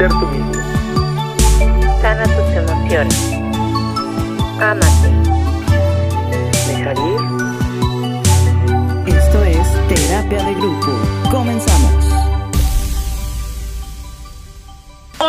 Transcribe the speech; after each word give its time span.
ser 0.00 0.08
tú 0.08 0.26
mismo. 0.28 0.52
Sana 2.00 2.24
tus 2.24 2.48
emociones. 2.56 3.20
Ámate. 4.58 5.10
Dejar 6.68 6.96
ir. 6.98 7.20
Esto 9.14 9.44
es 9.44 9.68
Terapia 9.88 10.42
de 10.44 10.54
Grupo. 10.54 10.90
Comenzamos. 11.30 12.19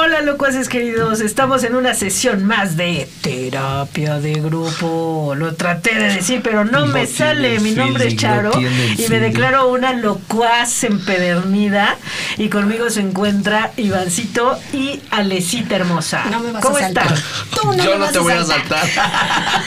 Hola 0.04 0.22
locuaces 0.22 0.68
queridos, 0.68 1.22
estamos 1.22 1.64
en 1.64 1.76
una 1.76 1.94
sesión 1.94 2.44
más 2.44 2.76
de 2.76 3.08
terapia 3.22 4.20
de 4.20 4.34
grupo. 4.34 5.36
Lo 5.38 5.54
traté 5.54 5.94
de 5.94 6.14
decir, 6.16 6.42
pero 6.44 6.66
no, 6.66 6.88
me 6.88 7.06
sale. 7.06 7.60
Mi 7.60 7.72
nombre 7.72 8.08
es 8.08 8.16
Charo 8.16 8.52
y 8.60 9.08
me 9.10 9.20
declaro 9.20 9.70
una 9.70 9.94
locuaz 9.94 10.84
empedernida. 10.86 11.98
Y 12.38 12.50
conmigo 12.50 12.90
se 12.90 13.02
encuentra 13.02 13.72
Ivancito 13.78 14.58
y 14.74 15.02
Alecita 15.12 15.76
hermosa. 15.76 16.24
No 16.32 16.40
me 16.40 16.52
vas 16.52 16.64
¿Cómo 16.64 16.78
a 16.78 16.82
saltar. 16.82 17.04
están? 17.06 17.24
Tú 17.52 17.68
no 17.74 17.84
Yo 17.84 17.92
me 17.92 17.98
no 17.98 18.00
vas 18.00 18.12
te 18.14 18.20
voy 18.20 18.34
a 18.34 18.44
saltar. 18.44 18.80
saltar. 18.80 19.12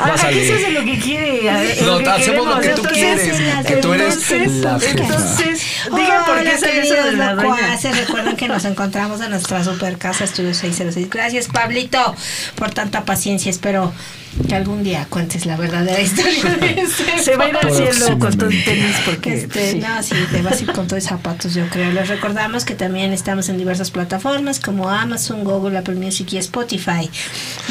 Haga 0.00 0.12
Vas 0.12 0.24
a 0.24 0.28
que 0.28 0.34
se 0.34 0.40
leer. 0.40 0.54
hace 0.66 0.70
lo 0.72 0.84
que 0.84 0.98
quiere. 1.00 1.50
a- 1.50 1.84
No, 1.84 1.98
lo 1.98 1.98
que 2.04 2.10
hacemos 2.10 2.46
lo 2.46 2.60
queremos. 2.60 2.60
que 2.60 2.68
tú 2.68 2.82
Entonces, 2.94 3.40
quieres, 3.42 3.66
que 3.66 3.76
tú 3.76 3.92
eres 3.94 4.30
entonces, 4.30 4.52
la. 4.62 4.78
Entonces, 5.02 5.62
digan 5.96 6.24
por 6.26 6.42
qué 6.44 6.58
sale 6.58 6.80
eso 6.80 6.94
de 6.94 7.12
la 7.12 7.32
locuaces. 7.34 7.98
Recuerden 7.98 8.36
que 8.36 8.46
nos 8.48 8.64
encontramos 8.66 9.20
en 9.20 9.30
nuestra 9.30 9.63
super 9.64 9.98
casa 9.98 10.24
Estudio 10.24 10.54
606. 10.54 11.10
Gracias, 11.10 11.48
Pablito, 11.48 11.98
por 12.56 12.72
tanta 12.72 13.04
paciencia. 13.04 13.50
Espero 13.50 13.92
que 14.48 14.54
algún 14.54 14.82
día 14.82 15.06
cuentes 15.08 15.46
la 15.46 15.56
verdadera 15.56 16.00
historia 16.00 16.56
de 16.56 16.80
este 16.82 17.18
Se 17.22 17.36
va 17.36 17.44
a 17.44 17.48
ir 17.48 17.56
al 17.56 17.72
cielo 17.74 18.18
con 18.18 18.36
todo 18.36 18.48
Próximamente. 18.48 18.64
tenis 18.64 18.96
porque 19.04 19.34
Este, 19.34 19.70
sí. 19.72 19.78
No, 19.78 20.02
sí, 20.02 20.14
te 20.30 20.42
vas 20.42 20.60
a 20.60 20.62
ir 20.62 20.72
con 20.72 20.86
todos 20.88 21.04
zapatos, 21.04 21.54
yo 21.54 21.66
creo. 21.68 21.92
Les 21.92 22.08
recordamos 22.08 22.64
que 22.64 22.74
también 22.74 23.12
estamos 23.12 23.48
en 23.48 23.58
diversas 23.58 23.90
plataformas 23.90 24.60
como 24.60 24.88
Amazon, 24.90 25.44
Google, 25.44 25.78
Apple 25.78 25.94
Music 25.94 26.32
y 26.32 26.38
Spotify. 26.38 27.08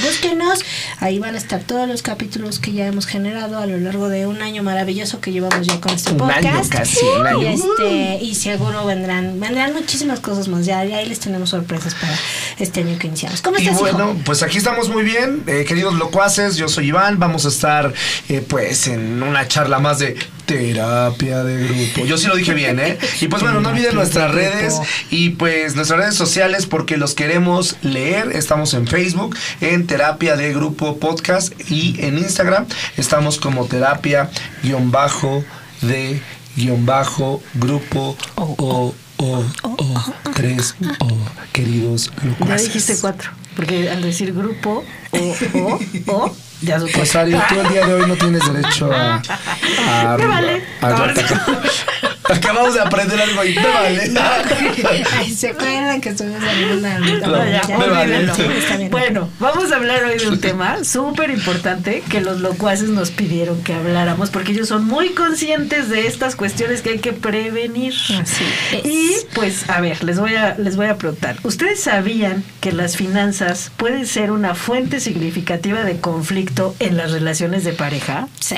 Búsquenos, 0.01 0.59
ahí 0.99 1.19
van 1.19 1.35
a 1.35 1.37
estar 1.37 1.61
todos 1.61 1.87
los 1.87 2.01
capítulos 2.01 2.59
que 2.59 2.71
ya 2.73 2.85
hemos 2.87 3.05
generado 3.05 3.59
a 3.59 3.65
lo 3.65 3.77
largo 3.77 4.09
de 4.09 4.25
un 4.27 4.41
año 4.41 4.63
maravilloso 4.63 5.19
que 5.21 5.31
llevamos 5.31 5.67
ya 5.67 5.79
con 5.79 5.91
este 5.93 6.13
Un 6.13 6.21
año 6.29 6.49
podcast. 6.51 6.71
casi, 6.71 6.99
un 7.19 7.27
año. 7.27 7.41
Y, 7.41 7.45
este, 7.53 8.17
y 8.23 8.35
seguro 8.35 8.85
vendrán, 8.85 9.39
vendrán 9.39 9.73
muchísimas 9.73 10.19
cosas 10.19 10.47
más. 10.47 10.65
Ya, 10.65 10.83
ya 10.85 10.97
ahí 10.97 11.07
les 11.09 11.19
tenemos 11.19 11.49
sorpresas 11.49 11.93
para 11.95 12.17
este 12.59 12.81
año 12.81 12.97
que 12.97 13.07
iniciamos. 13.07 13.41
¿Cómo 13.41 13.57
Y 13.57 13.61
estás, 13.61 13.75
hijo? 13.81 13.83
bueno, 13.97 14.15
pues 14.25 14.41
aquí 14.43 14.57
estamos 14.57 14.89
muy 14.89 15.03
bien, 15.03 15.43
eh, 15.47 15.65
queridos 15.67 15.93
locuaces. 15.95 16.52
Yo 16.57 16.67
soy 16.67 16.87
Iván. 16.87 17.19
Vamos 17.19 17.45
a 17.45 17.49
estar, 17.49 17.93
eh, 18.29 18.43
pues, 18.47 18.87
en 18.87 19.21
una 19.23 19.47
charla 19.47 19.79
más 19.79 19.99
de 19.99 20.15
terapia 20.45 21.43
de 21.43 21.67
grupo. 21.67 22.05
Yo 22.05 22.17
sí 22.17 22.27
lo 22.27 22.35
dije 22.35 22.53
bien, 22.53 22.79
¿eh? 22.79 22.97
Y 23.21 23.27
pues 23.27 23.41
bueno, 23.41 23.61
no 23.61 23.69
olviden 23.69 23.95
nuestras 23.95 24.31
redes 24.31 24.75
y 25.09 25.29
pues 25.31 25.75
nuestras 25.75 25.99
redes 25.99 26.15
sociales 26.15 26.65
porque 26.65 26.97
los 26.97 27.13
queremos 27.15 27.77
leer. 27.81 28.31
Estamos 28.33 28.73
en 28.73 28.87
Facebook, 28.87 29.37
en 29.61 29.87
Terapia 29.87 30.35
de 30.35 30.53
Grupo 30.53 30.97
Podcast 30.97 31.53
y 31.71 31.95
en 32.01 32.17
Instagram 32.17 32.65
estamos 32.97 33.37
como 33.39 33.65
terapia 33.67 34.29
guion 34.63 34.91
bajo 34.91 35.43
de 35.81 36.21
guion 36.57 36.85
bajo 36.85 37.41
grupo 37.53 38.17
o 38.35 38.93
o 39.17 39.43
o 39.61 40.13
tres 40.33 40.75
o 40.99 41.07
queridos 41.53 42.11
Ya 42.21 42.25
locuaces. 42.27 42.67
dijiste 42.67 42.97
cuatro, 42.99 43.31
porque 43.55 43.89
al 43.89 44.01
decir 44.01 44.33
grupo 44.33 44.83
o 45.11 45.35
o 45.59 45.79
o 46.07 46.35
ya 46.61 46.79
supe. 46.79 46.91
Pues 46.95 47.15
Ari, 47.15 47.33
tú 47.49 47.59
el 47.59 47.67
día 47.69 47.85
de 47.85 47.93
hoy 47.93 48.07
no 48.07 48.15
tienes 48.15 48.41
derecho 48.51 48.91
a. 48.91 49.21
a 50.13 50.17
Me 50.17 50.25
vale. 50.27 50.63
a- 50.81 50.87
a- 50.87 51.13
Acabamos 52.29 52.73
de 52.73 52.81
aprender 52.81 53.19
algo 53.19 53.41
ahí. 53.41 53.55
Me 53.55 53.67
vale. 53.67 54.11
Ay, 55.17 55.33
¿Se 55.33 55.49
acuerdan 55.49 56.01
que 56.01 56.09
estuvimos 56.09 56.41
en 56.43 56.77
una... 56.77 56.99
No, 56.99 57.49
ya, 57.49 57.77
me 57.77 57.87
vale. 57.87 58.89
Bueno, 58.89 59.29
vamos 59.39 59.71
a 59.71 59.75
hablar 59.75 60.03
hoy 60.05 60.17
de 60.17 60.27
un 60.27 60.39
tema 60.39 60.83
súper 60.83 61.29
importante 61.29 62.03
que 62.09 62.21
los 62.21 62.39
locuaces 62.41 62.89
nos 62.89 63.11
pidieron 63.11 63.61
que 63.63 63.73
habláramos 63.73 64.29
porque 64.29 64.53
ellos 64.53 64.67
son 64.67 64.85
muy 64.85 65.09
conscientes 65.09 65.89
de 65.89 66.07
estas 66.07 66.35
cuestiones 66.35 66.81
que 66.81 66.91
hay 66.91 66.99
que 66.99 67.13
prevenir. 67.13 67.93
Así 67.93 68.45
es. 68.71 68.85
Y 68.85 69.15
pues, 69.33 69.69
a 69.69 69.81
ver, 69.81 70.03
les 70.03 70.19
voy 70.19 70.35
a, 70.35 70.55
les 70.57 70.75
voy 70.75 70.87
a 70.87 70.97
preguntar. 70.97 71.37
¿Ustedes 71.43 71.81
sabían 71.81 72.43
que 72.61 72.71
las 72.71 72.95
finanzas 72.95 73.71
pueden 73.75 74.07
ser 74.07 74.31
una 74.31 74.55
fuente 74.55 74.99
significativa 74.99 75.83
de 75.83 75.99
conflicto 75.99 76.75
en 76.79 76.97
las 76.97 77.11
relaciones 77.11 77.63
de 77.63 77.73
pareja? 77.73 78.27
Sí. 78.39 78.55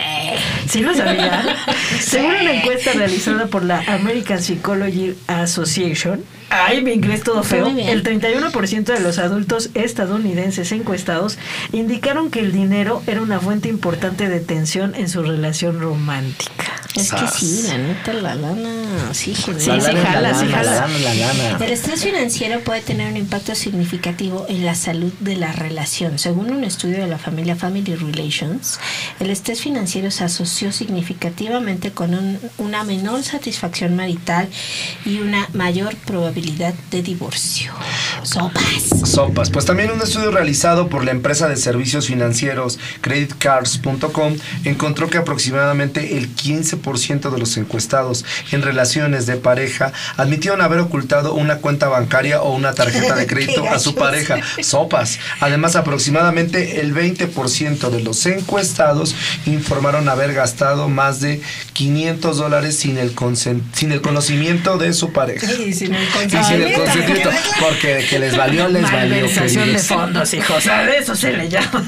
¿Sí 0.69 0.81
lo 0.81 0.93
sabían? 0.93 1.47
Según 1.99 2.35
una 2.35 2.53
encuesta 2.53 2.93
realizada 2.93 3.47
por 3.47 3.54
la 3.63 3.79
American 3.87 4.39
Psychology 4.41 5.15
Association, 5.27 6.23
ay, 6.49 6.81
mi 6.81 6.91
inglés 6.93 7.23
todo 7.23 7.43
feo, 7.43 7.67
el 7.67 8.03
31% 8.03 8.83
de 8.85 8.99
los 8.99 9.17
adultos 9.17 9.69
estadounidenses 9.73 10.71
encuestados 10.71 11.37
indicaron 11.73 12.29
que 12.31 12.39
el 12.39 12.51
dinero 12.51 13.01
era 13.07 13.21
una 13.21 13.39
fuente 13.39 13.69
importante 13.69 14.29
de 14.29 14.39
tensión 14.39 14.93
en 14.95 15.09
su 15.09 15.21
relación 15.23 15.79
romántica. 15.79 16.71
Es 16.95 17.11
que 17.11 17.27
sí, 17.27 17.63
la 17.67 17.77
neta, 17.77 18.13
la 18.13 18.35
lana, 18.35 19.13
sí. 19.13 19.35
Sí, 19.35 19.51
sí, 19.59 19.69
jala, 19.69 20.33
sí, 20.33 20.45
jala. 20.49 20.87
la 20.87 21.13
lana. 21.13 21.57
El 21.65 21.71
estrés 21.73 22.01
financiero 22.05 22.61
puede 22.61 22.79
tener 22.81 23.11
un 23.11 23.17
impacto 23.17 23.53
significativo 23.53 24.45
en 24.47 24.65
la 24.65 24.75
salud 24.75 25.11
de 25.19 25.35
la 25.35 25.51
relación. 25.51 26.19
Según 26.19 26.51
un 26.51 26.63
estudio 26.63 26.99
de 26.99 27.07
la 27.07 27.17
familia 27.17 27.57
Family 27.57 27.95
Relations, 27.95 28.79
el 29.19 29.29
estrés 29.29 29.59
financiero 29.61 30.09
se 30.09 30.23
asoció 30.23 30.71
significativamente 30.71 31.91
con 31.91 32.13
un- 32.13 32.39
una 32.59 32.85
menor 32.85 33.23
satisfacción 33.23 33.93
marital 33.97 34.47
y 35.05 35.17
una 35.19 35.49
mayor 35.53 35.95
probabilidad 35.97 36.34
de 36.35 37.01
divorcio. 37.01 37.71
Sopas. 38.23 39.09
Sopas. 39.09 39.49
Pues 39.49 39.65
también 39.65 39.91
un 39.91 40.01
estudio 40.01 40.31
realizado 40.31 40.89
por 40.89 41.05
la 41.05 41.11
empresa 41.11 41.47
de 41.47 41.55
servicios 41.55 42.07
financieros 42.07 42.77
creditcards.com 43.01 44.35
encontró 44.65 45.09
que 45.09 45.17
aproximadamente 45.17 46.17
el 46.17 46.35
15% 46.35 47.29
de 47.29 47.39
los 47.39 47.55
encuestados 47.55 48.25
en 48.51 48.63
relaciones 48.63 49.25
de 49.27 49.37
pareja 49.37 49.93
admitieron 50.17 50.61
haber 50.61 50.79
ocultado 50.79 51.33
una 51.35 51.57
cuenta 51.57 51.87
bancaria 51.87 52.41
o 52.41 52.53
una 52.53 52.73
tarjeta 52.73 53.15
de 53.15 53.27
crédito 53.27 53.65
a 53.69 53.79
su 53.79 53.95
pareja. 53.95 54.39
Sopas. 54.61 55.19
Además, 55.39 55.75
aproximadamente 55.77 56.81
el 56.81 56.93
20% 56.93 57.89
de 57.89 58.01
los 58.01 58.25
encuestados 58.25 59.15
informaron 59.45 60.09
haber 60.09 60.33
gastado 60.33 60.89
más 60.89 61.21
de 61.21 61.41
500 61.73 62.37
dólares 62.37 62.75
sin 62.77 62.97
el, 62.97 63.13
sin 63.73 63.91
el 63.91 64.01
conocimiento 64.01 64.77
de 64.77 64.93
su 64.93 65.13
pareja. 65.13 65.51
Y 65.53 65.73
sin 65.73 65.93
el 65.93 66.07
Y 66.25 66.43
sin 66.43 66.61
el 66.61 66.73
consentimiento, 66.73 67.29
porque 67.59 67.95
de 67.95 68.05
que 68.05 68.19
les 68.19 68.35
valió, 68.35 68.67
les 68.67 68.83
valió. 68.83 69.15
Malversación 69.15 69.73
de 69.73 69.79
fondos, 69.79 70.33
hijos. 70.33 70.67
A 70.67 70.89
eso 70.95 71.15
se 71.15 71.33
le 71.33 71.49
llama. 71.49 71.85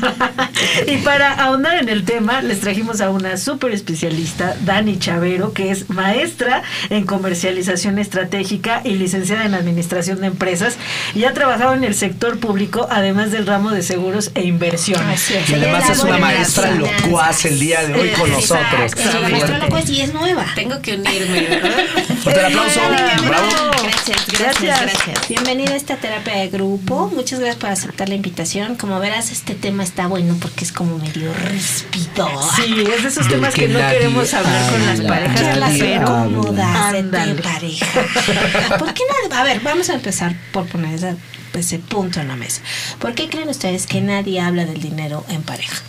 y 0.87 0.97
para 0.97 1.33
ahondar 1.33 1.77
en 1.77 1.89
el 1.89 2.03
tema, 2.03 2.41
les 2.41 2.59
trajimos 2.59 3.01
a 3.01 3.09
una 3.09 3.37
súper 3.37 3.71
especialista, 3.71 4.55
Dani 4.61 4.99
Chavero, 4.99 5.53
que 5.53 5.71
es 5.71 5.89
maestra 5.89 6.63
en 6.89 7.05
comercialización 7.05 7.99
estratégica 7.99 8.81
y 8.83 8.91
licenciada 8.91 9.45
en 9.45 9.53
administración 9.53 10.21
de 10.21 10.27
empresas 10.27 10.77
y 11.15 11.25
ha 11.25 11.33
trabajado 11.33 11.73
en 11.73 11.83
el 11.83 11.95
sector 11.95 12.39
público, 12.39 12.87
además 12.89 13.31
del 13.31 13.45
ramo 13.45 13.71
de 13.71 13.81
seguros 13.81 14.31
e 14.35 14.43
inversiones. 14.43 15.31
Y 15.31 15.53
además 15.53 15.89
es 15.89 15.99
una 16.03 16.17
maestra 16.17 16.71
locuaz 16.71 17.45
el 17.45 17.59
día 17.59 17.83
de 17.85 17.93
hoy 17.93 18.09
con 18.09 18.29
nosotros. 18.31 18.93
Es 18.95 19.15
una 19.15 19.29
maestra 19.29 19.57
locuaz 19.59 19.89
y 19.89 20.01
es 20.01 20.13
nueva. 20.13 20.45
Tengo 20.55 20.81
que 20.81 20.95
unirme, 20.95 21.41
¿verdad? 21.41 21.77
Fuerte 22.23 22.39
el 22.39 22.45
aplauso. 22.45 22.79
Bravo. 23.27 23.47
Gracias, 23.83 24.26
gracias, 24.27 24.81
gracias. 24.81 25.27
Bienvenida 25.29 25.71
a 25.73 25.75
esta 25.75 25.97
terapia 25.97 26.35
de 26.35 26.49
grupo. 26.49 27.11
Muchas 27.13 27.39
gracias 27.39 27.57
por 27.59 27.69
aceptar 27.69 28.09
la 28.09 28.15
invitación. 28.15 28.75
Como 28.75 28.99
verás, 28.99 29.31
este 29.31 29.55
tema 29.55 29.83
está 29.83 30.07
bueno 30.07 30.35
porque 30.41 30.65
es 30.65 30.71
como 30.71 30.97
medio 30.97 31.33
ríspido. 31.49 32.29
Sí, 32.55 32.83
es 32.93 33.03
de 33.03 33.09
esos 33.09 33.27
temas 33.27 33.53
que, 33.53 33.61
que 33.61 33.67
no 33.69 33.79
queremos 33.79 34.33
hablar 34.33 34.71
con 34.71 34.85
las 34.85 35.01
parejas, 35.01 35.75
incómodas 35.77 36.93
de 36.93 37.35
pareja. 37.41 38.77
¿Por 38.77 38.93
qué 38.93 39.03
nadie? 39.23 39.37
A 39.39 39.43
ver, 39.43 39.59
vamos 39.61 39.89
a 39.89 39.93
empezar 39.93 40.35
por 40.51 40.65
poner 40.67 40.95
esa- 40.95 41.15
ese 41.53 41.79
punto 41.79 42.19
en 42.19 42.27
la 42.27 42.35
mesa. 42.35 42.61
¿Por 42.99 43.13
qué 43.15 43.29
creen 43.29 43.49
ustedes 43.49 43.87
que 43.87 44.01
nadie 44.01 44.39
habla 44.41 44.65
del 44.65 44.79
dinero 44.81 45.25
en 45.29 45.41
pareja? 45.41 45.81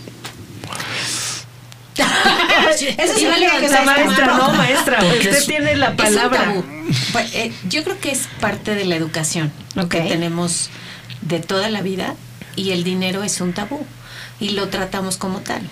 Eso 2.98 3.14
sí 3.16 3.26
vale 3.26 3.48
que 3.60 3.60
la 3.62 3.68
sea 3.68 3.82
maestra, 3.84 4.26
no, 4.26 4.52
maestra, 4.52 4.98
Porque 4.98 5.18
usted 5.18 5.36
es- 5.36 5.46
tiene 5.46 5.76
la 5.76 5.96
palabra. 5.96 6.54
Pues, 7.12 7.34
eh, 7.34 7.52
yo 7.68 7.84
creo 7.84 7.98
que 8.00 8.10
es 8.10 8.28
parte 8.40 8.74
de 8.74 8.84
la 8.84 8.96
educación 8.96 9.52
que 9.90 10.00
tenemos 10.02 10.70
de 11.22 11.40
toda 11.40 11.68
la 11.68 11.82
vida 11.82 12.14
y 12.56 12.70
el 12.70 12.84
dinero 12.84 13.22
es 13.24 13.40
un 13.40 13.52
tabú 13.52 13.84
y 14.40 14.50
lo 14.50 14.68
tratamos 14.68 15.16
como 15.16 15.40
tal. 15.40 15.62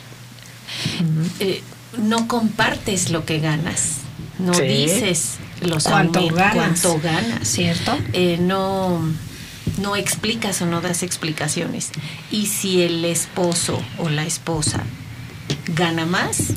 Eh, 1.41 1.63
no 1.99 2.29
compartes 2.29 3.11
lo 3.11 3.25
que 3.25 3.39
ganas, 3.39 3.99
no 4.39 4.53
Sí. 4.55 4.63
dices 4.63 5.37
los 5.63 5.85
¿Cuánto 5.85 6.27
ganas? 6.29 6.55
cuánto 6.55 7.01
ganas. 7.01 7.49
¿Cierto? 7.49 7.97
Eh, 8.13 8.37
no, 8.41 9.01
no 9.79 9.97
explicas 9.97 10.61
o 10.63 10.67
no 10.67 10.81
das 10.83 11.03
explicaciones. 11.03 11.91
Y 12.31 12.47
si 12.47 12.83
el 12.83 13.05
esposo 13.05 13.83
o 13.99 14.09
la 14.11 14.25
esposa 14.25 14.83
gana 15.75 16.07
más, 16.07 16.53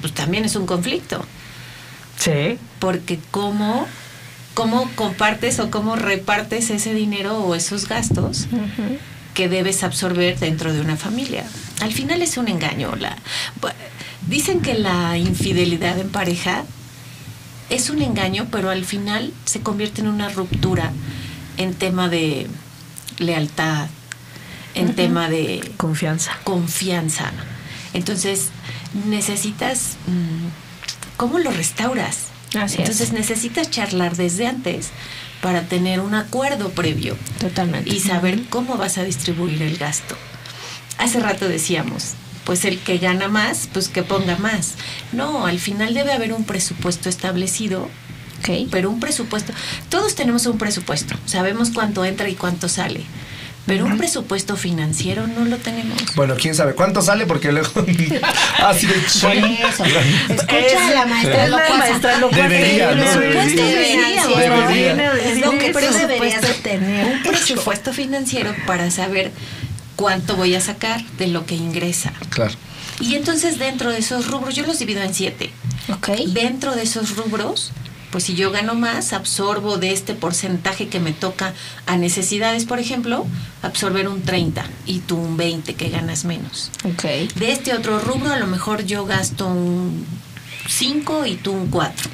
pues 0.00 0.12
también 0.12 0.44
es 0.44 0.56
un 0.56 0.66
conflicto. 0.66 1.24
Sí. 2.18 2.58
Porque 2.78 3.18
cómo 3.30 3.86
cómo 4.54 4.88
compartes 4.94 5.58
o 5.58 5.70
cómo 5.70 5.96
repartes 5.96 6.70
ese 6.70 6.94
dinero 6.94 7.38
o 7.38 7.54
esos 7.54 7.88
gastos 7.88 8.46
que 9.34 9.48
debes 9.48 9.82
absorber 9.82 10.38
dentro 10.38 10.72
de 10.72 10.80
una 10.80 10.96
familia. 10.96 11.44
Al 11.80 11.92
final 11.92 12.22
es 12.22 12.38
un 12.38 12.48
engaño. 12.48 12.94
La, 12.96 13.16
dicen 14.28 14.60
que 14.60 14.74
la 14.74 15.18
infidelidad 15.18 15.98
en 15.98 16.08
pareja 16.08 16.64
es 17.68 17.90
un 17.90 18.00
engaño, 18.00 18.46
pero 18.50 18.70
al 18.70 18.84
final 18.84 19.32
se 19.44 19.60
convierte 19.60 20.00
en 20.00 20.08
una 20.08 20.28
ruptura 20.28 20.92
en 21.56 21.74
tema 21.74 22.08
de 22.08 22.46
lealtad, 23.18 23.88
en 24.74 24.94
tema 24.94 25.28
de 25.28 25.72
confianza. 25.76 26.38
Confianza. 26.44 27.32
Entonces, 27.94 28.50
necesitas 29.06 29.96
mm, 30.06 30.48
¿cómo 31.16 31.38
lo 31.38 31.50
restauras? 31.50 32.28
Entonces 32.54 33.12
necesitas 33.12 33.70
charlar 33.70 34.14
desde 34.16 34.46
antes 34.46 34.90
para 35.42 35.62
tener 35.62 36.00
un 36.00 36.14
acuerdo 36.14 36.70
previo. 36.70 37.16
Totalmente. 37.40 37.90
Y 37.90 37.98
saber 37.98 38.44
cómo 38.48 38.76
vas 38.76 38.96
a 38.96 39.02
distribuir 39.02 39.60
el 39.62 39.76
gasto. 39.76 40.16
Hace 40.98 41.18
rato 41.18 41.48
decíamos, 41.48 42.12
pues 42.44 42.64
el 42.64 42.78
que 42.78 42.98
gana 42.98 43.26
más, 43.26 43.68
pues 43.72 43.88
que 43.88 44.04
ponga 44.04 44.36
más. 44.36 44.74
No, 45.12 45.46
al 45.46 45.58
final 45.58 45.94
debe 45.94 46.12
haber 46.12 46.32
un 46.32 46.44
presupuesto 46.44 47.08
establecido. 47.08 47.88
Okay. 48.38 48.68
Pero 48.70 48.90
un 48.90 49.00
presupuesto, 49.00 49.52
todos 49.88 50.14
tenemos 50.14 50.46
un 50.46 50.58
presupuesto, 50.58 51.16
sabemos 51.24 51.70
cuánto 51.70 52.04
entra 52.04 52.28
y 52.28 52.34
cuánto 52.34 52.68
sale. 52.68 53.00
Pero 53.66 53.86
un 53.86 53.96
presupuesto 53.96 54.56
financiero 54.56 55.26
no 55.26 55.46
lo 55.46 55.56
tenemos. 55.56 55.96
Bueno, 56.16 56.34
quién 56.38 56.54
sabe 56.54 56.74
cuánto 56.74 57.00
sale 57.00 57.24
porque 57.24 57.50
luego 57.50 57.70
así 58.58 58.86
de. 58.86 58.94
Escucha 58.96 60.88
a 60.88 60.90
la 60.90 61.06
maestra 61.06 61.48
la 61.48 61.68
maestra 61.78 62.18
lo 62.18 62.28
Debería, 62.28 62.94
no 62.94 63.04
debería. 63.04 64.26
Debería. 64.26 65.12
Es 65.14 65.40
lo 65.40 65.50
que 65.52 65.72
deberías 65.72 66.42
de 66.42 66.54
tener 66.62 67.06
un 67.06 67.22
presupuesto 67.30 67.92
financiero 67.92 68.54
para 68.66 68.90
saber 68.90 69.32
cuánto 69.96 70.36
voy 70.36 70.54
a 70.54 70.60
sacar 70.60 71.02
de 71.18 71.28
lo 71.28 71.46
que 71.46 71.54
ingresa. 71.54 72.12
Claro. 72.30 72.54
Y 73.00 73.16
entonces 73.16 73.58
dentro 73.58 73.90
de 73.90 73.98
esos 73.98 74.28
rubros, 74.28 74.54
yo 74.54 74.66
los 74.66 74.78
divido 74.78 75.02
en 75.02 75.14
siete. 75.14 75.50
Ok. 75.92 76.08
Dentro 76.28 76.74
de 76.74 76.82
esos 76.82 77.16
rubros, 77.16 77.72
pues 78.14 78.22
si 78.22 78.36
yo 78.36 78.52
gano 78.52 78.76
más, 78.76 79.12
absorbo 79.12 79.76
de 79.76 79.90
este 79.90 80.14
porcentaje 80.14 80.86
que 80.86 81.00
me 81.00 81.10
toca 81.10 81.52
a 81.84 81.96
necesidades, 81.96 82.64
por 82.64 82.78
ejemplo, 82.78 83.26
absorber 83.60 84.06
un 84.06 84.22
30 84.22 84.64
y 84.86 85.00
tú 85.00 85.16
un 85.16 85.36
20 85.36 85.74
que 85.74 85.88
ganas 85.88 86.24
menos. 86.24 86.70
Okay. 86.94 87.26
De 87.34 87.50
este 87.50 87.74
otro 87.74 87.98
rubro, 87.98 88.30
a 88.30 88.38
lo 88.38 88.46
mejor 88.46 88.84
yo 88.84 89.04
gasto 89.04 89.48
un 89.48 90.06
5 90.68 91.26
y 91.26 91.34
tú 91.34 91.50
un 91.54 91.66
4. 91.66 92.08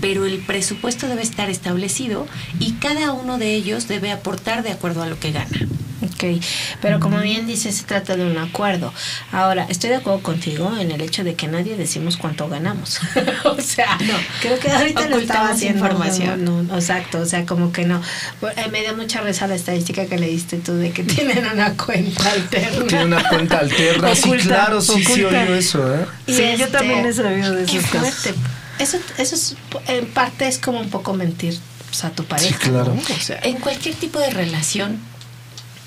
Pero 0.00 0.24
el 0.26 0.38
presupuesto 0.38 1.08
debe 1.08 1.22
estar 1.22 1.50
establecido 1.50 2.26
y 2.58 2.72
cada 2.74 3.12
uno 3.12 3.38
de 3.38 3.54
ellos 3.54 3.88
debe 3.88 4.12
aportar 4.12 4.62
de 4.62 4.70
acuerdo 4.72 5.02
a 5.02 5.06
lo 5.06 5.18
que 5.18 5.32
gana. 5.32 5.58
Ok, 6.00 6.40
pero 6.80 7.00
como 7.00 7.18
bien 7.20 7.48
dice, 7.48 7.72
se 7.72 7.82
trata 7.82 8.16
de 8.16 8.24
un 8.24 8.38
acuerdo. 8.38 8.92
Ahora, 9.32 9.66
estoy 9.68 9.90
de 9.90 9.96
acuerdo 9.96 10.22
contigo 10.22 10.72
en 10.78 10.92
el 10.92 11.00
hecho 11.00 11.24
de 11.24 11.34
que 11.34 11.48
nadie 11.48 11.76
decimos 11.76 12.16
cuánto 12.16 12.48
ganamos. 12.48 13.00
o 13.44 13.60
sea, 13.60 13.98
no, 14.06 14.14
creo 14.40 14.58
que 14.60 14.70
ahorita 14.70 15.08
lo 15.08 15.18
estaba 15.18 15.50
haciendo. 15.50 15.84
información. 15.84 16.44
No, 16.44 16.62
no, 16.62 16.74
exacto, 16.76 17.18
o 17.18 17.26
sea, 17.26 17.44
como 17.46 17.72
que 17.72 17.84
no. 17.84 18.00
Eh, 18.42 18.68
me 18.70 18.84
da 18.84 18.92
mucha 18.92 19.22
risa 19.22 19.48
la 19.48 19.56
estadística 19.56 20.06
que 20.06 20.18
le 20.18 20.28
diste 20.28 20.58
tú 20.58 20.74
de 20.74 20.92
que 20.92 21.02
tienen 21.04 21.44
una 21.52 21.74
cuenta 21.76 22.30
alterna. 22.30 22.86
Tienen 22.86 23.06
una 23.08 23.28
cuenta 23.28 23.58
alterna, 23.58 24.14
sí, 24.14 24.30
claro, 24.30 24.80
sí, 24.80 25.04
sí, 25.04 25.24
oído 25.24 25.54
eso, 25.54 25.94
¿eh? 25.94 26.06
Sí, 26.28 26.44
yo 26.58 26.68
también 26.68 27.06
he 27.06 27.12
sabido 27.12 27.52
de 27.52 27.64
Qué 27.64 27.78
esos 27.78 27.90
casos. 27.90 28.14
fuerte. 28.14 28.40
Eso, 28.78 28.98
eso 29.18 29.34
es, 29.34 29.56
en 29.86 30.06
parte 30.06 30.46
es 30.46 30.58
como 30.58 30.80
un 30.80 30.90
poco 30.90 31.14
mentir 31.14 31.58
pues, 31.86 32.04
a 32.04 32.10
tu 32.10 32.24
pareja. 32.24 32.58
Sí, 32.58 32.70
claro. 32.70 32.94
¿no? 32.94 33.00
O 33.00 33.20
sea, 33.20 33.40
En 33.42 33.58
cualquier 33.58 33.94
tipo 33.94 34.18
de 34.18 34.30
relación, 34.30 35.00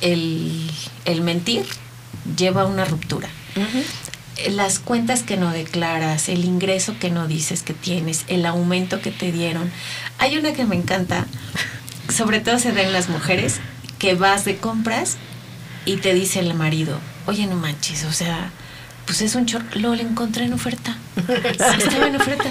el, 0.02 0.70
el 1.06 1.22
mentir 1.22 1.66
lleva 2.38 2.64
a 2.64 2.66
una 2.66 2.86
ruptura. 2.86 3.30
Las 4.50 4.80
cuentas 4.80 5.22
que 5.24 5.38
no 5.38 5.52
declaras, 5.52 6.30
el 6.30 6.46
ingreso 6.46 6.96
que 7.00 7.12
no 7.12 7.28
dices 7.28 7.62
que 7.62 7.74
tienes, 7.74 8.24
el 8.28 8.46
aumento 8.46 9.02
que 9.02 9.12
te 9.12 9.32
dieron. 9.32 9.72
Hay 10.18 10.38
una 10.38 10.54
que 10.54 10.66
me 10.66 10.76
encanta, 10.76 11.28
sobre 12.14 12.40
todo 12.40 12.58
se 12.58 12.72
da 12.72 12.82
en 12.82 12.94
las 12.94 13.10
mujeres, 13.10 13.60
que 14.00 14.16
vas 14.16 14.46
de 14.46 14.58
compras 14.58 15.18
y 15.86 15.98
te 15.98 16.14
dice 16.14 16.40
el 16.40 16.54
marido, 16.56 17.00
oye, 17.28 17.46
no 17.46 17.56
manches, 17.56 18.04
o 18.06 18.14
sea, 18.14 18.52
pues 19.12 19.24
es 19.24 19.36
un 19.36 19.46
chorro, 19.46 19.66
lo 19.74 19.94
le 19.94 20.04
encontré 20.04 20.46
en 20.46 20.54
oferta. 20.54 20.96
Sí, 21.22 21.84
estaba 21.84 22.08
en 22.08 22.16
oferta. 22.16 22.50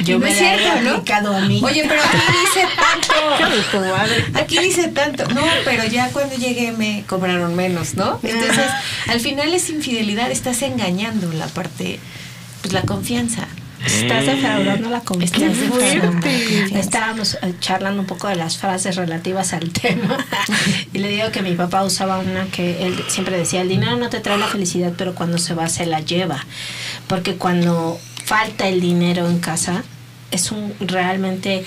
yo 0.00 0.16
Y 0.16 0.18
no 0.18 0.18
me 0.18 0.30
es 0.32 0.38
cierto, 0.38 0.80
¿no? 0.82 0.90
aplicado 0.94 1.36
a 1.36 1.40
mí. 1.42 1.60
Oye, 1.62 1.84
pero 1.88 2.02
aquí 2.02 2.16
dice 2.44 2.66
tanto. 2.74 4.34
Aquí 4.34 4.58
dice 4.58 4.88
tanto. 4.88 5.28
No, 5.28 5.42
pero 5.64 5.84
ya 5.84 6.10
cuando 6.10 6.34
llegué 6.34 6.72
me 6.72 7.04
cobraron 7.06 7.54
menos, 7.54 7.94
¿no? 7.94 8.18
Entonces, 8.24 8.66
al 9.06 9.20
final 9.20 9.54
es 9.54 9.70
infidelidad, 9.70 10.32
estás 10.32 10.62
engañando 10.62 11.32
la 11.32 11.46
parte, 11.46 12.00
pues 12.62 12.72
la 12.72 12.82
confianza. 12.82 13.46
Estás 13.84 14.26
defraudando 14.26 14.90
la 14.90 15.00
confianza. 15.00 15.36
Estás 15.36 15.60
defraudando 15.60 16.16
la 16.16 16.22
confianza. 16.22 16.78
Estábamos 16.78 17.34
eh, 17.34 17.54
charlando 17.60 18.00
un 18.00 18.06
poco 18.06 18.28
de 18.28 18.36
las 18.36 18.58
frases 18.58 18.96
relativas 18.96 19.52
al 19.52 19.70
tema 19.72 20.18
y 20.92 20.98
le 20.98 21.08
digo 21.08 21.30
que 21.30 21.42
mi 21.42 21.54
papá 21.54 21.84
usaba 21.84 22.18
una 22.18 22.46
que 22.46 22.86
él 22.86 23.02
siempre 23.08 23.36
decía, 23.36 23.62
el 23.62 23.68
dinero 23.68 23.96
no 23.96 24.10
te 24.10 24.20
trae 24.20 24.38
la 24.38 24.46
felicidad, 24.46 24.92
pero 24.96 25.14
cuando 25.14 25.38
se 25.38 25.54
va 25.54 25.68
se 25.68 25.86
la 25.86 26.00
lleva. 26.00 26.44
Porque 27.06 27.36
cuando 27.36 27.98
falta 28.24 28.68
el 28.68 28.80
dinero 28.80 29.28
en 29.28 29.38
casa, 29.38 29.84
es 30.30 30.52
un 30.52 30.74
realmente, 30.80 31.64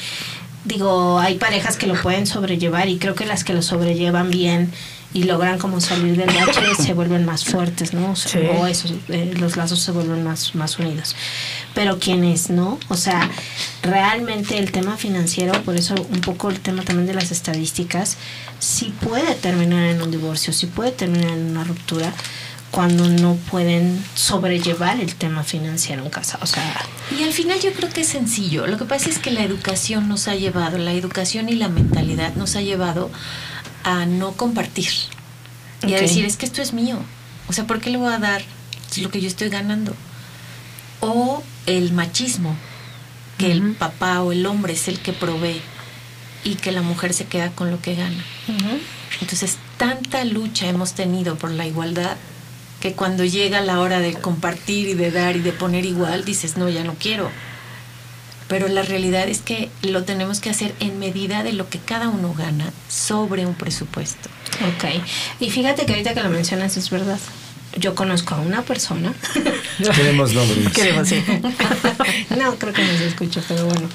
digo, 0.66 1.20
hay 1.20 1.36
parejas 1.36 1.78
que 1.78 1.88
lo 1.88 2.00
pueden 2.02 2.28
sobrellevar 2.28 2.88
y 2.90 2.98
creo 2.98 3.16
que 3.16 3.26
las 3.26 3.44
que 3.44 3.54
lo 3.54 3.62
sobrellevan 3.62 4.30
bien 4.30 4.72
y 5.14 5.24
logran 5.24 5.60
como 5.60 5.82
salir 5.82 6.16
del 6.16 6.28
bache 6.34 6.62
se 6.80 6.94
vuelven 6.94 7.26
más 7.26 7.44
fuertes, 7.46 7.94
¿no? 7.94 8.12
O, 8.12 8.16
sea, 8.16 8.32
Sí. 8.32 8.48
o 8.58 8.66
esos, 8.68 8.94
eh, 9.10 9.34
los 9.38 9.58
lazos 9.58 9.80
se 9.82 9.92
vuelven 9.92 10.24
más, 10.24 10.56
más 10.56 10.80
unidos. 10.80 11.16
Pero 11.74 12.00
quienes 12.00 12.50
no, 12.50 12.80
o 12.90 12.96
sea, 12.96 13.30
realmente 13.84 14.58
el 14.58 14.72
tema 14.72 14.98
financiero, 14.98 15.54
por 15.64 15.76
eso 15.76 15.96
un 15.96 16.22
poco 16.22 16.50
el 16.50 16.60
tema 16.60 16.84
también 16.84 17.08
de 17.08 17.14
las 17.14 17.32
estadísticas, 17.32 18.18
sí 18.60 18.94
puede 19.02 19.36
terminar 19.36 19.84
en 19.90 20.02
un 20.02 20.12
divorcio, 20.12 20.54
sí 20.54 20.68
puede 20.68 20.92
terminar 20.92 21.32
en 21.32 21.52
una 21.52 21.64
ruptura 21.64 22.14
cuando 22.72 23.10
no 23.10 23.36
pueden 23.50 24.02
sobrellevar 24.16 25.02
el 25.02 25.14
tema 25.16 25.44
financiero 25.44 26.04
en 26.04 26.10
casa. 26.10 26.40
O 26.42 26.46
sea, 26.46 26.64
Y 27.18 27.24
al 27.24 27.34
final 27.34 27.60
yo 27.60 27.74
creo 27.74 27.90
que 27.90 28.02
es 28.02 28.08
sencillo. 28.08 28.66
Lo 28.66 28.78
que 28.78 28.86
pasa 28.86 29.10
es 29.10 29.20
que 29.20 29.30
la 29.30 29.44
educación 29.44 30.08
nos 30.08 30.30
ha 30.30 30.36
llevado, 30.36 30.78
la 30.78 30.94
educación 30.94 31.50
y 31.50 31.56
la 31.56 31.68
mentalidad 31.68 32.34
nos 32.36 32.56
ha 32.56 32.62
llevado 32.62 33.12
a 33.84 34.06
no 34.06 34.34
compartir. 34.34 34.90
Y 35.86 35.94
a 35.94 36.02
decir, 36.02 36.26
es 36.26 36.38
que 36.38 36.46
esto 36.46 36.62
es 36.62 36.74
mío. 36.74 37.00
O 37.48 37.54
sea, 37.54 37.66
¿por 37.66 37.82
qué 37.82 37.90
le 37.90 37.98
voy 37.98 38.14
a 38.14 38.20
dar 38.20 38.44
lo 38.98 39.10
que 39.10 39.22
yo 39.22 39.28
estoy 39.28 39.50
ganando? 39.50 39.96
O 41.00 41.44
el 41.66 41.92
machismo, 41.94 42.56
que 43.38 43.52
el 43.52 43.74
papá 43.74 44.22
o 44.22 44.32
el 44.32 44.46
hombre 44.46 44.74
es 44.74 44.88
el 44.88 45.00
que 45.00 45.14
provee 45.14 45.62
y 46.44 46.56
que 46.56 46.72
la 46.72 46.82
mujer 46.82 47.14
se 47.14 47.26
queda 47.26 47.52
con 47.52 47.72
lo 47.72 47.82
que 47.82 47.96
gana. 47.96 48.24
Entonces, 49.22 49.58
tanta 49.78 50.24
lucha 50.24 50.68
hemos 50.68 50.94
tenido 50.94 51.38
por 51.38 51.52
la 51.52 51.66
igualdad 51.66 52.18
que 52.80 52.94
cuando 52.94 53.24
llega 53.24 53.62
la 53.62 53.80
hora 53.80 54.00
de 54.00 54.14
compartir 54.14 54.90
y 54.90 54.94
de 54.96 55.12
dar 55.12 55.36
y 55.36 55.40
de 55.40 55.54
poner 55.54 55.86
igual, 55.86 56.26
dices, 56.26 56.58
no, 56.58 56.68
ya 56.70 56.84
no 56.84 56.96
quiero. 56.96 57.30
Pero 58.52 58.68
la 58.68 58.82
realidad 58.82 59.30
es 59.30 59.40
que 59.40 59.70
lo 59.82 60.04
tenemos 60.04 60.42
que 60.42 60.50
hacer 60.50 60.76
en 60.82 61.00
medida 61.00 61.42
de 61.42 61.54
lo 61.54 61.70
que 61.70 61.80
cada 61.80 62.10
uno 62.10 62.34
gana 62.38 62.74
sobre 62.90 63.46
un 63.46 63.54
presupuesto. 63.54 64.28
ok. 64.76 65.02
Y 65.40 65.50
fíjate 65.50 65.86
que 65.86 65.94
ahorita 65.94 66.14
que 66.14 66.22
lo 66.22 66.28
mencionas 66.28 66.76
es 66.76 66.90
verdad. 66.90 67.18
Yo 67.78 67.96
conozco 67.96 68.36
a 68.36 68.40
una 68.42 68.64
persona. 68.64 69.14
Queremos 69.96 70.34
nombres. 70.34 70.68
Queremos, 70.74 71.08
sí. 71.08 71.24
no, 72.38 72.60
creo 72.60 72.74
que 72.74 72.84
no 72.84 72.98
se 72.98 73.08
escucha, 73.08 73.42
pero 73.48 73.68
bueno. 73.68 73.88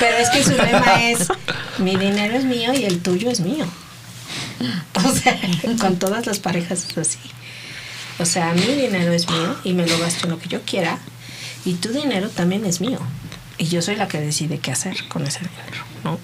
Pero 0.00 0.16
es 0.16 0.30
que 0.30 0.42
su 0.42 0.52
lema 0.52 1.10
es, 1.10 1.28
mi 1.76 1.94
dinero 1.96 2.34
es 2.34 2.46
mío 2.46 2.72
y 2.72 2.84
el 2.84 3.00
tuyo 3.00 3.30
es 3.30 3.40
mío. 3.40 3.66
O 4.94 5.14
sea, 5.14 5.38
con 5.78 5.98
todas 5.98 6.24
las 6.24 6.38
parejas 6.38 6.86
es 6.88 6.96
así. 6.96 7.18
O 8.18 8.24
sea, 8.24 8.54
mi 8.54 8.74
dinero 8.74 9.12
es 9.12 9.28
mío 9.28 9.54
y 9.64 9.74
me 9.74 9.86
lo 9.86 9.98
gasto 9.98 10.24
en 10.24 10.30
lo 10.30 10.38
que 10.38 10.48
yo 10.48 10.62
quiera 10.62 10.98
y 11.66 11.74
tu 11.74 11.90
dinero 11.90 12.30
también 12.30 12.64
es 12.64 12.80
mío. 12.80 13.00
Y 13.58 13.66
yo 13.66 13.82
soy 13.82 13.96
la 13.96 14.08
que 14.08 14.20
decide 14.20 14.58
qué 14.58 14.70
hacer 14.70 15.08
con 15.08 15.26
ese 15.26 15.40
dinero, 15.40 15.84
¿no? 16.04 16.18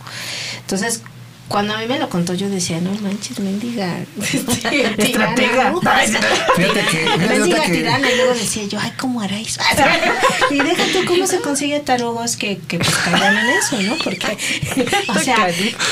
Entonces, 0.61 1.03
cuando 1.49 1.75
a 1.75 1.79
mí 1.79 1.87
me 1.87 1.99
lo 1.99 2.09
contó, 2.09 2.35
yo 2.35 2.49
decía, 2.49 2.81
no 2.81 2.91
manches, 3.01 3.39
mendiga. 3.39 3.99
Estratega. 4.99 5.71
¿no? 5.71 5.81
Fíjate 5.81 6.81
que- 6.91 7.19
Mendiga 7.29 7.63
que- 7.63 7.73
tirana. 7.73 8.11
Y 8.11 8.17
luego 8.17 8.35
decía 8.35 8.65
yo, 8.65 8.79
ay, 8.81 8.93
¿cómo 8.99 9.21
hará 9.21 9.39
eso? 9.39 9.61
y 10.51 10.57
deja 10.57 10.83
tú 10.93 11.05
cómo 11.07 11.27
se 11.27 11.41
consigue 11.41 11.81
tarugos 11.81 12.37
que, 12.37 12.59
que 12.67 12.79
pues 12.79 12.95
caigan 12.97 13.37
en 13.37 13.47
eso, 13.51 13.81
¿no? 13.83 13.95
Porque, 14.03 14.37
o 15.09 15.19
sea, 15.19 15.49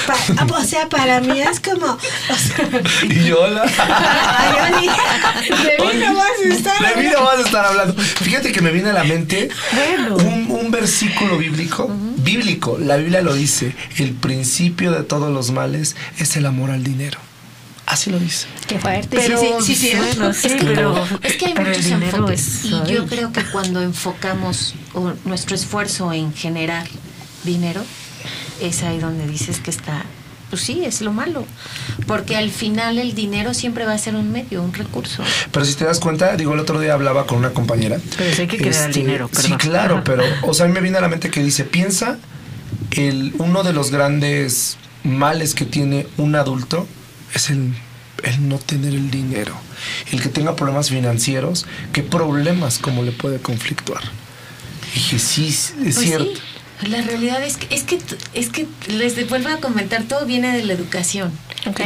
pa- 0.07 0.57
o 0.57 0.65
sea, 0.65 0.89
para 0.89 1.21
mí 1.21 1.41
es 1.41 1.61
como, 1.61 1.87
o 1.87 1.99
sea, 1.99 2.69
Y 3.09 3.25
yo, 3.29 3.43
hola. 3.43 3.65
ay, 3.79 4.75
Oli, 4.75 4.87
de 5.65 5.79
mí 5.79 6.05
no 6.05 6.15
vas 6.15 6.31
a 6.45 6.49
estar. 6.55 6.95
De 6.97 7.03
mí 7.03 7.09
no 7.13 7.23
vas 7.25 7.39
a 7.39 7.43
estar 7.43 7.65
hablando. 7.67 7.95
Fíjate 8.03 8.53
que 8.53 8.61
me 8.61 8.71
viene 8.71 8.91
a 8.91 8.95
la 8.95 9.05
mente 9.05 9.49
Bueno. 9.73 10.17
un, 10.17 10.47
un 10.51 10.71
versículo 10.71 11.37
bíblico 11.39 11.91
bíblico, 12.23 12.79
la 12.79 12.97
Biblia 12.97 13.23
lo 13.23 13.35
dice, 13.35 13.75
el 13.99 14.13
principio 14.13 14.93
de 14.93 15.03
todos 15.03 15.33
los 15.33 15.51
males 15.51 15.97
es 16.19 16.37
el 16.37 16.47
amor 16.47 16.71
al 16.71 16.85
dinero. 16.85 17.19
Así 17.87 18.11
lo 18.11 18.19
dice. 18.19 18.47
Qué 18.69 18.79
fuerte. 18.79 19.09
Pero, 19.17 19.39
sí, 19.39 19.47
sí, 19.61 19.75
sí, 19.75 19.91
sí. 19.91 19.97
bueno, 19.97 20.33
sí, 20.33 20.47
es, 20.47 20.55
que, 20.55 20.65
pero, 20.65 21.05
es 21.23 21.37
que 21.37 21.47
hay 21.47 21.55
muchos 21.55 21.87
enfoques 21.87 22.41
es, 22.41 22.65
y 22.65 22.93
yo 22.93 23.07
creo 23.07 23.33
que 23.33 23.45
cuando 23.45 23.83
enfocamos 23.83 24.75
o, 24.95 25.13
nuestro 25.25 25.57
esfuerzo 25.57 26.13
en 26.13 26.33
generar 26.33 26.87
dinero 27.45 27.83
es 28.61 28.83
ahí 28.83 28.99
donde 28.99 29.27
dices 29.27 29.59
que 29.59 29.71
está 29.71 30.05
pues 30.53 30.61
sí 30.65 30.85
es 30.85 31.01
lo 31.01 31.15
malo 31.15 31.47
porque 32.07 32.37
al 32.37 32.51
final 32.51 32.99
el 32.99 33.15
dinero 33.15 33.55
siempre 33.55 33.87
va 33.87 33.95
a 33.95 33.99
ser 33.99 34.15
un 34.17 34.31
medio 34.31 34.63
un 34.63 34.75
recurso 34.75 35.23
Pero 35.51 35.65
si 35.65 35.73
te 35.73 35.87
das 35.87 35.99
cuenta, 35.99 36.37
digo, 36.37 36.53
el 36.53 36.61
otro 36.61 36.79
día 36.79 36.93
hablaba 36.93 37.27
con 37.27 37.39
una 37.39 37.51
compañera. 37.55 37.97
Pero 38.19 38.35
sí 38.35 38.43
hay 38.43 38.49
que 38.49 38.59
crear 38.59 38.89
el 38.89 38.93
dinero, 38.93 39.31
Sí, 39.33 39.43
perdón. 39.45 39.59
claro, 39.59 39.95
Ajá. 39.95 40.05
pero, 40.05 40.23
o 40.43 40.53
sea, 40.53 40.67
a 40.67 40.69
mí 40.69 40.75
me 40.75 40.83
viene 40.83 40.99
a 40.99 41.01
la 41.01 41.09
mente 41.09 41.31
que 41.31 41.43
dice, 41.43 41.65
piensa, 41.65 42.19
el, 42.91 43.33
uno 43.39 43.63
de 43.63 43.73
los 43.73 43.91
grandes 43.91 44.77
males 45.05 45.55
que 45.55 45.65
tiene 45.65 46.07
un 46.19 46.35
adulto 46.37 46.87
es 47.35 47.49
el, 47.49 47.73
el 48.25 48.47
no 48.47 48.59
tener 48.59 48.93
el 48.93 49.11
dinero. 49.11 49.55
El 50.13 50.21
que 50.21 50.29
tenga 50.29 50.55
problemas 50.55 50.91
financieros, 50.91 51.65
¿qué 51.95 52.03
problemas 52.03 52.79
como 52.79 53.03
le 53.05 53.13
puede 53.13 53.39
conflictuar? 53.39 54.03
Y 54.91 54.97
dije, 54.97 55.19
sí, 55.19 55.49
es 55.49 55.73
Pues 55.83 55.97
cierto. 55.99 56.27
sí, 56.35 56.41
la 56.87 57.03
realidad 57.03 57.43
es 57.43 57.57
que, 57.57 57.75
es 57.75 57.83
que 57.85 57.99
es 58.35 58.49
que 58.51 58.67
les 58.89 59.29
vuelvo 59.29 59.49
a 59.49 59.59
comentar 59.59 60.03
todo 60.05 60.27
viene 60.27 60.57
de 60.57 60.65
la 60.65 60.73
educación. 60.73 61.33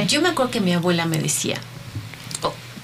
Yo 0.09 0.23
me 0.23 0.31
acuerdo 0.31 0.51
que 0.51 0.61
mi 0.61 0.73
abuela 0.73 1.07
me 1.07 1.19
decía 1.19 1.59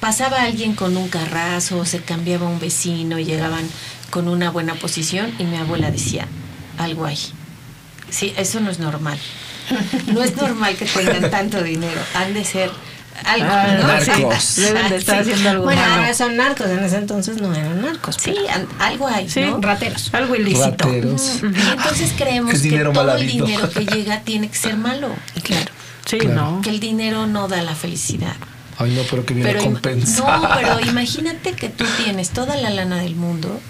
pasaba 0.02 0.42
alguien 0.42 0.74
con 0.74 0.96
un 0.96 1.08
carrazo 1.08 1.84
se 1.84 2.00
cambiaba 2.00 2.48
un 2.48 2.58
vecino 2.58 3.20
y 3.20 3.24
llegaban 3.24 3.64
con 4.10 4.26
una 4.26 4.50
buena 4.50 4.74
posición 4.74 5.32
y 5.38 5.44
mi 5.44 5.56
abuela 5.56 5.92
decía 5.92 6.26
algo 6.76 7.04
hay 7.04 7.16
sí 8.10 8.34
eso 8.36 8.58
no 8.58 8.70
es 8.72 8.80
normal. 8.80 9.18
No 10.08 10.24
es 10.24 10.36
normal 10.36 10.74
que 10.74 10.86
tengan 10.86 11.30
tanto 11.30 11.62
dinero. 11.62 12.00
Han 12.14 12.34
de 12.34 12.44
ser 12.44 12.70
algo 13.24 13.46
Ah, 13.50 13.66
¿no? 13.80 13.86
narcos. 13.86 14.42
Sí. 14.44 14.60
Deben 14.62 14.88
de 14.88 14.96
estar 14.96 15.16
Sí. 15.24 15.30
haciendo 15.30 15.50
algo 15.50 15.64
Bueno, 15.64 15.80
malo. 15.82 15.94
ahora 15.94 16.14
son 16.14 16.36
narcos, 16.36 16.66
en 16.68 16.78
ese 16.84 16.96
entonces 16.96 17.40
no 17.40 17.54
eran 17.54 17.80
narcos. 17.82 18.16
sí 18.20 18.34
algo 18.78 19.06
hay 19.08 19.28
Sí, 19.28 19.40
¿no? 19.42 19.60
rateros. 19.60 20.10
Algo 20.14 20.34
ilícito. 20.36 20.70
Rateros. 20.70 21.40
Y 21.42 21.70
entonces 21.70 22.12
creemos 22.16 22.52
que 22.60 22.84
todo 22.92 23.16
el 23.16 23.26
dinero 23.26 23.70
que 23.70 23.84
llega 23.86 24.20
tiene 24.20 24.48
que 24.48 24.56
ser 24.56 24.76
malo. 24.76 25.08
Claro. 25.42 25.70
Sí, 26.06 26.18
Claro. 26.18 26.34
no. 26.56 26.60
Que 26.62 26.70
el 26.70 26.80
dinero 26.80 27.26
no 27.26 27.48
da 27.48 27.62
la 27.62 27.74
felicidad. 27.74 28.34
Ay, 28.78 28.90
no, 28.92 29.02
pero 29.10 29.24
que 29.24 29.34
viene 29.34 29.52
Pero 29.52 29.70
no, 29.70 29.78
pero 30.54 30.80
imagínate 30.80 31.52
que 31.52 31.68
tú 31.68 31.84
tienes 32.02 32.30
toda 32.30 32.56
la 32.56 32.70
lana 32.70 32.96
del 32.96 33.14
mundo 33.14 33.60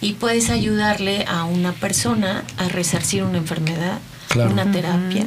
y 0.00 0.14
puedes 0.14 0.48
ayudarle 0.50 1.26
a 1.28 1.44
una 1.44 1.72
persona 1.72 2.44
a 2.56 2.68
resarcir 2.68 3.24
una 3.24 3.38
enfermedad, 3.38 3.98
Claro. 4.28 4.50
una 4.52 4.70
terapia. 4.70 5.26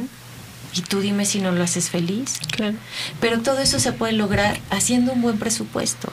Y 0.76 0.82
tú 0.82 1.00
dime 1.00 1.24
si 1.24 1.40
no 1.40 1.52
lo 1.52 1.64
haces 1.64 1.88
feliz. 1.88 2.38
Claro. 2.50 2.76
Pero 3.20 3.40
todo 3.40 3.60
eso 3.60 3.78
se 3.78 3.92
puede 3.92 4.12
lograr 4.12 4.60
haciendo 4.70 5.12
un 5.12 5.22
buen 5.22 5.38
presupuesto. 5.38 6.12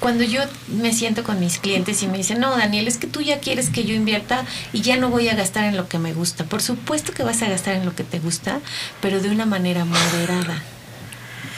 Cuando 0.00 0.24
yo 0.24 0.40
me 0.68 0.92
siento 0.94 1.24
con 1.24 1.38
mis 1.40 1.58
clientes 1.58 2.02
y 2.02 2.06
me 2.08 2.16
dicen, 2.16 2.40
no, 2.40 2.56
Daniel, 2.56 2.88
es 2.88 2.96
que 2.96 3.06
tú 3.06 3.20
ya 3.20 3.40
quieres 3.40 3.68
que 3.68 3.84
yo 3.84 3.94
invierta 3.94 4.44
y 4.72 4.80
ya 4.80 4.96
no 4.96 5.10
voy 5.10 5.28
a 5.28 5.34
gastar 5.34 5.64
en 5.64 5.76
lo 5.76 5.88
que 5.88 5.98
me 5.98 6.14
gusta. 6.14 6.44
Por 6.44 6.62
supuesto 6.62 7.12
que 7.12 7.22
vas 7.22 7.42
a 7.42 7.48
gastar 7.48 7.74
en 7.74 7.84
lo 7.84 7.94
que 7.94 8.04
te 8.04 8.18
gusta, 8.18 8.60
pero 9.00 9.20
de 9.20 9.28
una 9.28 9.44
manera 9.44 9.84
moderada, 9.84 10.62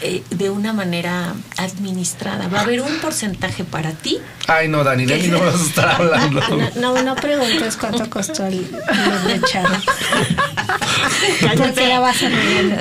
eh, 0.02 0.22
de 0.30 0.50
una 0.50 0.72
manera 0.72 1.34
administrada. 1.56 2.48
Va 2.48 2.58
a 2.58 2.62
haber 2.62 2.80
un 2.80 2.98
porcentaje 2.98 3.64
para 3.64 3.92
ti. 3.92 4.18
Ay, 4.48 4.68
no, 4.68 4.82
Dani, 4.82 5.06
de 5.06 5.16
mí 5.18 5.28
no 5.28 5.40
vas 5.40 5.54
a 5.54 5.64
estar 5.64 5.88
hablando. 6.00 6.40
No, 6.76 6.94
no, 6.94 7.02
no 7.02 7.14
preguntes 7.14 7.76
cuánto 7.76 8.10
costó 8.10 8.44
el 8.46 8.56
libro 8.56 8.78
Porque 11.56 11.86
la 11.88 12.00
vas 12.00 12.22
a 12.22 12.28
reír. 12.28 12.78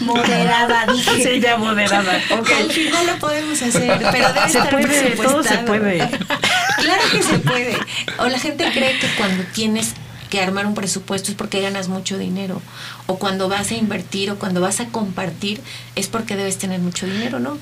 Moderada, 0.00 0.86
dije. 0.92 1.22
Sí, 1.22 1.40
ya 1.40 1.56
moderada. 1.56 2.20
Ok. 2.30 2.50
Al 2.50 2.70
final 2.70 3.06
lo 3.06 3.16
podemos 3.18 3.60
hacer, 3.60 3.98
pero 3.98 4.32
debe 4.32 4.48
Se 4.48 4.58
estar 4.58 4.70
puede, 4.70 5.10
todo 5.10 5.42
se 5.42 5.58
puede. 5.58 5.98
Claro 5.98 7.02
que 7.10 7.22
se 7.22 7.38
puede. 7.38 7.76
O 8.18 8.26
la 8.26 8.38
gente 8.38 8.70
cree 8.72 8.98
que 8.98 9.08
cuando 9.16 9.44
tienes 9.54 9.94
que 10.30 10.40
armar 10.40 10.66
un 10.66 10.74
presupuesto 10.74 11.30
es 11.30 11.36
porque 11.36 11.60
ganas 11.60 11.88
mucho 11.88 12.18
dinero. 12.18 12.60
O 13.06 13.18
cuando 13.18 13.48
vas 13.48 13.70
a 13.70 13.74
invertir 13.74 14.30
o 14.30 14.38
cuando 14.38 14.60
vas 14.60 14.80
a 14.80 14.86
compartir 14.86 15.60
es 15.94 16.08
porque 16.08 16.36
debes 16.36 16.58
tener 16.58 16.80
mucho 16.80 17.06
dinero, 17.06 17.38
¿no? 17.40 17.58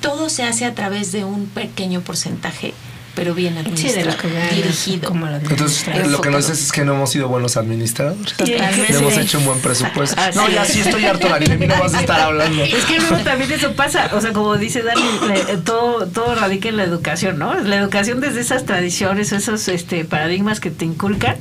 Todo 0.00 0.30
se 0.30 0.44
hace 0.44 0.64
a 0.64 0.74
través 0.74 1.12
de 1.12 1.24
un 1.24 1.46
pequeño 1.46 2.00
porcentaje, 2.00 2.72
pero 3.14 3.34
bien 3.34 3.54
Sí, 3.54 3.58
administrado, 3.60 3.96
de 3.96 4.04
lo 4.04 4.16
que 4.16 4.30
ganas, 4.32 4.54
dirigido. 4.56 5.08
como 5.08 5.26
lo 5.26 5.36
Entonces, 5.36 6.08
lo 6.08 6.20
que 6.20 6.30
nos 6.30 6.46
dices 6.46 6.64
es 6.66 6.72
que 6.72 6.84
no 6.84 6.94
hemos 6.94 7.10
sido 7.10 7.28
buenos 7.28 7.56
administradores. 7.56 8.34
Totalmente. 8.34 8.92
No 8.92 8.98
hemos 9.00 9.16
hecho 9.18 9.38
un 9.38 9.44
buen 9.46 9.60
presupuesto. 9.60 10.20
Así 10.20 10.38
No, 10.38 10.48
ya 10.48 10.62
es. 10.62 10.68
sí 10.72 10.80
estoy 10.80 11.04
harto, 11.04 11.28
Dani, 11.28 11.46
de 11.46 11.56
mí 11.58 11.66
no 11.66 11.78
vas 11.78 11.94
a 11.94 12.00
estar 12.00 12.20
hablando. 12.20 12.62
Es 12.62 12.84
que 12.84 12.98
luego 13.00 13.16
también 13.18 13.50
eso 13.52 13.72
pasa, 13.72 14.10
o 14.14 14.20
sea, 14.20 14.32
como 14.32 14.56
dice 14.56 14.82
Dani, 14.82 15.02
le- 15.28 15.56
todo, 15.58 16.06
todo 16.06 16.34
radica 16.34 16.68
en 16.68 16.76
la 16.76 16.84
educación, 16.84 17.38
¿no? 17.38 17.54
La 17.54 17.76
educación 17.76 18.20
desde 18.20 18.40
esas 18.40 18.64
tradiciones, 18.64 19.32
esos 19.32 19.66
este, 19.68 20.04
paradigmas 20.04 20.60
que 20.60 20.70
te 20.70 20.84
inculcan, 20.84 21.36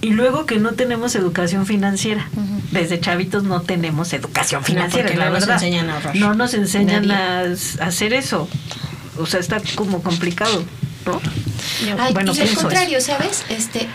y 0.00 0.10
luego 0.10 0.44
que 0.46 0.58
no 0.58 0.72
tenemos 0.72 1.14
educación 1.14 1.66
financiera. 1.66 2.28
Desde 2.72 2.98
chavitos 3.00 3.44
no 3.44 3.60
tenemos 3.62 4.12
educación 4.12 4.64
financiera, 4.64 5.04
porque 5.08 5.18
la 5.18 5.26
no 5.26 5.30
nos 5.32 5.40
verdad. 5.40 5.54
enseñan 5.56 5.90
a 5.90 5.94
ahorrar. 5.94 6.16
No 6.16 6.34
nos 6.34 6.54
enseñan 6.54 7.06
Nadie. 7.06 7.54
a 7.80 7.86
hacer 7.86 8.12
eso. 8.12 8.48
O 9.18 9.26
sea, 9.26 9.40
está 9.40 9.60
como 9.74 10.02
complicado, 10.02 10.64
¿no? 11.06 11.20
Ay, 11.98 12.12
bueno, 12.12 12.32
y 12.34 12.40
al 12.40 12.54
contrario, 12.54 13.00
¿sabes? 13.00 13.44
Este, 13.48 13.88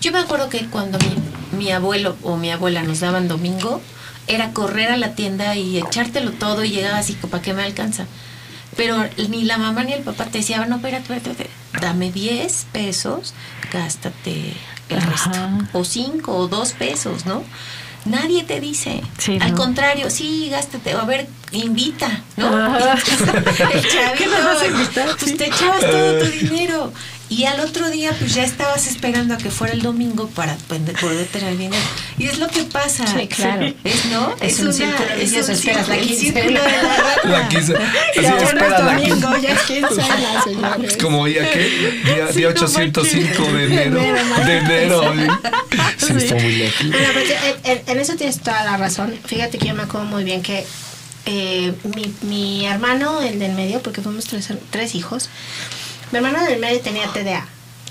yo 0.00 0.12
me 0.12 0.18
acuerdo 0.18 0.48
que 0.48 0.66
cuando 0.66 0.98
mi, 0.98 1.58
mi 1.64 1.70
abuelo 1.70 2.16
o 2.22 2.36
mi 2.36 2.50
abuela 2.50 2.82
nos 2.82 3.00
daban 3.00 3.28
domingo, 3.28 3.80
era 4.26 4.52
correr 4.52 4.90
a 4.90 4.96
la 4.96 5.14
tienda 5.14 5.56
y 5.56 5.78
echártelo 5.78 6.32
todo 6.32 6.64
y 6.64 6.70
llegaba 6.70 6.98
así, 6.98 7.14
¿para 7.14 7.42
qué 7.42 7.52
me 7.52 7.62
alcanza? 7.62 8.06
Pero 8.76 8.96
ni 9.28 9.44
la 9.44 9.58
mamá 9.58 9.84
ni 9.84 9.92
el 9.92 10.02
papá 10.02 10.24
te 10.26 10.38
decían, 10.38 10.68
no, 10.68 10.76
espérate, 10.76 11.02
espérate, 11.02 11.30
espérate, 11.30 11.50
dame 11.80 12.10
10 12.10 12.66
pesos, 12.72 13.34
gástate 13.72 14.54
el 14.88 14.98
Ajá. 14.98 15.10
resto. 15.10 15.78
O 15.78 15.84
5 15.84 16.36
o 16.36 16.48
2 16.48 16.72
pesos, 16.72 17.26
¿no? 17.26 17.44
Nadie 18.04 18.42
te 18.44 18.60
dice. 18.60 19.00
Sí, 19.18 19.38
Al 19.40 19.52
no. 19.52 19.56
contrario, 19.56 20.10
sí, 20.10 20.48
gástate. 20.50 20.94
O 20.94 21.00
a 21.00 21.04
ver, 21.04 21.26
invita, 21.52 22.22
¿no? 22.36 22.48
Ajá. 22.54 22.94
el 23.72 23.82
chavito, 23.88 24.12
¿Qué 24.18 24.26
nos 24.26 24.44
vas 24.44 24.62
a 24.62 24.66
invitar? 24.66 25.06
pues 25.18 25.30
Sí. 25.30 25.36
te 25.36 25.46
echabas 25.46 25.80
todo 25.80 26.18
tu 26.18 26.26
dinero. 26.26 26.92
Y 27.30 27.46
al 27.46 27.58
otro 27.60 27.90
día, 27.90 28.12
pues 28.18 28.34
ya 28.34 28.44
estabas 28.44 28.86
esperando 28.86 29.34
a 29.34 29.38
que 29.38 29.50
fuera 29.50 29.72
el 29.72 29.80
domingo 29.82 30.28
para 30.28 30.54
poder 31.00 31.26
tener 31.26 31.56
dinero. 31.56 31.82
Y 32.18 32.26
es 32.26 32.38
lo 32.38 32.48
que 32.48 32.62
pasa. 32.64 33.06
Sí, 33.06 33.26
claro. 33.28 33.72
Es, 33.82 34.04
¿no? 34.06 34.34
Es 34.40 34.60
un 34.60 34.72
círculo 34.74 35.08
es 35.14 35.18
vicioso, 35.20 35.52
esperas 35.52 35.88
la 35.88 35.96
quincena. 35.96 36.40
círculo 36.42 36.62
de 36.62 36.70
la 36.70 36.96
rata. 36.96 37.28
La 37.28 37.48
quince. 37.48 37.74
Así 37.76 38.20
Ya, 38.22 38.34
bueno, 38.34 38.46
espera 38.46 38.66
es 38.66 38.70
la 38.84 38.92
domingo, 38.94 39.36
ya 39.38 39.52
es 39.52 39.60
quincena, 39.62 40.42
señores. 40.44 40.92
Es 40.92 40.96
como 41.02 41.24
día 41.26 41.50
que 41.50 41.58
día, 42.04 42.26
día 42.26 42.48
805 42.48 43.42
de 43.42 43.64
enero. 43.64 44.00
De 44.00 44.58
enero, 44.58 45.00
De 45.00 45.06
enero. 45.12 45.40
Sí, 45.98 46.12
está 46.16 46.34
muy 46.34 46.52
lejos. 46.56 46.86
Bueno, 46.88 47.08
pues, 47.14 47.30
en, 47.64 47.72
en- 47.78 47.82
en 47.86 47.98
eso 48.00 48.14
tienes 48.16 48.38
toda 48.40 48.64
la 48.64 48.76
razón. 48.76 49.14
Fíjate 49.24 49.58
que 49.58 49.68
yo 49.68 49.74
me 49.74 49.82
acuerdo 49.84 50.06
muy 50.06 50.24
bien 50.24 50.42
que 50.42 50.64
eh, 51.26 51.72
mi, 51.96 52.14
mi 52.22 52.66
hermano, 52.66 53.22
el 53.22 53.38
del 53.38 53.52
medio, 53.54 53.80
porque 53.82 54.02
fuimos 54.02 54.26
tres, 54.26 54.48
tres 54.70 54.94
hijos, 54.94 55.30
mi 56.12 56.18
hermano 56.18 56.44
del 56.44 56.60
medio 56.60 56.80
tenía 56.80 57.06
TDA 57.12 57.46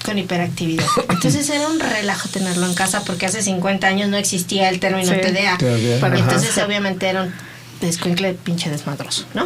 con 0.05 0.17
hiperactividad. 0.17 0.85
Entonces 1.09 1.49
era 1.49 1.67
un 1.67 1.79
relajo 1.79 2.27
tenerlo 2.29 2.65
en 2.67 2.73
casa 2.73 3.03
porque 3.05 3.25
hace 3.25 3.41
50 3.41 3.87
años 3.87 4.09
no 4.09 4.17
existía 4.17 4.69
el 4.69 4.79
término 4.79 5.11
Sí. 5.13 5.19
TDA. 5.21 5.57
TDA, 5.57 5.99
Para 5.99 6.15
ajá. 6.15 6.23
Entonces 6.23 6.57
obviamente 6.63 7.07
era 7.07 7.23
un 7.23 7.33
escuincle 7.81 8.33
pinche 8.33 8.69
desmadroso, 8.69 9.25
¿no? 9.33 9.43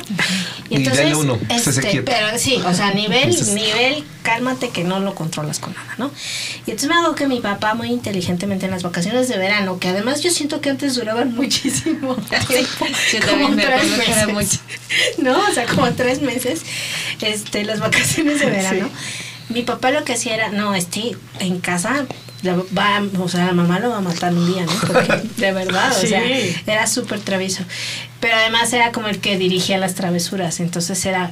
Y 0.70 0.84
dale 0.84 1.16
uno, 1.16 1.40
quieto. 1.40 2.04
pero 2.06 2.38
sí, 2.38 2.62
o 2.66 2.74
sea, 2.74 2.92
nivel, 2.94 3.30
Entonces- 3.30 3.54
nivel, 3.54 4.04
cálmate 4.22 4.70
que 4.70 4.84
no 4.84 5.00
lo 5.00 5.16
controlas 5.16 5.60
con 5.60 5.74
nada, 5.74 5.96
¿no? 5.98 6.12
Y 6.66 6.72
entonces 6.72 6.90
me 6.90 6.96
hago 6.96 7.16
que 7.16 7.28
mi 7.28 7.40
papá 7.40 7.74
muy 7.74 7.90
inteligentemente 7.90 8.66
en 8.66 8.72
las 8.72 8.84
vacaciones 8.84 9.28
de 9.30 9.38
verano, 9.38 9.80
que 9.80 9.88
además 9.88 10.22
yo 10.22 10.30
siento 10.32 10.62
que 10.62 10.70
antes 10.70 10.96
duraban 10.96 11.34
muchísimo 11.36 12.16
tiempo, 12.48 12.86
yo 13.14 13.28
como 13.30 13.50
me 13.50 13.64
tres 13.64 13.98
meses, 13.98 14.60
¿no? 15.18 15.38
O 15.40 15.52
sea, 15.54 15.66
como 15.66 15.92
tres 15.94 16.22
meses, 16.22 16.62
este, 17.22 17.64
las 17.64 17.80
vacaciones 17.80 18.40
de 18.40 18.46
verano. 18.52 18.90
Mi 19.50 19.64
papá 19.64 19.92
lo 19.92 20.04
que 20.04 20.14
hacía 20.14 20.36
era, 20.36 20.50
no, 20.50 20.76
este, 20.76 21.16
en 21.40 21.60
casa 21.60 22.06
la 22.44 22.56
va, 22.78 23.02
o 23.20 23.28
sea, 23.30 23.46
la 23.46 23.52
mamá 23.54 23.80
lo 23.80 23.90
va 23.90 23.98
a 23.98 24.02
matar 24.02 24.34
un 24.34 24.46
día, 24.54 24.66
¿no? 24.66 24.72
Porque 24.88 25.22
de 25.38 25.52
verdad, 25.52 25.92
o 25.92 26.00
Sí. 26.00 26.08
sea, 26.08 26.22
era 26.68 26.86
súper 26.88 27.20
travieso. 27.20 27.64
Pero 28.20 28.36
además 28.36 28.72
era 28.74 28.92
como 28.92 29.08
el 29.08 29.20
que 29.20 29.38
dirigía 29.38 29.78
las 29.78 29.96
travesuras, 29.96 30.60
entonces 30.60 31.04
era 31.06 31.32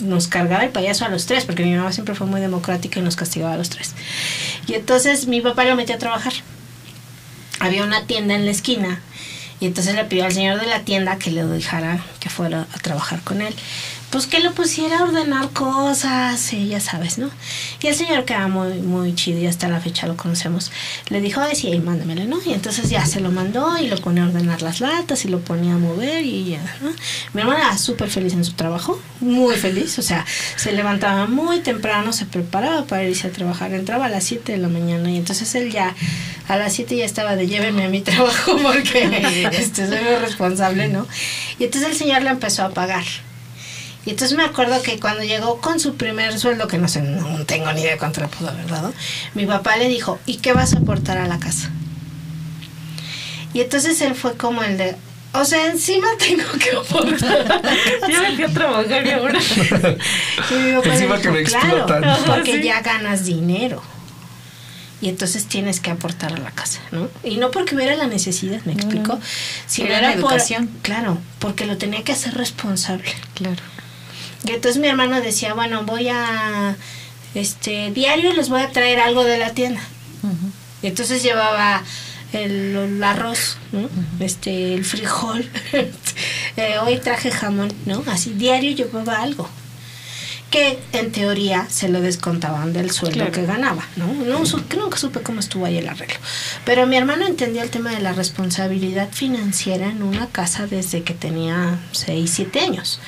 nos 0.00 0.28
cargaba 0.28 0.64
el 0.64 0.70
payaso 0.70 1.04
a 1.04 1.08
los 1.10 1.26
tres, 1.26 1.44
porque 1.44 1.62
mi 1.62 1.74
mamá 1.74 1.92
siempre 1.92 2.14
fue 2.14 2.26
muy 2.26 2.40
democrática 2.40 2.98
y 2.98 3.02
nos 3.02 3.16
castigaba 3.16 3.52
a 3.54 3.56
los 3.58 3.68
tres. 3.68 3.94
Y 4.66 4.72
entonces 4.74 5.26
mi 5.26 5.40
papá 5.42 5.64
lo 5.64 5.76
metió 5.76 5.94
a 5.94 5.98
trabajar. 5.98 6.32
Había 7.60 7.84
una 7.84 8.06
tienda 8.06 8.34
en 8.34 8.46
la 8.46 8.50
esquina 8.50 9.00
y 9.60 9.66
entonces 9.66 9.94
le 9.94 10.04
pidió 10.06 10.24
al 10.24 10.32
señor 10.32 10.58
de 10.58 10.66
la 10.66 10.80
tienda 10.80 11.18
que 11.18 11.30
le 11.30 11.44
dejara 11.44 12.02
que 12.20 12.30
fuera 12.30 12.68
a 12.72 12.78
trabajar 12.78 13.22
con 13.22 13.40
él. 13.40 13.54
Pues 14.10 14.26
que 14.26 14.40
lo 14.40 14.52
pusiera 14.52 14.98
a 14.98 15.02
ordenar 15.04 15.50
cosas, 15.50 16.52
y 16.52 16.66
ya 16.66 16.80
sabes, 16.80 17.18
¿no? 17.18 17.30
Y 17.80 17.86
el 17.86 17.94
señor 17.94 18.24
que 18.24 18.34
era 18.34 18.48
muy, 18.48 18.80
muy 18.80 19.14
chido 19.14 19.38
y 19.38 19.46
hasta 19.46 19.68
la 19.68 19.80
fecha 19.80 20.08
lo 20.08 20.16
conocemos, 20.16 20.72
le 21.10 21.20
dijo, 21.20 21.40
ay, 21.40 21.54
sí, 21.54 21.70
mándamelo, 21.78 22.24
¿no? 22.24 22.38
Y 22.44 22.52
entonces 22.52 22.90
ya 22.90 23.06
se 23.06 23.20
lo 23.20 23.30
mandó 23.30 23.78
y 23.78 23.86
lo 23.86 23.96
ponía 23.98 24.24
a 24.24 24.26
ordenar 24.26 24.62
las 24.62 24.80
latas 24.80 25.24
y 25.24 25.28
lo 25.28 25.38
ponía 25.40 25.74
a 25.74 25.78
mover 25.78 26.24
y 26.24 26.50
ya, 26.50 26.76
¿no? 26.82 26.90
Mi 27.34 27.42
hermana 27.42 27.68
era 27.68 27.78
súper 27.78 28.10
feliz 28.10 28.32
en 28.32 28.44
su 28.44 28.54
trabajo, 28.54 29.00
muy 29.20 29.54
feliz, 29.54 29.96
o 30.00 30.02
sea, 30.02 30.26
se 30.56 30.72
levantaba 30.72 31.26
muy 31.26 31.60
temprano, 31.60 32.12
se 32.12 32.26
preparaba 32.26 32.86
para 32.86 33.04
irse 33.04 33.28
a 33.28 33.30
trabajar, 33.30 33.72
entraba 33.72 34.06
a 34.06 34.08
las 34.08 34.24
7 34.24 34.52
de 34.52 34.58
la 34.58 34.68
mañana 34.68 35.10
y 35.10 35.18
entonces 35.18 35.54
él 35.54 35.70
ya 35.70 35.94
a 36.48 36.56
las 36.56 36.72
7 36.72 36.96
ya 36.96 37.04
estaba 37.04 37.36
de 37.36 37.46
lléveme 37.46 37.84
a 37.84 37.88
mi 37.88 38.00
trabajo 38.02 38.56
porque 38.60 39.08
este, 39.52 39.86
soy 39.86 40.00
muy 40.00 40.16
responsable, 40.16 40.88
¿no? 40.88 41.06
Y 41.60 41.64
entonces 41.64 41.90
el 41.90 41.96
señor 41.96 42.22
le 42.22 42.30
empezó 42.30 42.64
a 42.64 42.70
pagar. 42.70 43.04
Y 44.06 44.10
entonces 44.10 44.36
me 44.36 44.44
acuerdo 44.44 44.80
que 44.82 44.98
cuando 44.98 45.22
llegó 45.22 45.60
con 45.60 45.78
su 45.78 45.94
primer 45.96 46.38
sueldo, 46.38 46.66
que 46.66 46.78
no 46.78 46.88
sé, 46.88 47.02
no 47.02 47.44
tengo 47.44 47.70
ni 47.72 47.82
idea 47.82 47.98
cuánto 47.98 48.22
le 48.22 48.28
pudo 48.28 48.48
haber 48.48 48.66
dado, 48.66 48.92
mi 49.34 49.44
papá 49.44 49.76
le 49.76 49.88
dijo, 49.88 50.18
¿y 50.26 50.38
qué 50.38 50.54
vas 50.54 50.74
a 50.74 50.78
aportar 50.78 51.18
a 51.18 51.26
la 51.28 51.38
casa? 51.38 51.70
Y 53.52 53.60
entonces 53.60 54.00
él 54.00 54.14
fue 54.14 54.36
como 54.38 54.62
el 54.62 54.78
de, 54.78 54.96
o 55.34 55.44
sea, 55.44 55.66
encima 55.70 56.06
tengo 56.18 56.50
que 56.58 56.70
aportar. 56.70 57.62
ya 58.08 58.20
me 58.22 58.34
fui 58.36 58.44
a 58.44 58.48
trabajar 58.48 59.06
y 59.06 59.10
ahora. 59.10 59.38
Y 60.50 60.54
mi 60.54 60.72
papá 60.76 60.94
Encima 60.94 61.16
dijo, 61.16 61.22
que 61.22 61.30
me 61.30 61.42
claro, 61.44 61.66
explotan". 61.78 62.04
porque 62.26 62.52
Sí. 62.56 62.62
ya 62.62 62.80
ganas 62.80 63.24
dinero. 63.26 63.82
Y 65.02 65.08
entonces 65.08 65.46
tienes 65.46 65.80
que 65.80 65.90
aportar 65.90 66.34
a 66.34 66.36
la 66.38 66.50
casa, 66.50 66.80
¿no? 66.92 67.08
Y 67.24 67.38
no 67.38 67.50
porque 67.50 67.74
hubiera 67.74 67.94
la 67.96 68.06
necesidad, 68.06 68.60
¿me 68.66 68.74
explico? 68.74 69.18
Sino 69.66 69.88
Era 69.88 70.00
la 70.02 70.08
por- 70.12 70.20
educación. 70.32 70.70
claro, 70.82 71.16
porque 71.38 71.64
lo 71.66 71.78
tenía 71.78 72.02
que 72.04 72.12
hacer 72.12 72.34
responsable. 72.34 73.10
Claro. 73.34 73.62
Y 74.44 74.50
entonces 74.52 74.80
mi 74.80 74.88
hermano 74.88 75.20
decía, 75.20 75.54
bueno, 75.54 75.84
voy 75.84 76.08
a, 76.10 76.76
este, 77.34 77.90
diario 77.92 78.32
les 78.34 78.48
voy 78.50 78.60
a 78.60 78.70
traer 78.72 79.00
algo 79.00 79.24
de 79.24 79.38
la 79.38 79.50
tienda. 79.54 79.80
Y 80.82 80.86
entonces 80.88 81.22
llevaba 81.22 81.82
el, 82.32 82.76
el 82.76 83.02
arroz, 83.04 83.56
¿no? 83.72 83.88
Este, 84.20 84.74
el 84.74 84.84
frijol. 84.84 85.48
Eh, 86.56 86.74
hoy 86.82 86.98
traje 86.98 87.30
jamón, 87.30 87.72
¿no? 87.86 88.02
Así, 88.08 88.32
diario 88.34 88.72
llevaba 88.72 89.22
algo. 89.22 89.48
Que 90.50 90.80
en 90.92 91.12
teoría 91.12 91.66
se 91.70 91.88
lo 91.88 92.00
descontaban 92.00 92.72
del 92.72 92.90
sueldo 92.90 93.18
Claro. 93.18 93.32
que 93.32 93.46
ganaba, 93.46 93.84
¿no? 93.94 94.12
No 94.12 94.44
su- 94.46 94.66
que 94.66 94.76
nunca 94.76 94.98
supe 94.98 95.20
cómo 95.20 95.38
estuvo 95.38 95.64
ahí 95.64 95.76
el 95.78 95.88
arreglo. 95.88 96.16
Pero 96.64 96.86
mi 96.88 96.96
hermano 96.96 97.24
entendió 97.24 97.62
el 97.62 97.70
tema 97.70 97.90
de 97.92 98.00
la 98.00 98.12
responsabilidad 98.12 99.08
financiera 99.12 99.86
en 99.88 100.02
una 100.02 100.26
casa 100.26 100.66
desde 100.66 101.02
que 101.04 101.14
tenía 101.14 101.78
6, 101.92 102.28
7 102.34 102.58
años. 102.60 102.98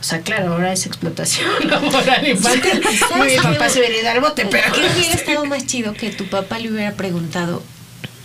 O 0.00 0.02
sea, 0.04 0.22
claro, 0.22 0.54
ahora 0.54 0.72
es 0.72 0.86
explotación 0.86 1.48
laboral 1.68 2.26
infantil. 2.26 2.82
Mi 3.24 3.36
papá 3.36 3.68
se 3.68 3.78
hubiera 3.78 3.96
ido 3.96 4.10
al 4.10 4.20
bote, 4.20 4.46
pero... 4.50 4.72
¿Qué 4.72 4.80
hubiera 4.80 5.14
estado 5.14 5.44
más 5.44 5.66
chido 5.66 5.92
que 5.94 6.10
tu 6.10 6.26
papá 6.28 6.58
le 6.58 6.72
hubiera 6.72 6.94
preguntado 6.94 7.62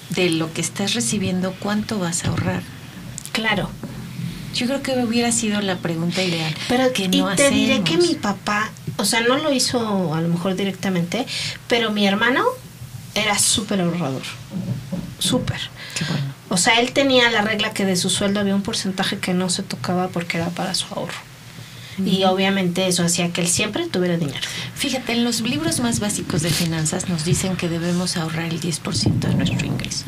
de 0.09 0.31
lo 0.31 0.51
que 0.51 0.61
estás 0.61 0.95
recibiendo, 0.95 1.53
cuánto 1.59 1.99
vas 1.99 2.25
a 2.25 2.29
ahorrar? 2.29 2.63
Claro. 3.33 3.69
Yo 4.53 4.67
creo 4.67 4.81
que 4.81 5.03
hubiera 5.03 5.31
sido 5.31 5.61
la 5.61 5.77
pregunta 5.77 6.21
ideal. 6.21 6.53
Pero 6.69 6.93
que 6.93 7.03
y 7.03 7.21
no 7.21 7.35
te 7.35 7.49
diré 7.49 7.81
que 7.83 7.97
mi 7.97 8.15
papá, 8.15 8.71
o 8.97 9.05
sea, 9.05 9.21
no 9.21 9.37
lo 9.37 9.51
hizo 9.51 10.13
a 10.13 10.21
lo 10.21 10.27
mejor 10.27 10.55
directamente, 10.55 11.25
pero 11.67 11.91
mi 11.91 12.05
hermano 12.05 12.43
era 13.15 13.37
súper 13.37 13.81
ahorrador. 13.81 14.23
Súper. 15.19 15.59
Bueno. 16.07 16.33
O 16.49 16.57
sea, 16.57 16.79
él 16.79 16.91
tenía 16.91 17.29
la 17.31 17.41
regla 17.41 17.73
que 17.73 17.85
de 17.85 17.95
su 17.95 18.09
sueldo 18.09 18.39
había 18.39 18.55
un 18.55 18.61
porcentaje 18.61 19.17
que 19.17 19.33
no 19.33 19.49
se 19.49 19.63
tocaba 19.63 20.09
porque 20.09 20.37
era 20.37 20.49
para 20.49 20.73
su 20.73 20.85
ahorro. 20.93 21.33
Y 22.03 22.23
obviamente 22.23 22.87
eso 22.87 23.03
hacía 23.03 23.31
que 23.31 23.41
él 23.41 23.47
siempre 23.47 23.87
tuviera 23.87 24.17
dinero. 24.17 24.39
Fíjate, 24.75 25.13
en 25.13 25.23
los 25.23 25.41
libros 25.41 25.79
más 25.79 25.99
básicos 25.99 26.41
de 26.41 26.49
finanzas 26.49 27.07
nos 27.07 27.23
dicen 27.23 27.55
que 27.55 27.69
debemos 27.69 28.17
ahorrar 28.17 28.45
el 28.45 28.59
10% 28.59 29.19
de 29.19 29.35
nuestro 29.35 29.67
ingreso. 29.67 30.05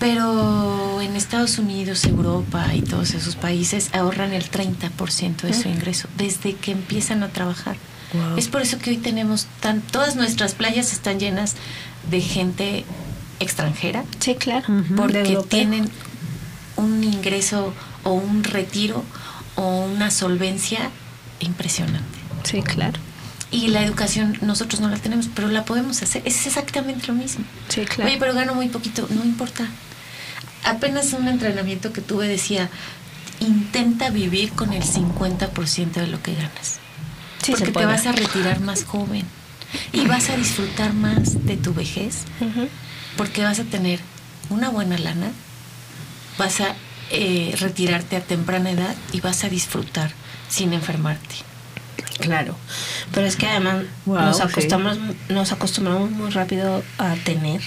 Pero 0.00 1.00
en 1.02 1.14
Estados 1.14 1.58
Unidos, 1.58 2.04
Europa 2.06 2.74
y 2.74 2.80
todos 2.80 3.12
esos 3.12 3.36
países 3.36 3.90
ahorran 3.92 4.32
el 4.32 4.50
30% 4.50 5.42
de 5.42 5.54
su 5.54 5.68
ingreso 5.68 6.08
desde 6.16 6.54
que 6.56 6.72
empiezan 6.72 7.22
a 7.22 7.28
trabajar. 7.28 7.76
Wow. 8.14 8.38
Es 8.38 8.48
por 8.48 8.62
eso 8.62 8.78
que 8.78 8.90
hoy 8.90 8.96
tenemos 8.96 9.46
tan 9.60 9.82
todas 9.82 10.16
nuestras 10.16 10.54
playas 10.54 10.92
están 10.92 11.20
llenas 11.20 11.54
de 12.10 12.20
gente 12.20 12.84
extranjera 13.38 14.04
Sí, 14.18 14.34
claro. 14.34 14.66
porque 14.96 15.38
tienen 15.48 15.88
un 16.76 17.04
ingreso 17.04 17.72
o 18.02 18.12
un 18.14 18.42
retiro 18.42 19.04
o 19.56 19.84
una 19.84 20.10
solvencia 20.10 20.90
impresionante. 21.40 22.18
Sí, 22.44 22.62
claro. 22.62 22.98
Y 23.50 23.68
la 23.68 23.82
educación 23.82 24.38
nosotros 24.42 24.80
no 24.80 24.88
la 24.88 24.96
tenemos, 24.96 25.28
pero 25.34 25.48
la 25.48 25.64
podemos 25.64 26.02
hacer. 26.02 26.22
Es 26.24 26.46
exactamente 26.46 27.06
lo 27.08 27.14
mismo. 27.14 27.44
Sí, 27.68 27.84
claro. 27.84 28.08
Oye, 28.08 28.16
pero 28.18 28.32
gano 28.32 28.54
muy 28.54 28.68
poquito, 28.68 29.06
no 29.10 29.24
importa. 29.24 29.66
Apenas 30.64 31.12
un 31.12 31.28
entrenamiento 31.28 31.92
que 31.92 32.00
tuve 32.00 32.28
decía, 32.28 32.68
intenta 33.40 34.10
vivir 34.10 34.52
con 34.52 34.72
el 34.72 34.82
50% 34.82 35.92
de 35.92 36.06
lo 36.06 36.22
que 36.22 36.34
ganas. 36.34 36.78
Sí, 37.42 37.52
porque 37.52 37.72
te 37.72 37.86
vas 37.86 38.06
a 38.06 38.12
retirar 38.12 38.60
más 38.60 38.84
joven 38.84 39.24
y 39.92 40.06
vas 40.06 40.28
a 40.28 40.36
disfrutar 40.36 40.92
más 40.92 41.46
de 41.46 41.56
tu 41.56 41.72
vejez 41.72 42.24
porque 43.16 43.42
vas 43.42 43.58
a 43.60 43.64
tener 43.64 44.00
una 44.50 44.68
buena 44.68 44.98
lana, 44.98 45.30
vas 46.38 46.60
a 46.60 46.74
eh, 47.10 47.54
retirarte 47.58 48.16
a 48.16 48.20
temprana 48.20 48.70
edad 48.70 48.94
y 49.12 49.20
vas 49.20 49.42
a 49.44 49.48
disfrutar 49.48 50.12
sin 50.48 50.72
enfermarte. 50.74 51.36
Claro. 52.18 52.56
Pero 53.14 53.26
es 53.26 53.36
que 53.36 53.46
además 53.46 53.84
Wow, 54.04 54.20
nos, 54.20 54.36
sí. 54.36 54.42
acostumbramos, 54.42 55.16
nos 55.30 55.52
acostumbramos 55.52 56.10
muy 56.10 56.30
rápido 56.30 56.82
a 56.98 57.14
tener. 57.14 57.62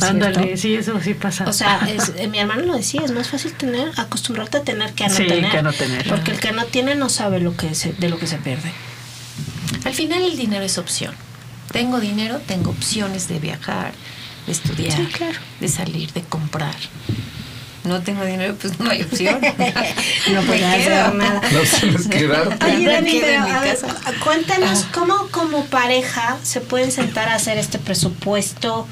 Ándale, 0.00 0.56
sí, 0.56 0.74
eso 0.74 0.98
sí 1.02 1.14
pasa. 1.14 1.44
O 1.46 1.52
sea, 1.52 1.80
es- 1.88 2.12
eh, 2.16 2.28
mi 2.28 2.38
hermano 2.38 2.62
lo 2.62 2.74
decía, 2.76 3.02
es 3.04 3.12
más 3.12 3.28
fácil 3.28 3.52
tener, 3.52 3.90
acostumbrarte 3.96 4.58
a 4.58 4.62
tener 4.62 4.92
que 4.92 5.04
a 5.04 5.08
no 5.08 5.14
Sí, 5.14 5.26
tener. 5.26 5.50
que 5.50 5.58
a 5.58 5.62
no 5.62 5.72
tener. 5.72 6.06
Porque 6.08 6.30
el 6.32 6.40
que 6.40 6.52
no 6.52 6.64
tiene 6.66 6.94
no 6.94 7.08
sabe 7.08 7.40
lo 7.40 7.56
que 7.56 7.74
se, 7.74 7.92
de 7.92 8.08
lo 8.08 8.18
que 8.18 8.26
se 8.26 8.36
pierde. 8.38 8.72
Al 9.84 9.94
final 9.94 10.22
el 10.22 10.36
dinero 10.36 10.64
es 10.64 10.78
opción. 10.78 11.14
Tengo 11.72 12.00
dinero, 12.00 12.40
tengo 12.46 12.70
opciones 12.70 13.28
de 13.28 13.38
viajar, 13.38 13.92
de 14.46 14.52
estudiar, 14.52 14.96
Sí, 14.96 15.06
claro. 15.12 15.38
de 15.60 15.68
salir, 15.68 16.12
de 16.12 16.22
comprar. 16.22 16.74
No 17.84 18.00
tengo 18.02 18.24
dinero, 18.24 18.56
pues 18.60 18.78
no 18.80 18.90
hay 18.90 19.02
opción. 19.02 19.38
No 20.32 20.42
quedo. 20.42 20.66
hacer 20.66 21.14
nada. 21.14 21.40
No 21.52 22.10
que 22.10 22.18
quedarte. 22.18 22.64
Oye, 22.66 22.86
Dani, 22.88 23.18
pero, 23.20 23.42
a 23.44 23.60
ver, 23.60 23.78
cuéntanos 24.24 24.84
Ah. 24.86 24.90
cómo 24.92 25.28
como 25.30 25.64
pareja 25.66 26.36
se 26.42 26.60
pueden 26.60 26.90
sentar 26.90 27.28
a 27.28 27.34
hacer 27.34 27.58
este 27.58 27.78
presupuesto 27.78 28.88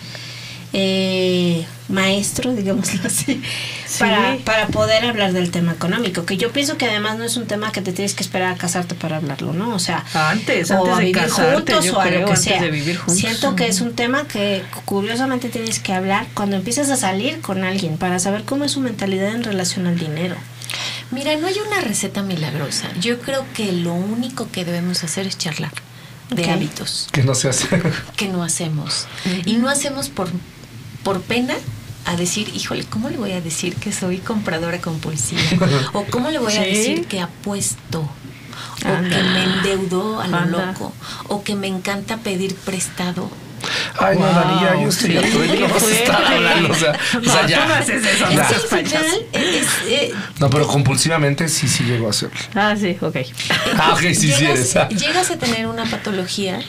eh, 0.76 1.64
maestro, 1.88 2.52
digámoslo 2.52 3.00
así, 3.06 3.40
Sí. 3.86 4.00
para, 4.00 4.36
para 4.44 4.66
poder 4.66 5.04
hablar 5.04 5.32
del 5.32 5.50
tema 5.52 5.70
económico, 5.72 6.26
que 6.26 6.36
yo 6.36 6.50
pienso 6.50 6.76
que 6.76 6.86
además 6.86 7.16
no 7.16 7.22
es 7.24 7.36
un 7.36 7.46
tema 7.46 7.70
que 7.70 7.80
te 7.80 7.92
tienes 7.92 8.14
que 8.14 8.24
esperar 8.24 8.52
a 8.52 8.56
casarte 8.56 8.96
para 8.96 9.16
hablarlo, 9.18 9.52
¿no? 9.52 9.72
O 9.74 9.78
sea, 9.78 10.04
Antes, 10.14 10.70
o 10.72 10.74
antes 10.78 10.92
a 10.94 10.98
de 10.98 11.04
vivir 11.04 11.22
casarte, 11.22 11.72
juntos 11.74 11.88
o 11.94 12.00
a 12.00 12.04
creo, 12.04 12.20
lo 12.22 12.26
que 12.30 12.36
sea. 12.36 12.60
de 12.60 12.70
vivir 12.70 12.96
juntos. 12.96 13.16
Siento 13.18 13.54
que 13.54 13.68
es 13.68 13.80
un 13.80 13.94
tema 13.94 14.26
que 14.26 14.62
curiosamente 14.84 15.48
tienes 15.48 15.78
que 15.78 15.92
hablar 15.92 16.26
cuando 16.34 16.56
empiezas 16.56 16.90
a 16.90 16.96
salir 16.96 17.40
con 17.40 17.62
alguien 17.62 17.96
para 17.96 18.18
saber 18.18 18.42
cómo 18.44 18.64
es 18.64 18.72
su 18.72 18.80
mentalidad 18.80 19.28
en 19.28 19.44
relación 19.44 19.86
al 19.86 19.96
dinero. 19.98 20.34
Mira, 21.12 21.36
no 21.36 21.46
hay 21.46 21.54
una 21.64 21.80
receta 21.82 22.22
milagrosa. 22.22 22.88
Yo 23.00 23.20
creo 23.20 23.44
que 23.54 23.70
lo 23.70 23.94
único 23.94 24.50
que 24.50 24.64
debemos 24.64 25.04
hacer 25.04 25.28
es 25.28 25.38
charlar 25.38 25.70
de 26.30 26.50
hábitos 26.50 27.06
Que 27.12 27.22
no 27.22 27.34
se 27.36 27.50
hace. 27.50 27.68
que 28.16 28.26
no 28.28 28.42
hacemos. 28.42 29.06
Y 29.44 29.54
no 29.56 29.68
hacemos 29.68 30.08
por, 30.08 30.28
por 31.04 31.20
pena 31.22 31.54
a 32.06 32.16
decir, 32.16 32.50
híjole, 32.54 32.84
¿cómo 32.84 33.08
le 33.08 33.16
voy 33.16 33.32
a 33.32 33.40
decir 33.40 33.76
que 33.76 33.92
soy 33.92 34.18
compradora 34.18 34.80
compulsiva? 34.80 35.40
o 35.92 36.04
¿cómo 36.04 36.30
le 36.30 36.38
voy 36.38 36.52
a 36.54 36.64
Sí. 36.64 36.70
decir 36.70 37.06
que 37.06 37.20
apuesto? 37.20 38.00
O 38.00 38.82
que 38.82 38.88
Anda. 38.88 39.22
me 39.22 39.44
endeudo 39.44 40.20
a 40.20 40.26
lo 40.28 40.36
Anda. 40.38 40.66
loco. 40.66 40.92
O 41.28 41.42
que 41.42 41.54
me 41.54 41.66
encanta 41.68 42.18
pedir 42.18 42.54
prestado. 42.56 43.30
Ay, 43.98 44.18
no, 44.18 44.24
Wow, 44.26 44.34
Dani, 44.34 44.60
ya, 44.60 44.82
yo 44.82 44.88
estoy 44.90 45.10
sí, 45.12 45.16
que 45.16 45.58
no 45.60 46.12
a 46.14 46.26
hablando. 46.36 46.70
O 46.72 46.74
sea, 46.74 46.92
o 47.14 47.20
No, 47.20 47.32
sea, 47.32 47.42
tú 47.42 47.48
ya. 47.48 47.66
no 47.66 47.74
haces 47.74 48.04
eso, 48.04 48.26
Ya. 48.30 48.36
no 48.36 48.42
Es 48.42 48.48
que 48.48 48.54
al 48.54 48.60
final 48.60 48.84
payaso. 48.84 49.16
es, 49.32 49.66
eh, 49.88 50.12
No, 50.38 50.50
pero 50.50 50.66
compulsivamente 50.66 51.48
sí, 51.48 51.66
sí 51.68 51.84
llego 51.84 52.08
a 52.08 52.10
hacerlo. 52.10 52.36
Ah, 52.54 52.74
sí, 52.78 52.96
ok. 53.00 53.16
Ah, 53.78 53.92
ok, 53.94 54.00
sí, 54.00 54.14
sí 54.14 54.26
llegas, 54.28 54.42
eres. 54.42 54.76
ah. 54.76 54.88
llegas 54.90 55.30
a 55.30 55.38
tener 55.38 55.66
una 55.66 55.86
patología 55.86 56.60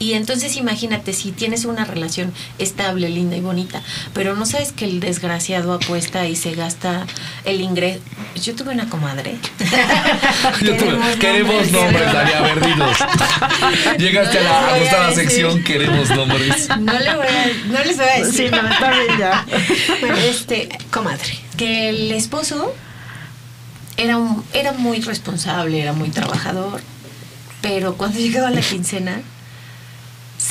y 0.00 0.14
entonces 0.14 0.56
imagínate 0.56 1.12
si 1.12 1.30
tienes 1.30 1.64
una 1.66 1.84
relación 1.84 2.32
estable, 2.58 3.08
linda 3.10 3.36
y 3.36 3.40
bonita, 3.40 3.82
pero 4.14 4.34
no 4.34 4.46
sabes 4.46 4.72
que 4.72 4.86
el 4.86 4.98
desgraciado 4.98 5.72
apuesta 5.74 6.26
y 6.26 6.34
se 6.34 6.54
gasta 6.54 7.06
el 7.44 7.60
ingreso. 7.60 8.00
Yo 8.42 8.54
tuve 8.56 8.72
una 8.72 8.88
comadre. 8.88 9.36
Yo 10.62 10.76
tuve- 10.76 11.18
queremos 11.18 11.70
nombres, 11.70 12.12
Dani, 12.12 12.32
a 12.32 12.40
ver, 12.40 12.66
dinos. 12.66 12.96
Llegaste 13.98 14.38
a 14.38 14.42
la 14.42 15.08
a 15.08 15.12
sección, 15.14 15.62
queremos 15.62 16.08
nombres. 16.10 16.68
No, 16.80 16.98
le 16.98 17.14
voy 17.16 17.26
a, 17.26 17.66
no 17.68 17.84
les 17.84 17.96
voy 17.96 18.06
a 18.08 18.24
decir 18.24 18.48
Sí, 18.48 18.50
no, 18.50 18.68
está 18.68 18.90
bien 18.92 19.18
ya. 19.18 19.46
Bueno, 20.00 20.16
este, 20.16 20.68
comadre. 20.90 21.38
que 21.56 21.90
el 21.90 22.10
esposo 22.12 22.74
era, 23.96 24.16
un- 24.16 24.42
era 24.54 24.72
muy 24.72 25.00
responsable, 25.02 25.80
era 25.82 25.92
muy 25.92 26.08
trabajador, 26.08 26.80
pero 27.60 27.96
cuando 27.96 28.18
llegaba 28.18 28.50
la 28.50 28.62
quincena 28.62 29.20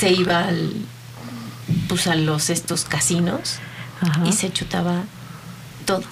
se 0.00 0.10
iba 0.12 0.44
al, 0.46 0.72
pues 1.88 2.06
a 2.06 2.14
los 2.14 2.50
estos 2.50 2.84
casinos 2.84 3.56
Ajá. 4.00 4.22
y 4.26 4.32
se 4.32 4.52
chutaba 4.52 5.02
todo. 5.84 6.02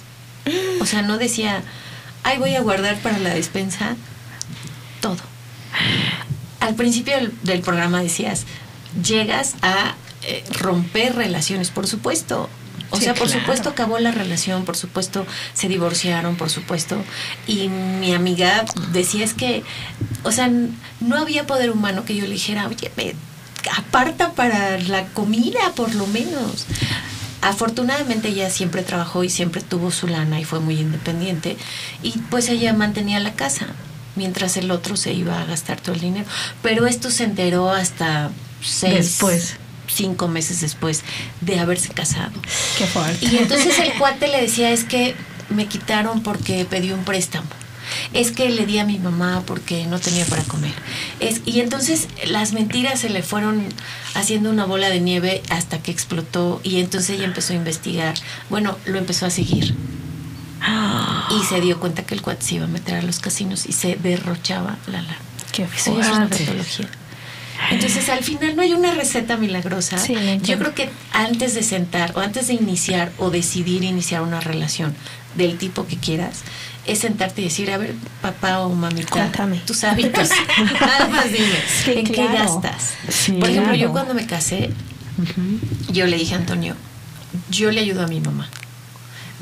O 0.81 0.85
sea, 0.85 1.01
no 1.01 1.17
decía, 1.17 1.61
ay, 2.23 2.37
voy 2.37 2.55
a 2.55 2.61
guardar 2.61 2.97
para 2.99 3.17
la 3.19 3.33
despensa 3.33 3.95
todo. 5.01 5.17
Al 6.59 6.75
principio 6.75 7.15
del, 7.15 7.33
del 7.43 7.61
programa 7.61 8.01
decías, 8.01 8.45
llegas 9.03 9.55
a 9.61 9.95
eh, 10.23 10.43
romper 10.59 11.15
relaciones, 11.15 11.69
por 11.69 11.87
supuesto. 11.87 12.49
O 12.91 12.97
Sí, 12.97 13.03
sea, 13.03 13.13
por 13.13 13.27
claro. 13.27 13.39
supuesto 13.41 13.69
acabó 13.69 13.99
la 13.99 14.11
relación, 14.11 14.65
por 14.65 14.75
supuesto 14.75 15.25
se 15.53 15.67
divorciaron, 15.67 16.35
por 16.35 16.49
supuesto. 16.49 16.97
Y 17.45 17.67
mi 17.69 18.13
amiga 18.15 18.65
decía 18.91 19.23
es 19.23 19.33
que, 19.35 19.63
o 20.23 20.31
sea, 20.31 20.49
no 20.99 21.15
había 21.17 21.45
poder 21.45 21.69
humano 21.69 22.03
que 22.03 22.15
yo 22.15 22.23
le 22.23 22.31
dijera, 22.33 22.67
oye, 22.67 22.91
me 22.97 23.13
aparta 23.75 24.31
para 24.33 24.77
la 24.79 25.05
comida, 25.07 25.73
por 25.75 25.93
lo 25.95 26.07
menos. 26.07 26.65
Afortunadamente 27.41 28.29
ella 28.29 28.49
siempre 28.49 28.83
trabajó 28.83 29.23
y 29.23 29.29
siempre 29.29 29.61
tuvo 29.61 29.91
su 29.91 30.07
lana 30.07 30.39
y 30.39 30.43
fue 30.45 30.59
muy 30.59 30.79
independiente. 30.79 31.57
Y 32.03 32.11
pues 32.29 32.49
ella 32.49 32.73
mantenía 32.73 33.19
la 33.19 33.33
casa, 33.33 33.67
mientras 34.15 34.57
el 34.57 34.71
otro 34.71 34.97
se 34.97 35.13
iba 35.13 35.39
a 35.41 35.45
gastar 35.45 35.79
todo 35.79 35.95
el 35.95 36.01
dinero. 36.01 36.25
Pero 36.61 36.85
esto 36.85 37.09
se 37.11 37.23
enteró 37.23 37.71
hasta 37.71 38.31
seis, 38.61 38.93
Después. 38.95 39.55
cinco 39.87 40.27
meses 40.27 40.59
después 40.61 41.03
de 41.41 41.59
haberse 41.59 41.89
casado. 41.89 42.33
Qué 42.77 42.85
fuerte. 42.85 43.25
Y 43.25 43.37
entonces 43.37 43.79
el 43.79 43.93
cuate 43.93 44.27
le 44.27 44.41
decía, 44.41 44.71
es 44.71 44.83
que 44.83 45.15
me 45.49 45.67
quitaron 45.67 46.21
porque 46.21 46.65
pedí 46.65 46.91
un 46.91 47.05
préstamo. 47.05 47.47
Es 48.13 48.31
que 48.31 48.49
le 48.49 48.65
di 48.65 48.79
a 48.79 48.85
mi 48.85 48.99
mamá 48.99 49.43
porque 49.45 49.85
no 49.85 49.99
tenía 49.99 50.25
para 50.25 50.43
comer. 50.43 50.73
Es, 51.19 51.41
y 51.45 51.59
entonces 51.59 52.07
las 52.27 52.53
mentiras 52.53 52.99
se 52.99 53.09
le 53.09 53.23
fueron 53.23 53.63
haciendo 54.15 54.49
una 54.49 54.65
bola 54.65 54.89
de 54.89 54.99
nieve 54.99 55.41
hasta 55.49 55.79
que 55.79 55.91
explotó 55.91 56.61
y 56.63 56.79
entonces 56.79 57.11
ella 57.11 57.25
empezó 57.25 57.53
a 57.53 57.57
investigar. 57.57 58.15
Bueno, 58.49 58.77
lo 58.85 58.97
empezó 58.97 59.25
a 59.25 59.29
seguir. 59.29 59.75
Y 61.31 61.43
se 61.45 61.61
dio 61.61 61.79
cuenta 61.79 62.03
que 62.07 62.15
el 62.15 62.23
cuate 62.23 62.43
se 62.43 62.55
iba 62.55 62.65
a 62.65 62.67
meter 62.67 62.95
a 62.95 63.01
los 63.03 63.19
casinos 63.19 63.67
y 63.67 63.73
se 63.73 63.95
derrochaba 63.95 64.77
la 64.87 65.03
lana. 65.03 65.17
Qué 65.51 65.63
Eso 65.63 65.99
es 65.99 66.07
una 66.07 66.27
patología. 66.27 66.89
Entonces, 67.71 68.09
al 68.09 68.23
final 68.23 68.55
no 68.55 68.61
hay 68.61 68.73
una 68.73 68.93
receta 68.93 69.37
milagrosa. 69.37 69.97
Sí. 69.97 70.15
Yo 70.43 70.57
creo 70.57 70.73
que 70.73 70.89
antes 71.11 71.53
de 71.53 71.61
sentar 71.61 72.13
o 72.15 72.19
antes 72.19 72.47
de 72.47 72.53
iniciar 72.53 73.11
o 73.17 73.29
decidir 73.29 73.83
iniciar 73.83 74.21
una 74.21 74.39
relación 74.39 74.95
del 75.35 75.57
tipo 75.57 75.85
que 75.85 75.97
quieras, 75.97 76.41
es 76.91 76.99
sentarte 76.99 77.41
y 77.41 77.45
decir, 77.45 77.71
a 77.71 77.77
ver, 77.77 77.93
papá 78.21 78.59
o 78.61 78.69
mamita, 78.73 79.09
Cuéntame. 79.09 79.57
tus 79.65 79.83
hábitos. 79.83 80.29
Nada 80.81 81.07
más 81.07 81.25
dime, 81.31 81.59
Sí, 81.85 81.91
¿en 81.91 82.05
claro. 82.05 82.31
qué 82.31 82.37
gastas? 82.37 82.93
Sí, 83.09 83.33
Por 83.33 83.49
ejemplo, 83.49 83.75
yo 83.75 83.91
cuando 83.91 84.13
me 84.13 84.25
casé, 84.25 84.69
yo 85.91 86.05
le 86.07 86.17
dije 86.17 86.35
a 86.35 86.37
Antonio, 86.37 86.75
yo 87.49 87.71
le 87.71 87.81
ayudo 87.81 88.03
a 88.03 88.07
mi 88.07 88.19
mamá 88.21 88.49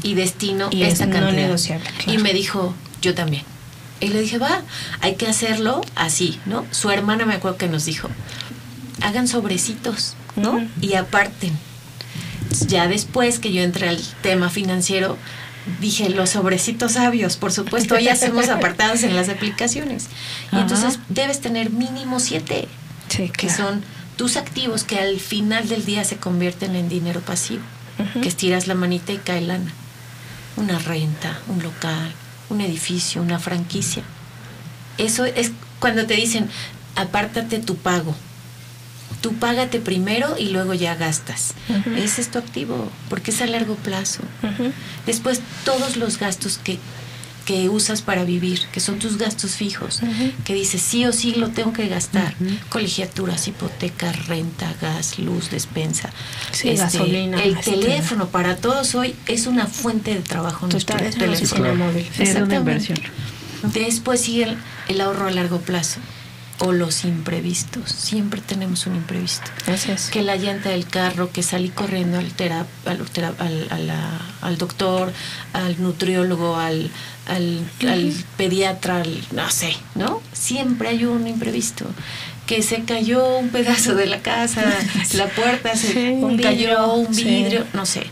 y 0.03 0.13
destino 0.13 0.69
Y 0.71 0.83
es 0.83 0.93
esta 0.93 1.05
no 1.05 1.13
cantidad. 1.13 1.55
claro. 1.57 1.81
Y 2.07 2.17
me 2.17 2.33
dijo, 2.33 2.73
yo 3.01 3.13
también. 3.15 3.43
Y 3.99 4.09
le 4.09 4.21
dije, 4.21 4.37
va, 4.37 4.61
hay 5.01 5.15
que 5.15 5.27
hacerlo 5.27 5.81
así, 5.95 6.39
¿no? 6.45 6.65
Su 6.71 6.91
hermana 6.91 7.25
me 7.25 7.33
acuerdo 7.35 7.57
que 7.57 7.67
nos 7.67 7.85
dijo, 7.85 8.09
hagan 9.01 9.27
sobrecitos, 9.27 10.15
¿no? 10.35 10.67
Y 10.81 10.93
aparten. 10.95 11.57
Ya 12.67 12.87
después 12.87 13.39
que 13.39 13.51
yo 13.51 13.61
entré 13.63 13.89
al 13.89 13.99
tema 14.21 14.49
financiero, 14.49 15.17
dije, 15.79 16.09
los 16.09 16.31
sobrecitos 16.31 16.93
sabios, 16.93 17.37
por 17.37 17.51
supuesto, 17.51 17.97
ya 17.99 18.13
hacemos 18.13 18.49
apartados 18.49 19.03
en 19.03 19.15
las 19.15 19.29
aplicaciones. 19.29 20.07
Y 20.51 20.55
Ajá. 20.55 20.61
entonces 20.61 20.99
debes 21.09 21.41
tener 21.41 21.69
mínimo 21.69 22.19
siete 22.19 22.67
Sí, 23.09 23.29
que 23.29 23.49
son 23.49 23.83
tus 24.17 24.35
activos 24.35 24.83
que 24.83 24.99
al 24.99 25.19
final 25.19 25.67
del 25.69 25.85
día 25.85 26.03
se 26.03 26.17
convierten 26.17 26.75
en 26.75 26.89
dinero 26.89 27.21
pasivo, 27.21 27.63
que 28.21 28.27
estiras 28.27 28.67
la 28.67 28.75
manita 28.75 29.13
y 29.13 29.17
cae 29.17 29.41
lana. 29.41 29.71
Una 30.57 30.79
renta, 30.79 31.39
un 31.47 31.61
local, 31.63 32.11
un 32.49 32.61
edificio, 32.61 33.21
una 33.21 33.39
franquicia. 33.39 34.03
Eso 34.97 35.25
es 35.25 35.51
cuando 35.79 36.05
te 36.05 36.15
dicen, 36.15 36.49
apártate 36.95 37.59
tu 37.59 37.77
pago. 37.77 38.15
Tú 39.21 39.33
págate 39.33 39.79
primero 39.79 40.35
y 40.37 40.49
luego 40.49 40.73
ya 40.73 40.95
gastas. 40.95 41.53
Ese 41.95 42.21
es 42.21 42.29
tu 42.29 42.37
activo, 42.39 42.91
porque 43.09 43.31
es 43.31 43.41
a 43.41 43.47
largo 43.47 43.75
plazo. 43.75 44.21
Después, 45.05 45.41
todos 45.65 45.97
los 45.97 46.19
gastos 46.19 46.59
que, 46.63 46.77
que 47.45 47.67
usas 47.69 48.01
para 48.01 48.23
vivir, 48.25 48.61
que 48.71 48.79
son 48.79 48.99
tus 48.99 49.17
gastos 49.17 49.51
fijos, 49.55 50.01
que 50.45 50.53
dices 50.53 50.81
sí 50.81 51.05
o 51.05 51.13
sí 51.13 51.33
lo 51.35 51.49
tengo 51.49 51.73
que 51.73 51.87
gastar. 51.87 52.35
Colegiaturas, 52.69 53.47
hipoteca, 53.47 54.11
renta, 54.11 54.73
gas, 54.81 55.17
luz, 55.17 55.49
despensa. 55.49 56.11
Este, 56.51 56.75
gasolina, 56.75 57.41
El 57.43 57.57
teléfono 57.59 58.27
para 58.29 58.57
todos 58.57 58.93
hoy 58.95 59.15
es 59.25 59.47
una 59.47 59.65
fuente 59.65 60.13
de 60.13 60.21
trabajo. 60.21 60.67
nuestro 60.67 60.95
Total, 60.95 61.07
es 61.07 61.15
una 61.15 61.25
teléfono. 61.25 61.61
oficina 61.61 61.73
móvil. 61.73 62.05
Es 62.11 62.15
una 62.19 62.23
Exactamente. 62.29 62.55
inversión. 62.57 62.99
Después 63.73 64.21
sigue 64.21 64.43
el, 64.43 64.57
el 64.89 65.01
ahorro 65.01 65.27
a 65.27 65.31
largo 65.31 65.59
plazo 65.59 65.99
o 66.59 66.71
los 66.71 67.03
imprevistos. 67.05 67.91
Siempre 67.91 68.41
tenemos 68.41 68.87
un 68.87 68.95
imprevisto. 68.95 69.49
Así 69.71 69.91
es. 69.91 70.09
Que 70.09 70.23
la 70.23 70.35
llanta 70.37 70.69
del 70.69 70.87
carro, 70.87 71.31
que 71.31 71.43
salí 71.43 71.69
corriendo 71.69 72.17
al, 72.17 72.31
tera- 72.31 72.65
al, 72.85 72.97
tera- 73.11 73.33
al- 73.39 73.91
al 74.41 74.57
doctor, 74.57 75.13
al 75.53 75.81
nutriólogo, 75.81 76.55
al, 76.57 76.89
al, 77.27 77.61
pediatra, 78.37 79.01
al- 79.01 79.23
no 79.31 79.49
sé, 79.51 79.75
¿no? 79.95 80.21
Siempre 80.33 80.89
hay 80.89 81.05
un 81.05 81.27
imprevisto. 81.27 81.85
Que 82.47 82.63
se 82.63 82.83
cayó 82.83 83.37
un 83.37 83.49
pedazo 83.49 83.93
de 83.93 84.05
la 84.07 84.21
casa, 84.21 84.63
la 85.13 85.27
puerta 85.27 85.75
se 85.75 85.91
Sí, 85.93 85.99
un 86.23 86.37
cayó, 86.37 86.49
vidrio, 86.57 86.93
un 86.93 87.13
sí. 87.13 87.23
vidrio, 87.23 87.65
no 87.73 87.85
sé. 87.85 88.03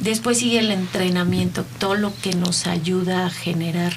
Después 0.00 0.38
sigue 0.38 0.60
el 0.60 0.70
entrenamiento, 0.70 1.64
todo 1.78 1.94
lo 1.96 2.12
que 2.22 2.32
nos 2.34 2.66
ayuda 2.66 3.26
a 3.26 3.30
generar 3.30 3.92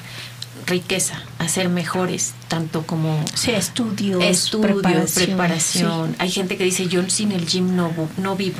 riqueza, 0.70 1.22
a 1.40 1.48
ser 1.50 1.68
mejores, 1.70 2.34
tanto 2.48 2.84
como 2.86 3.24
Sí, 3.34 3.52
estudios, 3.52 4.24
estudio, 4.24 4.76
preparación. 4.82 5.26
preparación. 5.26 6.16
Hay 6.20 6.32
gente 6.32 6.58
que 6.58 6.64
dice, 6.64 6.88
yo 6.88 7.08
sin 7.10 7.32
el 7.32 7.46
gym 7.46 7.76
no, 7.76 7.92
no 8.18 8.36
vivo. 8.36 8.60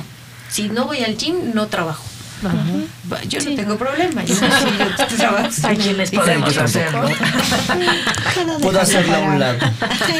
Si 0.50 0.68
no 0.68 0.84
voy 0.86 1.02
al 1.04 1.16
gym, 1.16 1.54
no 1.54 1.68
trabajo. 1.68 2.04
Yo 3.28 3.38
Sí. 3.40 3.50
no 3.50 3.56
tengo 3.56 3.76
problema. 3.76 4.24
Yo, 4.24 4.34
sí, 4.34 4.40
yo 4.42 5.16
trabajo. 5.18 5.48
Podemos 6.14 6.56
hacerlo. 6.56 7.08
Puedo 8.62 8.80
hacerla 8.80 9.16
a 9.16 9.20
un 9.20 9.38
lado. 9.40 9.58
Sí, 10.06 10.14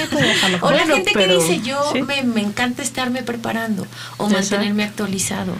O 0.60 0.70
la 0.70 0.76
Bueno, 0.76 0.94
gente 0.96 1.10
pero- 1.14 1.38
que 1.38 1.44
dice, 1.44 1.60
yo 1.66 1.82
sí. 1.94 2.02
me, 2.02 2.22
me 2.22 2.40
encanta 2.42 2.82
estarme 2.82 3.22
preparando 3.22 3.86
o 4.18 4.28
mantenerme 4.28 4.84
actualizado. 4.84 5.54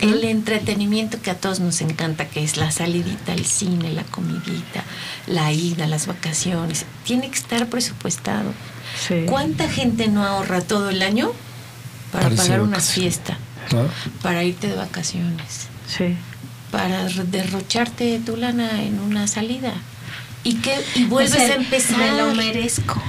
El 0.00 0.24
entretenimiento 0.24 1.20
que 1.22 1.30
a 1.30 1.34
todos 1.36 1.60
nos 1.60 1.80
encanta, 1.80 2.26
que 2.28 2.42
es 2.42 2.56
la 2.56 2.70
salidita, 2.70 3.32
el 3.32 3.44
cine, 3.46 3.92
la 3.92 4.02
comidita, 4.04 4.84
la 5.26 5.52
ida, 5.52 5.86
las 5.86 6.06
vacaciones, 6.06 6.84
tiene 7.04 7.28
que 7.30 7.36
estar 7.38 7.68
presupuestado. 7.68 8.52
Sí. 9.06 9.24
¿Cuánta 9.28 9.68
gente 9.68 10.08
no 10.08 10.24
ahorra 10.24 10.60
todo 10.60 10.90
el 10.90 11.02
año 11.02 11.30
para 12.12 12.30
pagar 12.30 12.60
una 12.62 12.80
fiesta, 12.80 13.38
¿no? 13.72 13.86
para 14.22 14.42
irte 14.44 14.68
de 14.68 14.74
vacaciones, 14.76 15.68
Sí. 15.88 16.16
para 16.70 17.04
derrocharte 17.04 18.20
tu 18.24 18.36
lana 18.36 18.82
en 18.82 18.98
una 19.00 19.26
salida? 19.26 19.72
Y 20.44 20.56
que 20.56 20.78
y 20.94 21.04
vuelves 21.06 21.32
O 21.32 21.36
sea, 21.36 21.52
a 21.52 21.54
empezar. 21.54 21.98
Me 21.98 22.12
lo 22.12 22.34
merezco. 22.34 23.02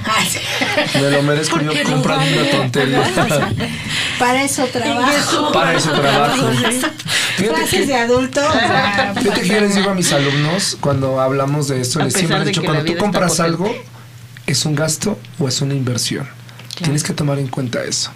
Me 0.94 1.12
lo 1.12 1.22
merezco 1.22 1.60
yo 1.60 1.72
comprando 1.84 2.42
una 2.42 2.50
tontería. 2.50 3.04
Para 4.20 4.44
eso 4.44 4.66
trabajo. 4.68 5.52
Para 5.52 5.74
eso 5.74 5.92
trabajo. 5.92 6.50
Clases 7.38 7.88
de 7.88 7.96
adulto. 7.96 8.42
Fíjate 9.22 9.42
que 9.42 9.48
yo 9.48 9.60
les 9.60 9.76
digo 9.76 9.90
a 9.90 9.94
mis 9.94 10.14
alumnos 10.14 10.78
cuando 10.80 11.20
hablamos 11.20 11.68
de 11.68 11.82
esto, 11.82 12.00
A 12.00 12.06
les 12.06 12.14
siempre 12.14 12.42
he 12.42 12.46
dicho, 12.46 12.64
cuando 12.64 12.86
tú 12.86 12.96
compras 12.98 13.36
potente. 13.38 13.44
algo, 13.44 13.76
¿es 14.48 14.66
un 14.66 14.76
gasto 14.76 15.20
o 15.38 15.50
es 15.50 15.62
una 15.62 15.74
inversión? 15.74 16.28
Tienes 16.78 17.04
que 17.04 17.14
tomar 17.14 17.40
en 17.40 17.48
cuenta 17.48 17.84
eso. 17.84 18.12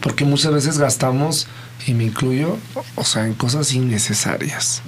Porque 0.00 0.24
muchas 0.24 0.52
veces 0.52 0.78
gastamos, 0.78 1.46
y 1.86 1.94
me 1.94 2.04
incluyo, 2.04 2.56
o 2.94 3.04
sea, 3.04 3.26
en 3.26 3.34
cosas 3.34 3.72
innecesarias. 3.72 4.82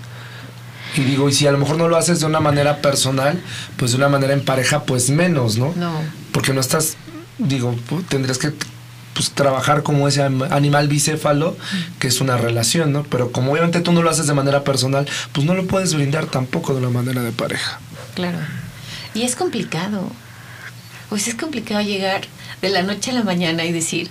Y 0.96 1.04
digo, 1.04 1.28
y 1.28 1.32
si 1.32 1.46
a 1.46 1.52
lo 1.52 1.58
mejor 1.58 1.76
no 1.76 1.88
lo 1.88 1.96
haces 1.96 2.20
de 2.20 2.26
una 2.26 2.40
manera 2.40 2.78
personal, 2.78 3.40
pues 3.76 3.92
de 3.92 3.98
una 3.98 4.08
manera 4.08 4.32
en 4.32 4.44
pareja, 4.44 4.84
pues 4.84 5.10
menos, 5.10 5.58
¿no? 5.58 5.72
No. 5.76 5.92
Porque 6.32 6.52
no 6.52 6.60
estás, 6.60 6.96
digo, 7.38 7.74
tendrías 8.08 8.38
que 8.38 8.52
pues, 9.16 9.30
trabajar 9.30 9.82
como 9.82 10.08
ese 10.08 10.22
animal 10.22 10.88
bicéfalo, 10.88 11.56
que 11.98 12.08
es 12.08 12.20
una 12.20 12.36
relación, 12.36 12.92
¿no? 12.92 13.02
Pero 13.04 13.32
como 13.32 13.52
obviamente 13.52 13.80
tú 13.80 13.92
no 13.92 14.02
lo 14.02 14.10
haces 14.10 14.26
de 14.26 14.34
manera 14.34 14.64
personal, 14.64 15.06
pues 15.32 15.46
no 15.46 15.54
lo 15.54 15.66
puedes 15.66 15.94
brindar 15.94 16.26
tampoco 16.26 16.72
de 16.72 16.80
una 16.80 16.90
manera 16.90 17.22
de 17.22 17.32
pareja. 17.32 17.80
Claro. 18.14 18.38
Y 19.14 19.22
es 19.22 19.34
complicado. 19.34 20.10
Pues 21.08 21.28
es 21.28 21.34
complicado 21.34 21.80
llegar 21.82 22.22
de 22.60 22.68
la 22.68 22.82
noche 22.82 23.10
a 23.10 23.14
la 23.14 23.22
mañana 23.22 23.64
y 23.64 23.72
decir, 23.72 24.10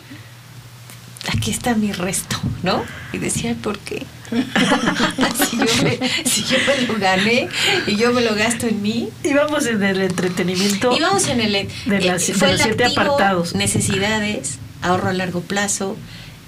aquí 1.31 1.51
está 1.51 1.75
mi 1.75 1.91
resto, 1.91 2.37
¿no? 2.63 2.83
Y 3.13 3.17
decía, 3.17 3.55
¿por 3.61 3.79
qué? 3.79 4.05
si, 5.49 5.57
yo 5.57 5.83
me, 5.83 5.99
si 6.25 6.43
yo 6.43 6.57
me 6.67 6.87
lo 6.87 6.99
gané 6.99 7.47
y 7.87 7.95
yo 7.95 8.11
me 8.11 8.21
lo 8.21 8.35
gasto 8.35 8.67
en 8.67 8.81
mí. 8.81 9.09
Íbamos 9.23 9.65
en 9.65 9.83
el 9.83 10.01
entretenimiento. 10.01 10.95
Íbamos 10.95 11.27
en 11.27 11.41
el... 11.41 11.67
De, 11.85 12.01
las, 12.01 12.27
eh, 12.29 12.33
fue 12.33 12.47
de 12.47 12.53
los 12.53 12.61
el 12.61 12.67
siete 12.67 12.85
activo, 12.85 13.01
apartados. 13.03 13.55
Necesidades, 13.55 14.57
ahorro 14.81 15.09
a 15.09 15.13
largo 15.13 15.41
plazo, 15.41 15.95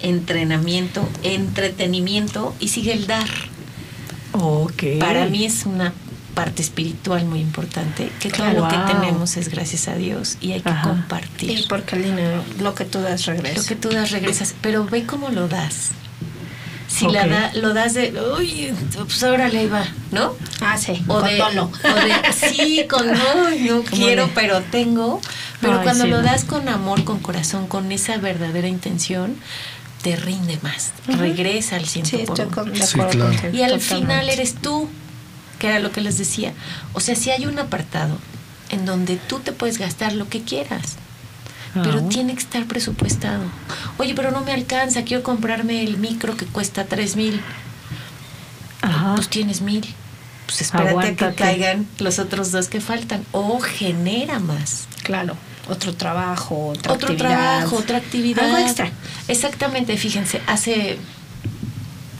entrenamiento, 0.02 1.08
entretenimiento 1.24 2.56
y 2.60 2.70
sigue 2.70 2.94
el 2.94 3.08
dar. 3.08 3.30
Ok. 4.34 4.84
Para 5.00 5.28
mí 5.28 5.46
es 5.46 5.66
una 5.66 5.94
parte 6.38 6.62
espiritual 6.62 7.26
muy 7.26 7.40
importante, 7.42 8.12
que 8.20 8.30
todo 8.30 8.44
Claro. 8.52 8.60
lo 8.62 8.68
que 8.70 8.94
tenemos 8.94 9.38
es 9.38 9.50
gracias 9.50 9.88
a 9.88 9.96
Dios 9.96 10.38
y 10.40 10.52
hay 10.52 10.62
que 10.62 10.70
Ajá. 10.70 10.90
compartir. 10.90 11.50
Y 11.50 11.64
porque 11.64 11.96
el 11.96 12.04
dinero, 12.04 12.44
lo 12.60 12.76
que 12.76 12.86
tú 12.86 13.02
das 13.02 13.26
regresa. 13.26 13.58
Lo 13.60 13.64
que 13.66 13.76
tú 13.76 13.90
das 13.90 14.12
regresas, 14.12 14.54
pero 14.62 14.86
ve 14.86 15.04
cómo 15.08 15.30
lo 15.30 15.48
das. 15.48 15.90
Si 16.88 17.08
la 17.08 17.26
da, 17.28 17.52
lo 17.56 17.74
das 17.74 17.96
de, 17.96 18.14
uy, 18.38 18.72
pues 18.96 19.22
ahora 19.24 19.50
le 19.50 19.68
va, 19.68 19.84
¿no? 20.12 20.36
Ah, 20.62 20.78
sí, 20.78 21.04
O 21.08 21.16
con 21.20 21.26
de, 21.26 21.38
dolo. 21.38 21.64
o 21.84 21.96
de, 22.06 22.34
sí, 22.56 22.86
con 22.88 23.08
no, 23.08 23.50
no 23.60 23.82
quiero, 23.92 24.28
de- 24.28 24.32
pero 24.36 24.62
tengo. 24.62 25.20
Pero 25.60 25.80
Ay, 25.80 25.84
cuando 25.84 26.04
sí, 26.06 26.10
lo 26.12 26.18
no. 26.18 26.24
das 26.24 26.44
con 26.46 26.70
amor, 26.70 27.04
con 27.04 27.18
corazón, 27.20 27.68
con 27.68 27.92
esa 27.92 28.18
verdadera 28.18 28.68
intención, 28.68 29.36
te 30.04 30.16
rinde 30.16 30.60
más, 30.62 30.92
regresa 31.08 31.76
al 31.78 31.86
ciento 31.88 32.12
Sí, 32.12 32.18
por 32.26 32.40
estoy 32.40 32.46
uno. 32.46 32.56
con, 32.56 32.74
de 32.74 32.86
Sí, 32.86 32.94
acuerdo 33.02 33.30
claro. 33.32 33.58
Y 33.58 33.62
al 33.64 33.72
totalmente. 33.72 33.80
final 33.80 34.30
eres 34.30 34.54
tú, 34.56 34.88
que 35.60 35.68
era 35.68 35.80
lo 35.80 35.92
que 35.92 36.02
les 36.02 36.18
decía. 36.18 36.54
O 36.94 37.00
sea, 37.00 37.16
si 37.16 37.32
hay 37.32 37.46
un 37.46 37.58
apartado 37.60 38.18
en 38.70 38.86
donde 38.86 39.16
tú 39.18 39.40
te 39.40 39.52
puedes 39.52 39.78
gastar 39.78 40.14
lo 40.14 40.28
que 40.30 40.42
quieras, 40.42 40.96
pero 41.74 42.00
Ah. 42.00 42.10
tiene 42.10 42.34
que 42.34 42.40
estar 42.40 42.66
presupuestado. 42.66 43.44
Oye, 43.98 44.14
pero 44.16 44.32
no 44.32 44.42
me 44.42 44.52
alcanza, 44.52 45.04
quiero 45.04 45.24
comprarme 45.24 45.84
el 45.84 45.98
micro 45.98 46.36
que 46.36 46.46
cuesta 46.46 46.86
tres 46.86 47.16
mil. 47.16 47.40
Ajá. 48.82 49.16
Pues 49.16 49.30
tienes 49.30 49.62
mil. 49.62 49.86
Pues 50.46 50.62
espérate 50.62 51.08
a 51.08 51.16
que 51.16 51.36
caigan 51.36 51.88
los 52.00 52.20
otros 52.20 52.52
dos 52.52 52.68
que 52.70 52.80
faltan. 52.80 53.26
O 53.32 53.60
genera 53.60 54.40
más. 54.40 54.88
Claro, 55.04 55.36
otro 55.70 55.94
trabajo, 55.94 56.70
otra 56.70 56.94
Otro 56.94 57.10
actividad. 57.10 57.30
trabajo, 57.60 57.76
otra 57.78 57.98
actividad. 57.98 58.46
Algo 58.46 58.58
extra. 58.58 58.92
Exactamente, 59.28 59.98
fíjense, 59.98 60.42
hace 60.48 60.98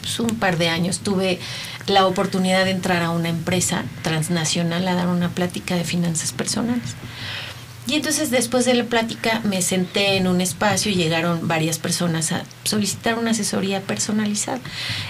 pues, 0.02 0.20
un 0.20 0.38
par 0.38 0.58
de 0.58 0.70
años 0.70 1.00
tuve 1.00 1.40
la 1.88 2.06
oportunidad 2.06 2.66
de 2.66 2.72
entrar 2.72 3.02
a 3.02 3.10
una 3.10 3.30
empresa 3.30 3.86
transnacional 4.04 4.88
a 4.88 4.96
dar 4.96 5.08
una 5.08 5.30
plática 5.30 5.76
de 5.76 5.84
finanzas 5.84 6.32
personales. 6.32 6.96
Y 7.88 7.96
entonces 7.96 8.30
después 8.30 8.66
de 8.66 8.74
la 8.74 8.84
plática 8.84 9.40
me 9.46 9.62
senté 9.62 10.18
en 10.18 10.28
un 10.28 10.42
espacio 10.42 10.92
y 10.92 10.96
llegaron 10.96 11.48
varias 11.48 11.80
personas 11.80 12.34
a 12.34 12.44
solicitar 12.66 13.18
una 13.18 13.32
asesoría 13.32 13.82
personalizada. 13.82 14.60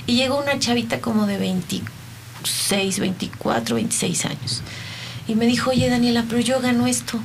Y 0.05 0.15
llegó 0.15 0.39
una 0.39 0.59
chavita 0.59 1.01
como 1.01 1.25
de 1.25 1.39
26, 1.39 2.99
24, 2.99 3.75
26 3.75 4.25
años. 4.25 4.61
Y 5.27 5.33
me 5.33 5.47
dijo, 5.47 5.71
oye 5.71 5.89
Daniela, 5.89 6.25
pero 6.29 6.39
yo 6.39 6.61
gano 6.61 6.85
esto. 6.85 7.19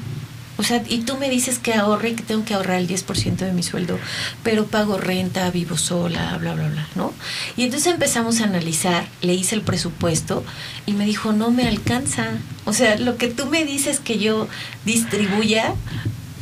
O 0.63 0.65
sea, 0.65 0.81
y 0.89 0.99
tú 0.99 1.17
me 1.17 1.29
dices 1.29 1.59
que 1.59 1.75
ahorre 1.75 2.15
que 2.15 2.23
tengo 2.23 2.45
que 2.45 2.55
ahorrar 2.55 2.79
el 2.79 2.87
10% 2.87 3.35
de 3.35 3.53
mi 3.53 3.65
sueldo, 3.65 3.99
pero 4.45 4.67
pago 4.67 4.97
renta, 4.97 5.51
vivo 5.51 5.77
sola, 5.77 6.39
bla, 6.39 6.55
bla, 6.55 6.69
bla, 6.69 6.87
¿no? 6.95 7.13
Y 7.57 7.65
entonces 7.65 7.93
empezamos 7.93 8.41
a 8.41 8.45
analizar, 8.45 9.09
le 9.23 9.35
hice 9.35 9.57
el 9.57 9.63
presupuesto 9.63 10.45
y 10.87 10.93
me 10.93 11.05
dijo, 11.05 11.33
no 11.33 11.51
me 11.51 11.67
alcanza. 11.67 12.29
O 12.65 12.73
sea, 12.73 12.97
lo 12.97 13.17
que 13.17 13.27
tú 13.27 13.47
me 13.47 13.65
dices 13.65 13.99
que 13.99 14.21
yo 14.21 14.47
distribuya, 14.85 15.75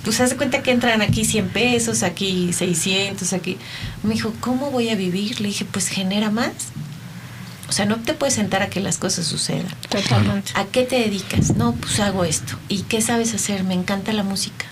pues 0.04 0.20
haz 0.20 0.28
de 0.28 0.36
cuenta 0.36 0.62
que 0.62 0.72
entran 0.72 1.00
aquí 1.00 1.24
100 1.24 1.48
pesos, 1.48 2.02
aquí 2.02 2.52
600, 2.52 3.32
aquí. 3.32 3.56
Me 4.02 4.12
dijo, 4.12 4.34
¿cómo 4.40 4.70
voy 4.70 4.90
a 4.90 4.96
vivir? 4.96 5.40
Le 5.40 5.48
dije, 5.48 5.64
pues 5.64 5.88
genera 5.88 6.30
más. 6.30 6.52
O 7.70 7.72
sea, 7.72 7.86
no 7.86 7.98
te 8.00 8.14
puedes 8.14 8.34
sentar 8.34 8.62
a 8.62 8.68
que 8.68 8.80
las 8.80 8.98
cosas 8.98 9.26
sucedan. 9.26 9.72
Totalmente. 9.88 10.50
¿A 10.56 10.64
qué 10.64 10.82
te 10.82 10.96
dedicas? 10.96 11.54
No, 11.54 11.72
pues 11.74 12.00
hago 12.00 12.24
esto. 12.24 12.58
¿Y 12.68 12.82
qué 12.82 13.00
sabes 13.00 13.32
hacer? 13.32 13.62
Me 13.62 13.74
encanta 13.74 14.12
la 14.12 14.24
música. 14.24 14.66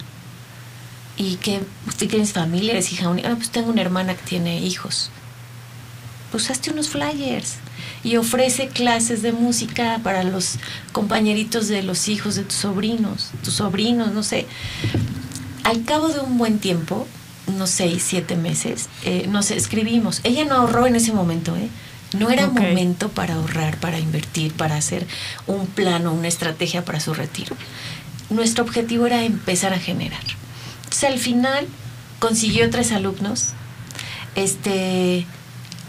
¿Y 1.17 1.37
qué? 1.37 1.61
¿Usted 1.87 2.09
tienes 2.09 2.33
familia? 2.33 2.73
¿Eres 2.73 2.91
hija 2.91 3.09
única? 3.09 3.31
Ah, 3.31 3.37
pues 3.37 3.51
tengo 3.51 3.71
una 3.71 3.83
hermana 3.83 4.17
que 4.17 4.25
tiene 4.25 4.59
hijos. 4.59 5.11
Pues 6.33 6.51
hazte 6.51 6.73
unos 6.73 6.89
flyers 6.89 7.59
y 8.03 8.17
ofrece 8.17 8.67
clases 8.67 9.23
de 9.23 9.31
música 9.31 10.01
para 10.03 10.25
los 10.25 10.57
compañeritos 10.91 11.69
de 11.69 11.85
los 11.85 12.09
hijos 12.09 12.35
de 12.35 12.43
tus 12.43 12.57
sobrinos, 12.57 13.31
tus 13.45 13.55
sobrinos, 13.55 14.11
no 14.11 14.25
sé. 14.25 14.49
Al 15.63 15.85
cabo 15.85 16.09
de 16.09 16.19
un 16.19 16.37
buen 16.37 16.59
tiempo, 16.59 17.07
unos 17.47 17.71
seis, 17.71 18.05
siete 18.05 18.35
meses, 18.35 18.89
eh, 19.05 19.29
nos 19.29 19.53
escribimos. 19.53 20.21
Ella 20.25 20.45
no 20.45 20.57
ahorró 20.57 20.89
en 20.89 20.97
ese 20.97 21.13
momento, 21.13 21.57
¿eh? 21.57 21.69
No 22.17 22.31
era 22.31 22.47
momento 22.47 23.11
para 23.11 23.35
ahorrar, 23.35 23.77
para 23.79 23.99
invertir, 23.99 24.55
para 24.55 24.77
hacer 24.77 25.07
un 25.47 25.67
plano, 25.67 26.13
una 26.13 26.29
estrategia 26.29 26.85
para 26.85 27.01
su 27.01 27.13
retiro. 27.13 27.55
Nuestro 28.31 28.65
objetivo 28.65 29.07
era 29.07 29.25
empezar 29.25 29.75
a 29.75 29.79
generar. 29.79 30.23
Entonces, 30.85 31.05
al 31.05 31.19
final 31.19 31.67
consiguió 32.19 32.71
tres 32.71 32.93
alumnos. 32.93 33.51
Este, 34.35 35.27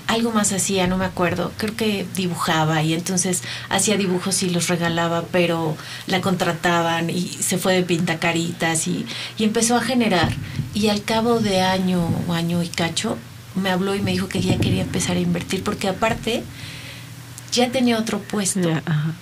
algo 0.08 0.32
más 0.32 0.52
hacía, 0.54 0.88
no 0.88 0.98
me 0.98 1.06
acuerdo, 1.06 1.52
creo 1.58 1.76
que 1.76 2.06
dibujaba 2.16 2.82
y 2.82 2.96
entonces 2.96 3.44
hacía 3.70 3.96
dibujos 3.96 4.42
y 4.42 4.50
los 4.50 4.68
regalaba, 4.68 5.24
pero 5.32 5.78
la 6.08 6.20
contrataban 6.20 7.12
y 7.12 7.28
se 7.28 7.60
fue 7.60 7.76
de 7.76 7.84
pintacaritas 7.84 8.88
y, 8.88 9.06
y 9.38 9.44
empezó 9.44 9.76
a 9.76 9.82
generar. 9.82 10.34
Y 10.74 10.88
al 10.88 11.04
cabo 11.04 11.40
de 11.40 11.62
año 11.62 12.10
o 12.28 12.34
año 12.34 12.64
y 12.64 12.70
cacho, 12.70 13.18
me 13.56 13.70
habló 13.70 13.96
y 13.96 14.02
me 14.02 14.12
dijo 14.12 14.28
que 14.28 14.42
ya 14.42 14.58
quería 14.58 14.82
empezar 14.84 15.18
a 15.18 15.20
invertir, 15.20 15.64
porque 15.64 15.88
aparte 15.88 16.44
ya 17.52 17.70
tenía 17.72 17.98
otro 17.98 18.20
puesto. 18.20 18.70
Ajá. 18.86 19.14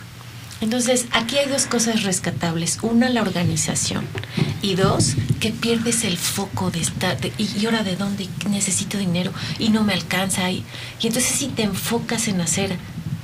Entonces, 0.60 1.06
aquí 1.12 1.38
hay 1.38 1.48
dos 1.48 1.68
cosas 1.68 2.04
rescatables. 2.04 2.80
Una, 2.82 3.10
la 3.10 3.22
organización. 3.22 4.06
Y 4.64 4.74
dos, 4.76 5.14
que 5.40 5.52
pierdes 5.52 6.04
el 6.04 6.18
foco 6.18 6.72
de 6.72 6.82
estar, 6.82 7.20
de- 7.22 7.32
y, 7.38 7.64
ahora 7.66 7.84
de 7.84 7.96
dónde 7.96 8.28
necesito 8.50 8.98
dinero 8.98 9.32
y 9.60 9.70
no 9.70 9.84
me 9.84 9.94
alcanza. 9.94 10.50
Y, 10.50 10.66
y 11.00 11.08
entonces 11.08 11.32
si 11.32 11.48
te 11.48 11.62
enfocas 11.64 12.28
en 12.28 12.42
hacer 12.42 12.76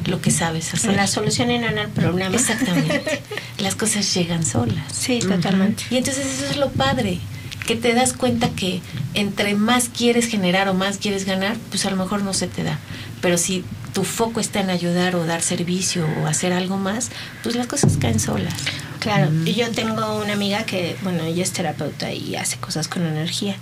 lo 0.06 0.22
que 0.22 0.30
sabes 0.32 0.74
hacer. 0.74 0.96
La 0.96 1.08
solución 1.08 1.50
y 1.50 1.58
no 1.58 1.68
en 1.68 1.78
el 1.80 1.88
problema. 1.90 2.36
Exactamente. 2.36 3.22
Las 3.58 3.76
cosas 3.76 4.14
llegan 4.14 4.46
solas. 4.46 4.94
Sí, 4.94 5.20
totalmente. 5.20 5.84
Y 5.90 5.98
entonces 5.98 6.26
eso 6.26 6.52
es 6.52 6.58
lo 6.58 6.70
padre, 6.72 7.20
que 7.66 7.76
te 7.76 7.94
das 7.94 8.14
cuenta 8.14 8.50
que 8.50 8.82
entre 9.14 9.56
más 9.56 9.90
quieres 9.90 10.28
generar 10.28 10.68
o 10.70 10.74
más 10.74 10.98
quieres 10.98 11.26
ganar, 11.26 11.58
pues 11.70 11.86
a 11.86 11.90
lo 11.90 11.96
mejor 11.96 12.24
no 12.24 12.34
se 12.34 12.48
te 12.48 12.64
da. 12.64 12.80
Pero 13.22 13.38
si 13.38 13.64
tu 13.94 14.04
foco 14.04 14.40
está 14.40 14.60
en 14.60 14.70
ayudar 14.70 15.16
o 15.16 15.26
dar 15.26 15.42
servicio 15.42 16.06
o 16.22 16.28
hacer 16.28 16.52
algo 16.52 16.78
más, 16.78 17.10
pues 17.44 17.56
las 17.56 17.68
cosas 17.68 17.98
caen 17.98 18.20
solas. 18.20 18.54
Claro, 19.00 19.30
y 19.46 19.54
yo 19.54 19.70
tengo 19.72 20.22
una 20.22 20.34
amiga 20.34 20.64
que, 20.64 20.96
bueno, 21.04 21.24
ella 21.24 21.44
es 21.44 21.52
terapeuta 21.52 22.12
y 22.12 22.36
hace 22.36 22.58
cosas 22.58 22.88
con 22.88 23.06
energía. 23.06 23.56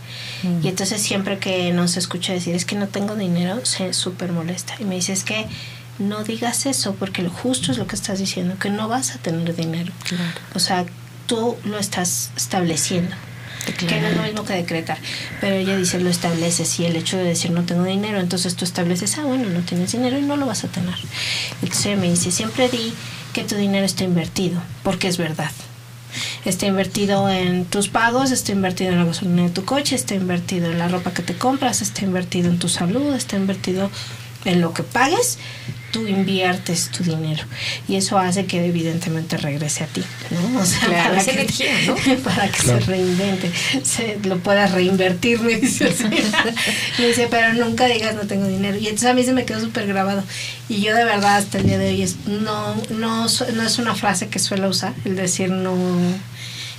Mm. 0.44 0.66
Y 0.66 0.68
entonces 0.68 1.02
siempre 1.02 1.40
que 1.40 1.74
nos 1.74 1.98
escucha 1.98 2.32
decir 2.32 2.56
es 2.56 2.64
que 2.64 2.76
no 2.76 2.88
tengo 2.88 3.16
dinero, 3.16 3.66
se 3.66 3.94
súper 3.94 4.32
molesta. 4.32 4.76
Y 4.80 4.86
me 4.86 4.96
dice 4.96 5.14
es 5.14 5.24
que 5.24 5.48
no 6.00 6.24
digas 6.24 6.66
eso 6.66 6.96
porque 6.96 7.24
lo 7.24 7.30
justo 7.30 7.72
es 7.72 7.78
lo 7.78 7.88
que 7.88 7.96
estás 7.96 8.20
diciendo, 8.20 8.58
que 8.60 8.70
no 8.70 8.88
vas 8.88 9.16
a 9.16 9.18
tener 9.18 9.56
dinero. 9.56 9.92
Claro. 10.04 10.40
O 10.54 10.60
sea, 10.60 10.86
tú 11.26 11.58
lo 11.64 11.80
estás 11.80 12.32
estableciendo. 12.38 13.16
Que 13.66 14.02
no 14.02 14.08
es 14.08 14.16
lo 14.16 14.24
mismo 14.24 14.44
que 14.44 14.54
decretar. 14.54 14.98
Pero 15.40 15.56
ella 15.56 15.78
dice, 15.78 16.00
lo 16.00 16.10
estableces. 16.10 16.80
Y 16.80 16.86
el 16.86 16.96
hecho 16.96 17.18
de 17.18 17.24
decir 17.24 17.52
no 17.52 17.64
tengo 17.64 17.84
dinero, 17.84 18.20
entonces 18.20 18.56
tú 18.56 18.66
estableces, 18.66 19.18
ah, 19.18 19.24
bueno, 19.24 19.50
no 19.50 19.62
tienes 19.62 19.92
dinero 19.92 20.18
y 20.18 20.22
no 20.22 20.36
lo 20.36 20.46
vas 20.46 20.64
a 20.64 20.68
tener. 20.68 20.96
Entonces 21.62 21.86
ella 21.88 21.98
me 21.98 22.10
dice, 22.10 22.32
siempre 22.32 22.70
di 22.70 22.94
que 23.34 23.44
tu 23.44 23.56
dinero 23.56 23.86
está 23.86 24.04
invertido, 24.04 24.62
porque 24.84 25.08
es 25.08 25.18
verdad. 25.18 25.52
Está 26.44 26.66
invertido 26.66 27.30
en 27.30 27.66
tus 27.66 27.88
pagos, 27.88 28.32
está 28.32 28.52
invertido 28.52 28.92
en 28.92 29.00
la 29.00 29.06
gasolina 29.06 29.44
de 29.44 29.50
tu 29.50 29.64
coche, 29.64 29.96
está 29.96 30.16
invertido 30.16 30.70
en 30.72 30.78
la 30.78 30.88
ropa 30.88 31.14
que 31.14 31.22
te 31.22 31.38
compras, 31.38 31.82
está 31.82 32.04
invertido 32.04 32.50
en 32.50 32.60
tu 32.60 32.68
salud, 32.68 33.14
está 33.14 33.38
invertido 33.38 33.90
en 34.46 34.60
lo 34.60 34.74
que 34.74 34.84
pagues, 34.84 35.38
tú 35.92 36.08
inviertes 36.08 36.90
tu 36.90 37.04
dinero. 37.04 37.44
Y 37.88 37.96
eso 37.96 38.18
hace 38.18 38.46
que 38.46 38.66
evidentemente 38.66 39.38
regrese 39.38 39.84
a 39.84 39.88
ti, 39.88 40.04
¿no? 40.32 40.60
O 40.60 40.66
sea, 40.66 40.80
Claro, 40.88 41.16
es 41.16 41.26
que- 41.26 41.32
energía, 41.32 41.72
¿no? 41.88 41.96
para 42.24 42.48
que 42.50 42.58
Claro. 42.60 42.80
se 42.80 42.86
reinvente, 42.86 43.52
se 43.84 44.18
lo 44.24 44.38
puedas 44.40 44.72
reinvertir, 44.72 45.40
me 45.42 45.56
dice 45.56 45.86
así. 45.90 46.04
me 47.00 47.08
dice, 47.08 47.28
pero 47.30 47.54
nunca 47.54 47.86
digas 47.88 48.16
no 48.16 48.22
tengo 48.22 48.48
dinero. 48.48 48.78
Y 48.78 48.86
entonces 48.88 49.10
a 49.10 49.14
mí 49.14 49.24
se 49.24 49.34
me 49.34 49.46
quedó 49.46 49.60
súper 49.60 49.88
grabado. 49.88 50.24
Y 50.70 50.82
yo 50.82 50.96
de 50.96 51.04
verdad 51.04 51.38
hasta 51.38 51.58
el 51.58 51.66
día 51.66 51.78
de 51.78 51.90
hoy 51.90 52.02
es, 52.02 52.16
no, 52.28 52.76
no, 52.92 53.28
no 53.28 53.64
es 53.64 53.78
una 53.78 53.96
frase 53.96 54.30
que 54.30 54.40
suelo 54.40 54.70
usar, 54.70 54.94
el 55.06 55.16
decir 55.16 55.50
no 55.52 55.76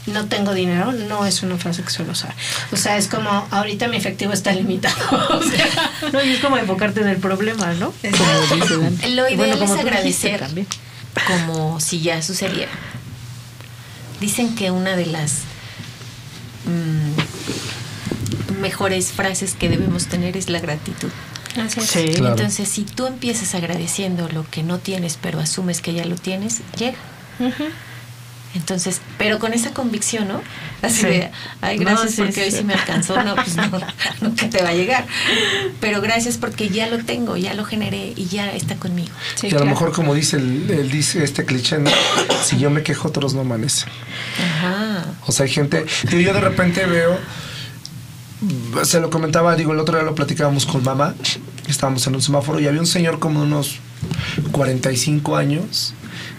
no 0.06 0.26
tengo 0.26 0.52
dinero, 0.52 0.92
no 0.92 1.24
es 1.26 1.42
una 1.42 1.56
frase 1.58 1.82
que 1.82 1.90
suelo 1.90 2.12
usar. 2.12 2.34
O 2.72 2.76
sea, 2.76 2.96
es 2.96 3.08
como, 3.08 3.46
ahorita 3.50 3.88
mi 3.88 3.96
efectivo 3.96 4.32
está 4.32 4.52
limitado. 4.52 4.96
O 5.30 5.42
sea, 5.42 5.66
No, 6.12 6.22
y 6.22 6.32
es 6.32 6.40
como 6.40 6.58
enfocarte 6.58 7.00
en 7.00 7.08
el 7.08 7.18
problema, 7.18 7.72
¿no? 7.74 7.92
Como 8.02 8.56
dice. 8.56 9.10
Lo 9.10 9.28
ideal 9.28 9.58
como 9.58 9.74
es 9.74 9.80
agradecer. 9.80 10.40
también. 10.40 10.66
como 11.26 11.80
si 11.80 12.00
ya 12.00 12.22
sucediera. 12.22 12.70
Dicen 14.20 14.54
que 14.54 14.70
una 14.70 14.96
de 14.96 15.06
las 15.06 15.40
mm, 16.64 18.60
mejores 18.60 19.12
frases 19.12 19.54
que 19.54 19.68
debemos 19.68 20.06
tener 20.06 20.36
es 20.36 20.48
la 20.48 20.60
gratitud. 20.60 21.10
Así 21.56 21.80
es. 21.80 21.86
Sí. 21.86 22.06
Claro. 22.14 22.30
Entonces, 22.30 22.68
si 22.68 22.82
tú 22.84 23.06
empiezas 23.06 23.54
agradeciendo 23.54 24.28
lo 24.28 24.48
que 24.48 24.62
no 24.62 24.78
tienes, 24.78 25.18
pero 25.20 25.40
asumes 25.40 25.80
que 25.80 25.92
ya 25.92 26.04
lo 26.04 26.16
tienes, 26.16 26.60
llega. 26.76 26.98
Entonces, 28.54 29.00
pero 29.16 29.38
con 29.38 29.54
esa 29.54 29.72
convicción, 29.72 30.28
¿no? 30.28 30.42
Así 30.82 31.00
Sí. 31.00 31.06
de, 31.06 31.30
ay, 31.62 31.78
No, 31.78 31.84
gracias 31.86 32.12
sí, 32.12 32.22
porque 32.22 32.42
hoy 32.42 32.50
sí. 32.50 32.58
sí 32.58 32.64
me 32.64 32.74
alcanzó. 32.74 33.22
No, 33.22 33.34
pues 33.34 33.56
no, 33.56 33.70
no 34.20 34.34
que 34.34 34.46
te 34.46 34.62
va 34.62 34.70
a 34.70 34.74
llegar. 34.74 35.06
Pero 35.80 36.00
gracias 36.02 36.36
porque 36.36 36.68
ya 36.68 36.86
lo 36.88 36.98
tengo, 37.04 37.36
ya 37.36 37.54
lo 37.54 37.64
generé 37.64 38.12
y 38.14 38.26
ya 38.26 38.52
está 38.52 38.76
conmigo. 38.76 39.10
Sí, 39.36 39.48
y 39.50 39.54
a 39.54 39.58
lo 39.58 39.66
mejor, 39.66 39.92
como 39.92 40.14
dice 40.14 40.36
el, 40.36 40.70
el 40.70 40.90
dice 40.90 41.24
este 41.24 41.44
cliché, 41.44 41.78
¿no? 41.78 41.90
si 42.44 42.58
yo 42.58 42.68
me 42.70 42.82
quejo, 42.82 43.08
otros 43.08 43.32
no 43.34 43.40
amanecen. 43.40 43.88
Ajá. 44.38 45.04
O 45.26 45.32
sea, 45.32 45.46
hay 45.46 45.52
gente. 45.52 45.86
Digo, 46.10 46.20
yo 46.20 46.34
de 46.34 46.40
repente 46.40 46.84
veo. 46.86 47.18
Se 48.84 49.00
lo 49.00 49.08
comentaba, 49.08 49.54
digo, 49.54 49.72
el 49.72 49.78
otro 49.78 49.96
día 49.96 50.04
lo 50.04 50.14
platicábamos 50.14 50.66
con 50.66 50.82
mamá. 50.82 51.14
Estábamos 51.68 52.06
en 52.08 52.16
un 52.16 52.22
semáforo 52.22 52.58
y 52.58 52.66
había 52.66 52.80
un 52.80 52.86
señor 52.88 53.18
como 53.20 53.40
de 53.40 53.46
unos 53.46 53.78
45 54.50 55.36
años 55.36 55.94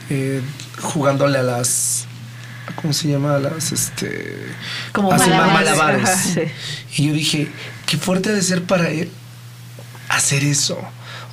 eh, 0.09 0.41
jugándole 0.81 1.39
a 1.39 1.43
las. 1.43 2.05
¿Cómo 2.75 2.93
se 2.93 3.07
llama? 3.09 3.35
A 3.35 3.39
las. 3.39 3.71
Este. 3.71 4.47
Como 4.91 5.11
malabares. 5.11 5.53
malabares. 5.53 6.09
Ajá, 6.09 6.17
sí. 6.17 6.41
Y 6.97 7.07
yo 7.07 7.13
dije, 7.13 7.47
qué 7.85 7.97
fuerte 7.97 8.31
de 8.31 8.41
ser 8.41 8.63
para 8.63 8.89
él 8.89 9.09
hacer 10.09 10.43
eso. 10.43 10.77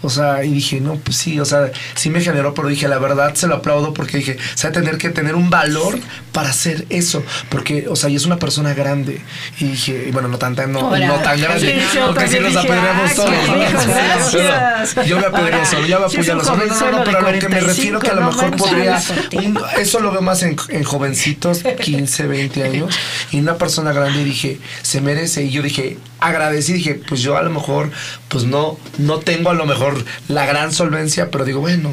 O 0.03 0.09
sea, 0.09 0.45
y 0.45 0.53
dije, 0.53 0.81
no, 0.81 0.95
pues 0.97 1.19
sí, 1.19 1.39
o 1.41 1.45
sea, 1.45 1.71
sí 1.95 2.09
me 2.09 2.23
generó, 2.23 2.55
pero 2.55 2.69
dije, 2.69 2.89
la 2.89 2.99
verdad 2.99 3.35
se 3.35 3.47
lo 3.47 3.57
aplaudo 3.57 3.93
porque 3.93 4.19
dije, 4.19 4.39
se 4.55 4.67
va 4.67 4.71
a 4.71 4.73
tener 4.73 4.97
que 4.97 5.11
tener 5.11 5.35
un 5.35 5.51
valor 5.51 5.99
para 6.33 6.51
hacer 6.51 6.87
eso. 6.91 7.23
Porque, 7.49 7.87
o 7.89 7.97
sea, 7.97 8.09
y 8.11 8.17
es 8.17 8.27
una 8.27 8.39
persona 8.39 8.75
grande. 8.75 9.21
Y 9.59 9.65
dije, 9.67 10.05
y 10.09 10.11
bueno, 10.13 10.29
no 10.29 10.39
tan, 10.39 10.55
tan- 10.55 10.73
no, 10.73 10.91
tan 10.91 11.41
grande, 11.41 11.81
sí, 11.91 11.97
yo 11.97 12.07
porque 12.09 12.29
si 12.29 12.41
nos 12.41 12.57
apedreamos 12.57 13.15
todos. 13.15 13.31
¿no? 13.31 15.05
Yo 15.05 15.19
me 15.21 15.27
apedreo 15.27 15.65
solo, 15.67 15.87
yo 15.87 16.01
me 16.01 16.07
apoyo 16.07 16.33
a 16.33 16.37
los. 16.37 16.47
No, 16.47 16.57
no, 16.57 16.91
no, 16.99 17.05
pero 17.05 17.19
a 17.19 17.33
lo 17.33 17.39
que 17.39 17.49
me 17.49 17.61
refiero 17.61 18.01
que 18.01 18.09
a 18.11 18.15
lo 18.15 18.31
45, 18.31 18.57
mejor 18.57 18.57
podría. 18.57 19.03
un- 19.33 19.59
eso 19.79 20.01
lo 20.01 20.11
veo 20.13 20.23
más 20.23 20.43
en, 20.43 20.57
en 20.69 20.85
jovencitos, 20.85 21.63
15, 21.83 22.27
20 22.27 22.65
años, 22.65 22.95
y 23.31 23.41
una 23.41 23.57
persona 23.57 23.93
grande, 23.93 24.25
dije, 24.25 24.59
se 24.83 25.01
merece. 25.01 25.45
Y 25.45 25.51
yo 25.51 25.63
dije, 25.63 25.99
agradecí, 26.21 26.73
dije, 26.73 27.01
pues 27.09 27.21
yo 27.23 27.37
a 27.37 27.43
lo 27.43 27.51
mejor, 27.51 27.91
pues 28.29 28.45
no, 28.45 28.79
no 28.99 29.19
tengo 29.19 29.51
a 29.51 29.55
lo 29.55 29.67
mejor 29.67 30.05
la 30.29 30.47
gran 30.47 30.73
solvencia, 30.73 31.31
pero 31.31 31.45
digo, 31.45 31.61
bueno, 31.61 31.93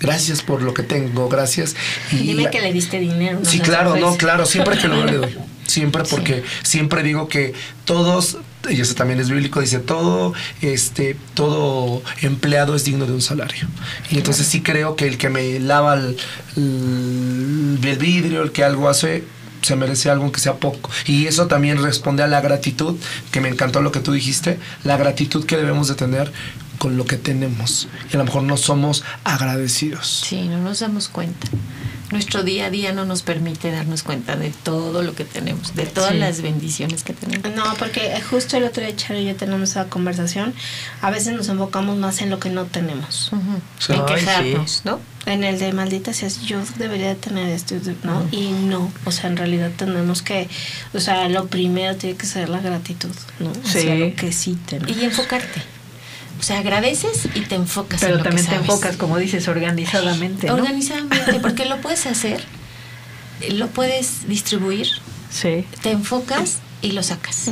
gracias 0.00 0.42
por 0.42 0.62
lo 0.62 0.74
que 0.74 0.82
tengo, 0.82 1.28
gracias. 1.28 1.74
Y 2.12 2.16
Dime 2.18 2.50
que 2.50 2.60
le 2.60 2.72
diste 2.72 2.98
dinero. 3.00 3.40
Sí, 3.44 3.58
no 3.58 3.64
claro, 3.64 3.92
seas 3.92 4.00
no, 4.04 4.16
claro, 4.16 4.46
siempre 4.46 4.78
que 4.78 4.88
lo 4.88 5.04
le 5.06 5.12
doy. 5.16 5.38
Siempre 5.66 6.02
porque 6.08 6.44
siempre 6.62 7.02
digo 7.02 7.28
que 7.28 7.52
todos, 7.84 8.38
y 8.70 8.80
eso 8.80 8.94
también 8.94 9.20
es 9.20 9.28
bíblico, 9.28 9.60
dice 9.60 9.78
todo, 9.80 10.32
este, 10.62 11.14
todo 11.34 12.02
empleado 12.22 12.74
es 12.74 12.84
digno 12.84 13.04
de 13.04 13.12
un 13.12 13.20
salario. 13.20 13.68
Y 14.10 14.16
entonces 14.16 14.46
sí 14.46 14.62
creo 14.62 14.96
que 14.96 15.06
el 15.06 15.18
que 15.18 15.28
me 15.28 15.60
lava 15.60 15.92
el, 15.94 16.16
el- 16.56 17.78
el 17.82 17.98
vidrio, 17.98 18.42
el 18.42 18.52
que 18.52 18.64
algo 18.64 18.88
hace, 18.88 19.24
se 19.60 19.76
merece 19.76 20.08
algo 20.08 20.32
que 20.32 20.40
sea 20.40 20.54
poco. 20.54 20.90
Y 21.06 21.26
eso 21.26 21.46
también 21.48 21.82
responde 21.82 22.22
a 22.22 22.26
la 22.28 22.40
gratitud, 22.40 22.96
que 23.30 23.40
me 23.42 23.48
encantó 23.48 23.82
lo 23.82 23.92
que 23.92 24.00
tú 24.00 24.12
dijiste, 24.12 24.58
la 24.84 24.96
gratitud 24.96 25.44
que 25.44 25.56
debemos 25.58 25.88
de 25.88 25.94
tener 25.96 26.32
con 26.78 26.96
lo 26.96 27.04
que 27.04 27.16
tenemos. 27.16 27.88
Y 28.12 28.14
a 28.14 28.18
lo 28.18 28.24
mejor 28.24 28.42
no 28.44 28.56
somos 28.56 29.04
agradecidos. 29.24 30.24
Sí, 30.26 30.42
no 30.48 30.58
nos 30.58 30.80
damos 30.80 31.08
cuenta. 31.08 31.46
Nuestro 32.10 32.42
día 32.42 32.66
a 32.66 32.70
día 32.70 32.92
no 32.92 33.04
nos 33.04 33.20
permite 33.22 33.70
darnos 33.70 34.02
cuenta 34.02 34.34
de 34.34 34.48
todo 34.62 35.02
lo 35.02 35.14
que 35.14 35.24
tenemos, 35.24 35.74
de 35.74 35.84
todas 35.84 36.12
Sí. 36.12 36.16
las 36.18 36.40
bendiciones 36.40 37.04
que 37.04 37.12
tenemos. 37.12 37.54
No, 37.54 37.74
porque 37.78 38.18
justo 38.30 38.56
el 38.56 38.64
otro 38.64 38.82
día 38.82 38.96
Charo 38.96 39.20
y 39.20 39.26
yo 39.26 39.36
tenemos 39.36 39.68
esa 39.70 39.84
conversación. 39.90 40.54
A 41.02 41.10
veces 41.10 41.34
nos 41.34 41.48
enfocamos 41.50 41.98
más 41.98 42.22
en 42.22 42.30
lo 42.30 42.40
que 42.40 42.48
no 42.48 42.64
tenemos. 42.64 43.30
En 43.32 44.00
Ay, 44.00 44.00
quejarnos, 44.06 44.70
sí. 44.72 44.80
¿no? 44.84 45.00
En 45.26 45.44
el 45.44 45.58
de 45.58 45.74
maldita 45.74 46.14
seas, 46.14 46.40
yo 46.40 46.60
debería 46.78 47.08
de 47.08 47.14
tener 47.16 47.46
esto, 47.50 47.74
¿no? 48.02 48.26
Y 48.32 48.52
no, 48.52 48.90
o 49.04 49.12
sea, 49.12 49.28
en 49.28 49.36
realidad 49.36 49.70
tenemos 49.76 50.22
que, 50.22 50.48
o 50.94 51.00
sea, 51.00 51.28
lo 51.28 51.48
primero 51.48 51.94
tiene 51.96 52.16
que 52.16 52.24
ser 52.24 52.48
la 52.48 52.60
gratitud, 52.60 53.10
¿no? 53.38 53.52
Hacia 53.66 53.80
Sí. 53.82 53.98
lo 53.98 54.14
que 54.14 54.32
sí 54.32 54.56
tenemos. 54.66 54.96
Y 54.96 55.04
enfocarte. 55.04 55.60
O 56.38 56.42
sea, 56.42 56.58
agradeces 56.60 57.26
y 57.34 57.40
te 57.40 57.56
enfocas 57.56 58.02
en 58.02 58.08
Pero 58.08 58.18
lo 58.18 58.24
también 58.24 58.44
que 58.46 58.50
te 58.52 58.56
enfocas, 58.58 58.96
como 58.96 59.18
dices, 59.18 59.48
organizadamente. 59.48 60.46
¿no? 60.46 60.54
Organizadamente, 60.54 61.40
porque 61.40 61.64
lo 61.66 61.80
puedes 61.80 62.06
hacer, 62.06 62.44
lo 63.50 63.66
puedes 63.68 64.28
distribuir, 64.28 64.86
Sí. 65.30 65.64
te 65.82 65.90
enfocas 65.90 66.58
y 66.80 66.92
lo 66.92 67.02
sacas. 67.02 67.50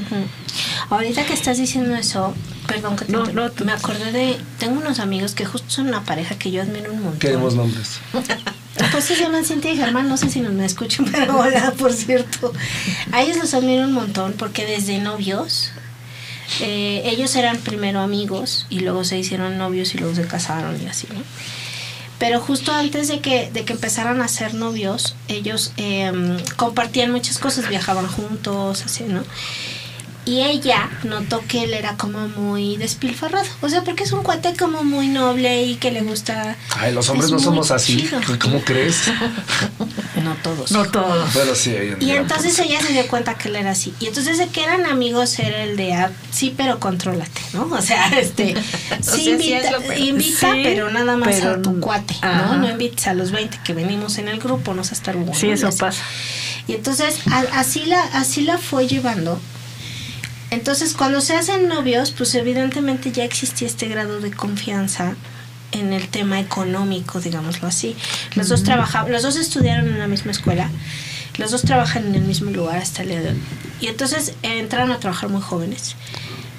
Ahorita 0.88 1.24
que 1.26 1.32
estás 1.34 1.58
diciendo 1.58 1.94
eso, 1.96 2.32
perdón 2.68 2.94
que 2.96 3.04
te 3.06 3.12
No, 3.12 3.18
interrumpa, 3.20 3.42
no, 3.48 3.50
tú- 3.52 3.64
me 3.64 3.72
acordé 3.72 4.12
de, 4.12 4.38
tengo 4.58 4.80
unos 4.80 5.00
amigos 5.00 5.34
que 5.34 5.44
justo 5.44 5.68
son 5.68 5.88
una 5.88 6.04
pareja 6.04 6.36
que 6.38 6.50
yo 6.52 6.62
admiro 6.62 6.92
un 6.92 7.00
montón. 7.02 7.18
Queremos 7.18 7.54
nombres. 7.56 7.98
Pues 8.92 9.04
se 9.04 9.16
llaman 9.16 9.44
Cintia 9.44 9.72
y 9.72 9.76
Germán, 9.76 10.08
no 10.08 10.16
sé 10.16 10.30
si 10.30 10.40
nos 10.40 10.52
me 10.52 10.64
escuchan, 10.64 11.06
pero 11.10 11.38
hola, 11.40 11.72
por 11.78 11.92
cierto. 11.92 12.52
A 13.10 13.22
ellos 13.22 13.36
los 13.38 13.52
admiro 13.54 13.84
un 13.84 13.92
montón 13.92 14.34
porque 14.34 14.64
desde 14.64 14.98
novios, 14.98 15.70
eh, 16.60 17.02
ellos 17.04 17.34
eran 17.36 17.58
primero 17.58 18.00
amigos 18.00 18.66
y 18.70 18.80
luego 18.80 19.04
se 19.04 19.18
hicieron 19.18 19.58
novios 19.58 19.94
y 19.94 19.98
luego 19.98 20.14
se 20.14 20.26
casaron 20.26 20.80
y 20.80 20.86
así, 20.86 21.06
¿no? 21.12 21.20
Pero 22.18 22.40
justo 22.40 22.72
antes 22.72 23.08
de 23.08 23.20
que, 23.20 23.50
de 23.50 23.64
que 23.64 23.74
empezaran 23.74 24.22
a 24.22 24.28
ser 24.28 24.54
novios, 24.54 25.14
ellos 25.28 25.72
eh, 25.76 26.10
compartían 26.56 27.12
muchas 27.12 27.38
cosas, 27.38 27.68
viajaban 27.68 28.06
juntos, 28.06 28.84
así, 28.84 29.04
¿no? 29.04 29.22
Y 30.26 30.42
ella 30.42 30.90
notó 31.04 31.42
que 31.46 31.62
él 31.62 31.72
era 31.72 31.96
como 31.96 32.26
muy 32.28 32.76
despilfarrado. 32.76 33.46
O 33.62 33.68
sea, 33.68 33.82
porque 33.84 34.02
es 34.02 34.10
un 34.12 34.24
cuate 34.24 34.54
como 34.56 34.82
muy 34.82 35.06
noble 35.06 35.62
y 35.62 35.76
que 35.76 35.92
le 35.92 36.02
gusta. 36.02 36.56
Ay, 36.76 36.92
los 36.92 37.08
hombres 37.08 37.26
es 37.26 37.32
no 37.32 37.38
somos 37.38 37.70
así. 37.70 37.98
chido. 37.98 38.20
¿Cómo 38.40 38.60
crees? 38.62 39.02
No 40.22 40.34
todos. 40.42 40.72
No 40.72 40.84
todos. 40.86 41.30
Pero 41.34 41.54
sí, 41.54 41.72
Y 42.00 42.10
entonces 42.10 42.58
ella 42.58 42.80
se 42.80 42.92
dio 42.92 43.06
cuenta 43.06 43.34
que 43.34 43.48
él 43.48 43.56
era 43.56 43.70
así. 43.72 43.94
Y 44.00 44.06
entonces 44.06 44.38
de 44.38 44.48
que 44.48 44.64
eran 44.64 44.84
amigos 44.86 45.38
era 45.38 45.62
el 45.62 45.76
de, 45.76 45.92
ah, 45.94 46.10
sí, 46.32 46.52
pero 46.56 46.80
contrólate, 46.80 47.40
¿no? 47.52 47.66
O 47.70 47.80
sea, 47.82 48.08
este, 48.18 48.54
sí 49.02 49.30
invita, 49.30 49.78
pero- 49.86 49.96
invita 49.98 50.52
Sí, 50.52 50.60
pero 50.64 50.90
nada 50.90 51.16
más 51.16 51.28
pero 51.36 51.50
a 51.52 51.62
tu 51.62 51.78
cuate, 51.80 52.16
Ajá. 52.22 52.56
¿no? 52.56 52.56
No 52.56 52.70
invites 52.70 53.06
a 53.06 53.14
los 53.14 53.30
20 53.30 53.60
que 53.64 53.72
venimos 53.74 54.18
en 54.18 54.26
el 54.28 54.40
grupo, 54.40 54.74
no 54.74 54.82
seas 54.82 55.00
tan. 55.02 55.32
Sí, 55.34 55.46
y 55.46 55.50
eso 55.50 55.70
pasa. 55.76 56.02
Y 56.66 56.72
entonces 56.74 57.18
a- 57.30 57.60
así 57.60 57.84
la, 57.84 58.02
así 58.02 58.40
la 58.42 58.58
fue 58.58 58.88
llevando. 58.88 59.38
Entonces 60.56 60.94
cuando 60.94 61.20
se 61.20 61.34
hacen 61.36 61.68
novios, 61.68 62.12
pues 62.12 62.34
evidentemente 62.34 63.12
ya 63.12 63.24
existía 63.24 63.68
este 63.68 63.88
grado 63.88 64.20
de 64.20 64.30
confianza 64.30 65.14
en 65.72 65.92
el 65.92 66.08
tema 66.08 66.40
económico, 66.40 67.20
digámoslo 67.20 67.68
así. 67.68 67.94
Los 68.36 68.48
dos 68.48 68.62
trabajaban, 68.62 69.12
los 69.12 69.22
dos 69.22 69.36
estudiaron 69.36 69.86
en 69.88 69.98
la 69.98 70.06
misma 70.08 70.30
escuela, 70.30 70.70
los 71.36 71.50
dos 71.50 71.60
trabajan 71.62 72.06
en 72.06 72.14
el 72.14 72.22
mismo 72.22 72.50
lugar 72.50 72.78
hasta 72.78 73.02
el 73.02 73.08
día 73.08 73.20
de 73.20 73.30
hoy. 73.30 73.40
Y 73.82 73.88
entonces 73.88 74.32
entraron 74.42 74.92
a 74.92 74.98
trabajar 74.98 75.28
muy 75.28 75.42
jóvenes 75.42 75.94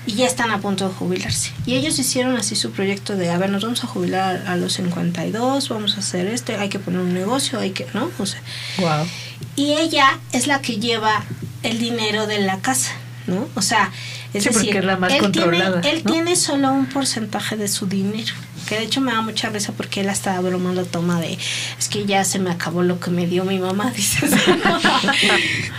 y 0.06 0.14
ya 0.14 0.28
están 0.28 0.52
a 0.52 0.60
punto 0.60 0.88
de 0.88 0.94
jubilarse. 0.94 1.50
Y 1.66 1.74
ellos 1.74 1.98
hicieron 1.98 2.38
así 2.38 2.56
su 2.56 2.70
proyecto 2.72 3.16
de, 3.16 3.32
a 3.32 3.38
ver, 3.40 3.50
nos 3.50 3.64
vamos 3.64 3.84
a 3.84 3.88
jubilar 3.88 4.44
a 4.46 4.56
los 4.58 4.74
52, 4.74 5.70
vamos 5.70 5.96
a 5.98 6.02
hacer 6.02 6.28
este, 6.28 6.56
hay 6.58 6.70
que 6.70 6.78
poner 6.78 7.00
un 7.00 7.16
negocio, 7.16 7.60
hay 7.60 7.72
que, 7.72 7.88
¿no? 7.96 8.12
O 8.20 8.26
sea, 8.28 8.42
Wow. 8.78 9.08
y 9.56 9.74
ella 9.74 10.20
es 10.34 10.46
la 10.46 10.62
que 10.62 10.78
lleva 10.78 11.24
el 11.64 11.80
dinero 11.80 12.28
de 12.28 12.40
la 12.42 12.60
casa, 12.60 12.92
¿no? 13.28 13.48
O 13.56 13.62
sea, 13.62 13.92
es 14.34 14.44
Sí, 14.44 14.50
decir, 14.50 14.78
es 14.78 14.86
la 14.86 14.98
más 14.98 15.14
él, 15.14 15.32
tiene, 15.32 15.58
él 15.84 16.02
¿no? 16.04 16.12
tiene 16.12 16.36
solo 16.36 16.72
un 16.72 16.88
porcentaje 16.88 17.56
de 17.58 17.68
su 17.68 17.86
dinero. 17.88 18.34
Que 18.68 18.76
de 18.76 18.84
hecho 18.84 19.00
me 19.00 19.14
da 19.14 19.22
mucha 19.22 19.50
risa 19.50 19.72
porque 19.78 20.02
él 20.02 20.10
hasta 20.10 20.38
broma 20.42 20.74
lo 20.74 20.84
toma 20.86 21.22
de 21.22 21.38
es 21.80 21.88
que 21.88 22.06
ya 22.06 22.26
se 22.26 22.38
me 22.40 22.50
acabó 22.52 22.84
lo 22.84 23.00
que 23.00 23.12
me 23.12 23.26
dio 23.26 23.46
mi 23.46 23.60
mamá, 23.60 23.92
dices. 23.96 24.32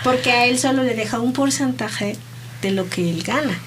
porque 0.04 0.32
a 0.32 0.46
él 0.46 0.58
solo 0.58 0.82
le 0.84 0.94
deja 0.94 1.18
un 1.18 1.32
porcentaje 1.32 2.16
de 2.62 2.70
lo 2.70 2.88
que 2.88 3.10
él 3.10 3.22
gana. 3.22 3.58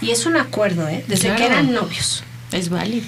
Y 0.00 0.10
es 0.12 0.26
un 0.26 0.36
acuerdo, 0.36 0.88
¿eh? 0.88 1.04
Desde 1.08 1.34
que 1.34 1.46
eran 1.46 1.72
novios. 1.72 2.22
Es 2.52 2.68
válido. 2.68 3.06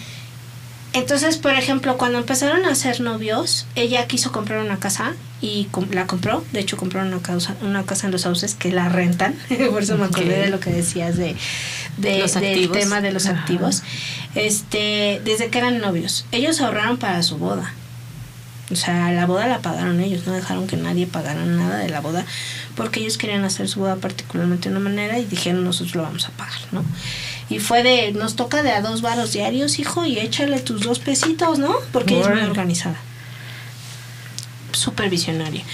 Entonces, 0.92 1.36
por 1.38 1.52
ejemplo, 1.52 1.96
cuando 1.98 2.18
empezaron 2.18 2.64
a 2.64 2.74
ser 2.74 3.00
novios, 3.00 3.66
ella 3.76 4.06
quiso 4.08 4.32
comprar 4.32 4.58
una 4.64 4.78
casa 4.80 5.12
y 5.40 5.68
la 5.92 6.06
compró. 6.08 6.44
De 6.52 6.58
hecho, 6.60 6.76
compraron 6.76 7.12
una 7.12 7.22
casa, 7.22 7.54
una 7.62 7.84
casa 7.84 8.06
en 8.06 8.12
los 8.12 8.22
sauces 8.22 8.54
que 8.56 8.72
la 8.72 8.88
rentan. 8.88 9.34
por 9.70 9.82
eso 9.84 9.96
me 9.96 10.06
acordé 10.06 10.40
de 10.40 10.48
lo 10.48 10.58
que 10.58 10.70
decías 10.70 11.16
de, 11.16 11.36
de- 11.98 12.18
Los 12.18 12.34
del 12.34 12.44
activos. 12.44 12.76
tema 12.78 13.00
de 13.00 13.12
los 13.12 13.26
Ajá. 13.26 13.38
activos. 13.40 13.82
Este, 14.34 15.20
desde 15.24 15.48
que 15.48 15.58
eran 15.58 15.78
novios, 15.78 16.24
ellos 16.32 16.60
ahorraron 16.60 16.96
para 16.96 17.22
su 17.22 17.38
boda. 17.38 17.72
O 18.72 18.76
sea, 18.76 19.10
la 19.12 19.26
boda 19.26 19.48
la 19.48 19.58
pagaron 19.60 20.00
ellos, 20.00 20.26
no 20.26 20.32
dejaron 20.32 20.68
que 20.68 20.76
nadie 20.76 21.06
pagara 21.08 21.44
nada 21.44 21.78
de 21.78 21.88
la 21.88 22.00
boda, 22.00 22.24
porque 22.76 23.00
ellos 23.00 23.18
querían 23.18 23.44
hacer 23.44 23.68
su 23.68 23.80
boda 23.80 23.96
particularmente 23.96 24.68
de 24.68 24.76
una 24.76 24.84
manera 24.88 25.18
y 25.18 25.24
dijeron 25.24 25.64
nosotros 25.64 25.96
lo 25.96 26.02
vamos 26.02 26.26
a 26.26 26.30
pagar, 26.30 26.54
¿no? 26.70 26.84
Y 27.50 27.58
fue 27.58 27.82
de, 27.82 28.12
nos 28.12 28.36
toca 28.36 28.62
de 28.62 28.70
a 28.70 28.80
dos 28.80 29.02
varos 29.02 29.32
diarios, 29.32 29.78
hijo, 29.78 30.06
y 30.06 30.18
échale 30.18 30.60
tus 30.60 30.82
dos 30.82 31.00
pesitos, 31.00 31.58
¿no? 31.58 31.74
Porque 31.92 32.14
ella 32.14 32.28
es 32.28 32.34
muy 32.34 32.42
organizada. 32.42 32.96
Súper 34.72 35.10
visionaria. 35.10 35.64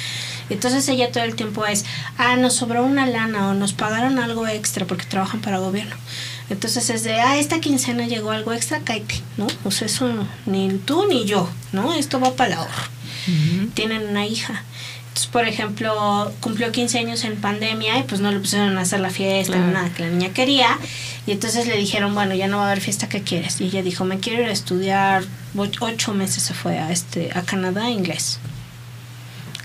Entonces 0.49 0.89
ella 0.89 1.13
todo 1.13 1.25
el 1.25 1.35
tiempo 1.35 1.67
es, 1.67 1.85
ah, 2.19 2.37
nos 2.37 2.55
sobró 2.55 2.85
una 2.85 3.07
lana 3.07 3.49
o 3.49 3.55
nos 3.55 3.73
pagaron 3.73 4.19
algo 4.19 4.47
extra 4.47 4.87
porque 4.87 5.05
trabajan 5.05 5.41
para 5.41 5.59
gobierno. 5.59 5.97
Entonces 6.49 6.89
es 6.91 7.03
de, 7.03 7.21
ah, 7.21 7.37
esta 7.37 7.61
quincena 7.61 8.07
llegó 8.07 8.31
algo 8.31 8.53
extra, 8.53 8.81
cállate, 8.81 9.21
¿no? 9.37 9.49
Sea, 9.71 9.87
eso 9.87 10.09
ni 10.47 10.71
tú 10.85 11.07
ni 11.09 11.25
yo, 11.25 11.49
¿no? 11.73 11.95
Esto 11.95 12.21
va 12.21 12.35
para 12.35 12.53
el 12.53 12.59
ahorro. 12.59 12.97
Tienen 13.75 14.09
una 14.09 14.25
hija. 14.25 14.63
Entonces, 15.17 15.33
por 15.33 15.49
ejemplo, 15.49 16.31
cumplió 16.41 16.71
15 16.71 16.99
años 16.99 17.25
en 17.25 17.37
pandemia 17.37 18.01
y 18.01 18.03
pues 18.03 18.21
no 18.21 18.31
le 18.31 18.39
pusieron 18.39 18.77
a 18.77 18.83
hacer 18.83 19.01
la 19.01 19.09
fiesta, 19.09 19.57
nada 19.57 19.89
que 19.95 20.03
la 20.03 20.11
niña 20.11 20.35
quería. 20.35 20.79
Y 21.27 21.31
entonces 21.31 21.67
le 21.67 21.75
dijeron, 21.79 22.15
bueno, 22.15 22.35
ya 22.35 22.49
no 22.49 22.59
va 22.59 22.65
a 22.65 22.67
haber 22.67 22.83
fiesta, 22.83 23.09
¿qué 23.09 23.23
quieres? 23.23 23.59
Y 23.63 23.65
ella 23.65 23.83
dijo, 23.83 24.05
me 24.05 24.19
quiero 24.19 24.43
ir 24.43 24.51
a 24.51 24.53
estudiar, 24.53 25.25
ocho 25.57 26.13
meses 26.13 26.43
se 26.43 26.53
fue 26.53 26.79
a, 26.79 26.93
este, 26.93 27.31
a 27.33 27.41
Canadá 27.41 27.89
inglés. 27.89 28.41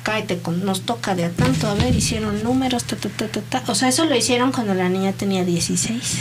Cállate, 0.03 0.39
con, 0.39 0.63
nos 0.63 0.83
toca 0.83 1.15
de 1.15 1.25
a 1.25 1.31
tanto, 1.31 1.67
a 1.67 1.73
ver, 1.73 1.93
hicieron 1.93 2.43
números, 2.43 2.85
ta, 2.85 2.95
ta, 2.95 3.09
ta, 3.09 3.27
ta, 3.27 3.41
ta. 3.41 3.63
O 3.67 3.75
sea, 3.75 3.89
eso 3.89 4.05
lo 4.05 4.15
hicieron 4.15 4.53
cuando 4.53 4.73
la 4.73 4.87
niña 4.87 5.11
tenía 5.11 5.43
16. 5.43 6.17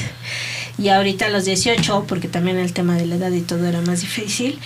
Y 0.79 0.89
ahorita 0.89 1.27
a 1.27 1.29
los 1.29 1.45
18, 1.45 2.07
porque 2.09 2.27
también 2.27 2.59
el 2.59 2.73
tema 2.73 2.97
de 2.97 3.07
la 3.07 3.15
edad 3.15 3.31
y 3.31 3.43
todo 3.43 3.65
era 3.65 3.81
más 3.81 4.01
difícil, 4.01 4.59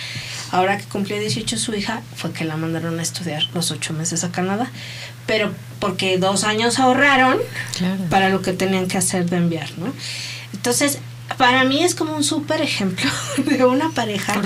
ahora 0.55 0.77
que 0.77 0.85
cumplió 0.85 1.19
18 1.19 1.57
su 1.57 1.73
hija, 1.73 2.01
fue 2.15 2.31
que 2.31 2.45
la 2.45 2.55
mandaron 2.55 2.97
a 2.99 3.01
estudiar 3.01 3.43
los 3.53 3.71
ocho 3.71 3.93
meses 3.93 4.23
a 4.23 4.31
Canadá. 4.31 4.71
Pero 5.27 5.51
porque 5.79 6.17
dos 6.17 6.43
años 6.43 6.79
ahorraron 6.79 7.37
para 8.09 8.29
lo 8.29 8.41
que 8.41 8.53
tenían 8.53 8.87
que 8.87 8.97
hacer 8.97 9.29
de 9.29 9.37
enviar, 9.37 9.69
¿no? 9.77 9.91
Entonces, 10.53 10.99
para 11.37 11.63
mí 11.65 11.83
es 11.83 11.93
como 11.93 12.15
un 12.15 12.23
súper 12.23 12.61
ejemplo 12.61 13.09
de 13.37 13.65
una 13.65 13.89
pareja 13.89 14.39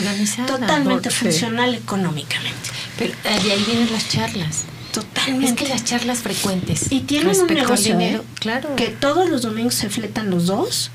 totalmente 0.47 1.09
funcional 1.11 1.75
económicamente. 1.75 2.69
Pero 2.97 3.13
eh, 3.13 3.43
de 3.43 3.51
ahí 3.51 3.63
vienen 3.65 3.91
las 3.91 4.09
charlas. 4.09 4.63
Totalmente. 4.91 5.45
Es 5.45 5.53
que 5.53 5.67
las 5.67 5.85
charlas 5.85 6.19
frecuentes. 6.19 6.91
Y 6.91 7.01
tienen 7.01 7.39
un 7.39 7.47
negocio, 7.47 7.95
dinero, 7.95 8.21
¿eh? 8.21 8.39
claro. 8.39 8.75
Que 8.75 8.87
todos 8.87 9.29
los 9.29 9.43
domingos 9.43 9.75
se 9.75 9.89
fletan 9.89 10.31
los 10.31 10.47
dos 10.47 10.89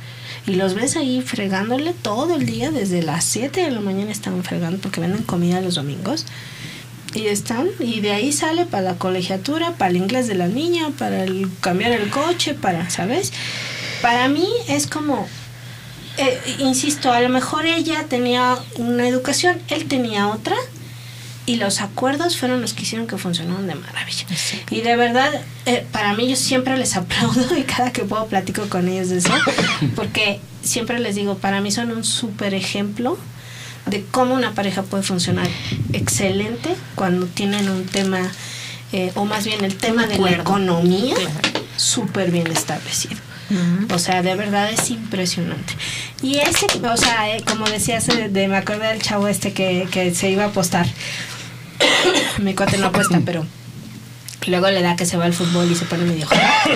y 0.46 0.54
los 0.54 0.74
ves 0.74 0.96
ahí 0.96 1.22
fregándole 1.22 1.94
todo 1.94 2.34
el 2.34 2.44
día, 2.44 2.70
desde 2.70 3.02
las 3.02 3.24
7 3.24 3.62
de 3.62 3.70
la 3.70 3.80
mañana 3.80 4.10
están 4.10 4.42
fregando 4.44 4.78
porque 4.78 5.00
venden 5.00 5.22
comida 5.22 5.60
los 5.60 5.76
domingos. 5.76 6.26
Y 7.14 7.28
están, 7.28 7.68
y 7.78 8.00
de 8.00 8.12
ahí 8.12 8.32
sale 8.32 8.66
para 8.66 8.82
la 8.82 8.94
colegiatura, 8.96 9.72
para 9.78 9.90
el 9.90 9.96
inglés 9.96 10.26
de 10.26 10.34
la 10.34 10.48
niña, 10.48 10.90
para 10.98 11.22
el, 11.22 11.48
cambiar 11.60 11.92
el 11.92 12.10
coche, 12.10 12.54
para, 12.54 12.90
¿sabes? 12.90 13.32
Para 14.02 14.28
mí 14.28 14.48
es 14.68 14.86
como, 14.88 15.26
eh, 16.18 16.40
insisto, 16.58 17.12
a 17.12 17.20
lo 17.20 17.28
mejor 17.28 17.66
ella 17.66 18.04
tenía 18.08 18.58
una 18.76 19.08
educación, 19.08 19.60
él 19.68 19.86
tenía 19.86 20.28
otra, 20.28 20.56
y 21.46 21.56
los 21.56 21.80
acuerdos 21.80 22.36
fueron 22.36 22.60
los 22.60 22.72
que 22.72 22.82
hicieron 22.82 23.06
que 23.06 23.18
funcionaron 23.18 23.66
de 23.66 23.74
maravilla. 23.74 24.26
Y 24.70 24.80
de 24.80 24.96
verdad, 24.96 25.30
eh, 25.66 25.86
para 25.92 26.14
mí 26.14 26.28
yo 26.28 26.36
siempre 26.36 26.76
les 26.76 26.96
aplaudo 26.96 27.56
y 27.56 27.62
cada 27.62 27.92
que 27.92 28.02
puedo 28.04 28.26
platico 28.26 28.68
con 28.68 28.88
ellos 28.88 29.10
de 29.10 29.18
eso, 29.18 29.32
porque 29.96 30.40
siempre 30.62 30.98
les 30.98 31.14
digo, 31.14 31.36
para 31.38 31.60
mí 31.60 31.70
son 31.70 31.90
un 31.90 32.04
súper 32.04 32.54
ejemplo 32.54 33.18
de 33.86 34.02
cómo 34.10 34.34
una 34.34 34.52
pareja 34.52 34.82
puede 34.82 35.02
funcionar 35.02 35.46
excelente 35.92 36.74
cuando 36.94 37.26
tienen 37.26 37.68
un 37.68 37.84
tema, 37.84 38.20
eh, 38.92 39.12
o 39.14 39.26
más 39.26 39.44
bien 39.44 39.62
el 39.64 39.76
tema 39.76 40.06
de 40.06 40.18
la 40.18 40.30
economía, 40.30 41.14
súper 41.76 42.30
bien 42.30 42.46
establecido. 42.46 43.16
O 43.92 43.98
sea, 43.98 44.22
de 44.22 44.34
verdad 44.34 44.72
es 44.72 44.90
impresionante. 44.90 45.74
Y 46.22 46.38
ese, 46.38 46.66
o 46.82 46.96
sea, 46.96 47.36
eh, 47.36 47.44
como 47.46 47.66
decías, 47.66 48.06
de, 48.06 48.48
me 48.48 48.56
acuerdo 48.56 48.84
del 48.84 49.02
chavo 49.02 49.28
este 49.28 49.52
que, 49.52 49.86
que 49.92 50.14
se 50.14 50.30
iba 50.30 50.44
a 50.44 50.46
apostar. 50.48 50.86
Mi 52.38 52.54
cuate 52.54 52.78
no 52.78 52.86
apuesta, 52.86 53.20
pero 53.24 53.46
luego 54.46 54.70
le 54.70 54.82
da 54.82 54.96
que 54.96 55.06
se 55.06 55.16
va 55.16 55.24
al 55.24 55.32
fútbol 55.32 55.70
y 55.70 55.74
se 55.74 55.84
pone 55.84 56.04
medio 56.04 56.26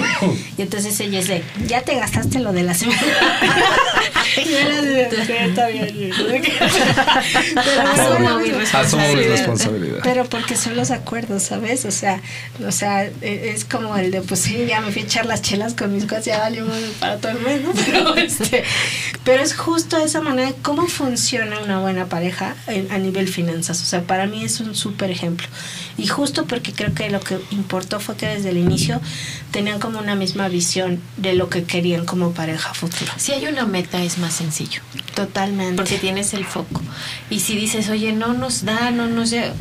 Y 0.59 0.63
entonces 0.63 0.99
ella 1.01 1.21
dice, 1.21 1.43
ya 1.67 1.83
te 1.83 1.95
gastaste 1.97 2.39
lo 2.39 2.53
de 2.53 2.63
la 2.63 2.75
semana. 2.75 3.01
responsabilidad. 9.29 10.01
Pero 10.03 10.25
porque 10.27 10.57
son 10.57 10.77
los 10.77 10.91
acuerdos, 10.91 11.43
¿sabes? 11.45 11.85
O 11.85 11.91
sea, 11.91 12.21
o 12.67 12.73
sea, 12.73 13.05
e, 13.05 13.53
es 13.55 13.65
como 13.65 13.97
el 13.97 14.11
de, 14.11 14.23
pues 14.23 14.41
sí, 14.41 14.67
ya 14.67 14.81
me 14.81 14.93
fui 14.93 15.03
a 15.03 15.05
echar 15.05 15.27
las 15.27 15.43
chelas 15.43 15.75
con 15.75 15.95
mis 15.95 16.05
cosas, 16.05 16.25
ya 16.25 16.39
vale 16.39 16.63
para 17.01 17.19
todo 17.19 17.33
el 17.33 17.41
mes, 17.41 17.63
¿no? 17.65 17.73
Pero, 17.73 18.17
este, 18.17 18.65
pero 19.25 19.43
es 19.43 19.55
justo 19.55 19.97
esa 19.99 20.21
manera 20.21 20.49
de 20.49 20.55
cómo 20.63 20.87
funciona 20.87 21.61
una 21.61 21.81
buena 21.81 22.07
pareja 22.07 22.55
a 22.91 22.99
nivel 22.99 23.29
finanzas. 23.29 23.83
O 23.83 23.85
sea, 23.85 24.03
para 24.03 24.27
mí 24.27 24.45
es 24.45 24.61
un 24.61 24.75
súper 24.75 25.11
ejemplo. 25.11 25.47
Y 25.97 26.07
justo 26.07 26.45
porque 26.47 26.73
creo 26.73 26.95
que 26.95 27.11
lo 27.11 27.21
que 27.21 27.39
importó 27.59 28.01
fue 28.01 28.17
que 28.17 28.27
desde 28.27 28.51
el 28.51 28.57
inicio 28.57 29.01
tenían 29.51 29.81
como 29.81 29.99
una 29.99 30.15
misma 30.15 30.49
visión 30.49 31.01
de 31.17 31.35
lo 31.35 31.49
que 31.49 31.65
querían 31.65 32.07
como 32.07 32.33
pareja 32.33 32.73
futura. 32.75 33.13
Si 33.19 33.33
hay 33.33 33.47
una 33.47 33.67
meta 33.67 34.03
es 34.03 34.19
más 34.19 34.35
sencillo. 34.35 34.81
Totalmente. 35.15 35.77
Porque 35.77 35.99
tienes 35.99 36.33
el 36.35 36.45
foco. 36.45 36.81
Y 37.31 37.41
si 37.41 37.57
dices, 37.57 37.89
oye, 37.89 38.13
no 38.13 38.33
nos 38.33 38.65
da, 38.65 38.91
no 38.91 39.07
nos 39.07 39.31
llega, 39.31 39.53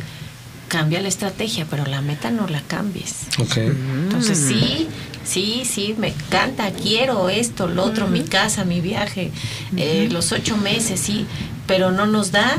cambia 0.68 1.00
la 1.00 1.08
estrategia, 1.08 1.66
pero 1.68 1.84
la 1.86 2.00
meta 2.00 2.30
no 2.30 2.46
la 2.46 2.60
cambies. 2.60 3.26
Entonces 3.38 4.38
sí, 4.38 4.88
sí, 5.24 5.62
sí, 5.64 5.94
me 5.98 6.08
encanta, 6.08 6.70
quiero 6.70 7.28
esto, 7.28 7.66
lo 7.66 7.84
otro, 7.84 8.06
mi 8.06 8.22
casa, 8.22 8.64
mi 8.64 8.80
viaje, 8.80 9.32
eh, 9.76 10.08
los 10.10 10.32
ocho 10.32 10.56
meses, 10.56 11.00
sí, 11.00 11.26
pero 11.66 11.90
no 11.90 12.06
nos 12.06 12.30
da, 12.30 12.58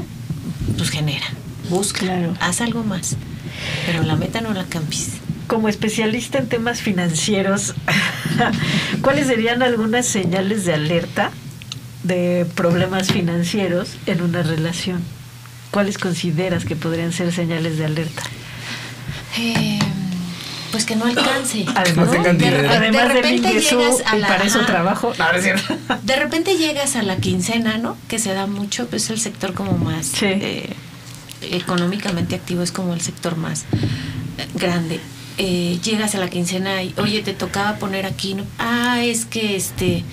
pues 0.78 0.90
genera, 0.90 1.26
busca, 1.70 2.32
haz 2.40 2.62
algo 2.62 2.84
más. 2.84 3.16
Pero 3.86 4.04
la 4.04 4.16
meta 4.16 4.42
no 4.42 4.54
la 4.54 4.66
cambies. 4.66 5.10
Como 5.50 5.68
especialista 5.68 6.38
en 6.38 6.48
temas 6.48 6.80
financieros, 6.80 7.74
¿cuáles 9.02 9.26
serían 9.26 9.64
algunas 9.64 10.06
señales 10.06 10.64
de 10.64 10.76
alerta 10.76 11.32
de 12.04 12.46
problemas 12.54 13.12
financieros 13.12 13.98
en 14.06 14.22
una 14.22 14.44
relación? 14.44 15.02
¿Cuáles 15.72 15.98
consideras 15.98 16.66
que 16.66 16.76
podrían 16.76 17.12
ser 17.14 17.34
señales 17.34 17.80
de 17.80 17.86
alerta? 17.86 18.22
Eh, 19.40 19.80
pues 20.72 20.86
que 20.86 20.96
no 20.96 21.06
alcance. 21.06 21.66
Además, 21.76 22.12
de, 22.12 22.20
repente 22.22 23.60
llegas 23.60 24.04
a 24.06 24.18
la, 24.18 24.28
para 24.28 24.44
eso 24.44 24.64
trabajo. 24.68 25.14
de 26.04 26.16
repente 26.16 26.58
llegas 26.58 26.96
a 26.96 27.02
la 27.02 27.18
quincena, 27.18 27.80
¿no? 27.80 27.98
Que 28.08 28.20
se 28.20 28.36
da 28.36 28.46
mucho, 28.46 28.88
pues 28.88 29.10
el 29.10 29.20
sector 29.20 29.56
como 29.56 29.80
más 29.80 30.22
eh, 30.22 30.70
económicamente 31.42 32.36
activo 32.36 32.62
es 32.62 32.72
como 32.72 32.94
el 32.94 33.02
sector 33.02 33.36
más 33.36 33.66
grande. 34.54 35.00
Eh, 35.42 35.80
llegas 35.82 36.16
a 36.16 36.18
la 36.18 36.30
quincena 36.30 36.84
y, 36.84 36.94
oye, 36.98 37.22
te 37.22 37.34
tocaba 37.34 37.78
poner 37.78 38.06
aquí, 38.06 38.34
¿no? 38.34 38.44
Ah, 38.58 39.00
es 39.02 39.24
que 39.24 39.56
este, 39.56 40.04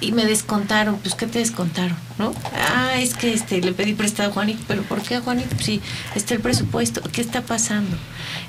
y 0.00 0.12
me 0.12 0.24
descontaron, 0.24 0.96
pues 0.96 1.14
¿qué 1.14 1.26
te 1.26 1.40
descontaron? 1.40 1.96
¿No? 2.18 2.32
Ah, 2.54 2.94
es 2.96 3.12
que 3.14 3.34
este, 3.34 3.60
le 3.60 3.72
pedí 3.72 3.92
prestado 3.92 4.30
a 4.30 4.32
Juanito, 4.32 4.62
pero 4.66 4.82
¿por 4.82 5.02
qué 5.02 5.16
a 5.16 5.20
Juanito? 5.20 5.54
Sí, 5.60 5.82
está 6.14 6.32
el 6.32 6.40
presupuesto, 6.40 7.02
¿qué 7.12 7.20
está 7.20 7.42
pasando? 7.42 7.98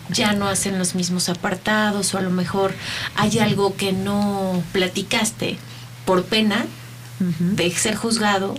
Ya 0.10 0.32
no 0.32 0.48
hacen 0.48 0.80
los 0.80 0.96
mismos 0.96 1.28
apartados 1.28 2.14
o 2.14 2.18
a 2.18 2.22
lo 2.22 2.30
mejor 2.30 2.74
hay 3.16 3.40
algo 3.40 3.76
que 3.76 3.92
no 3.92 4.64
platicaste 4.72 5.58
por 6.06 6.24
pena 6.24 6.66
de 7.20 7.70
ser 7.72 7.96
juzgado 7.96 8.56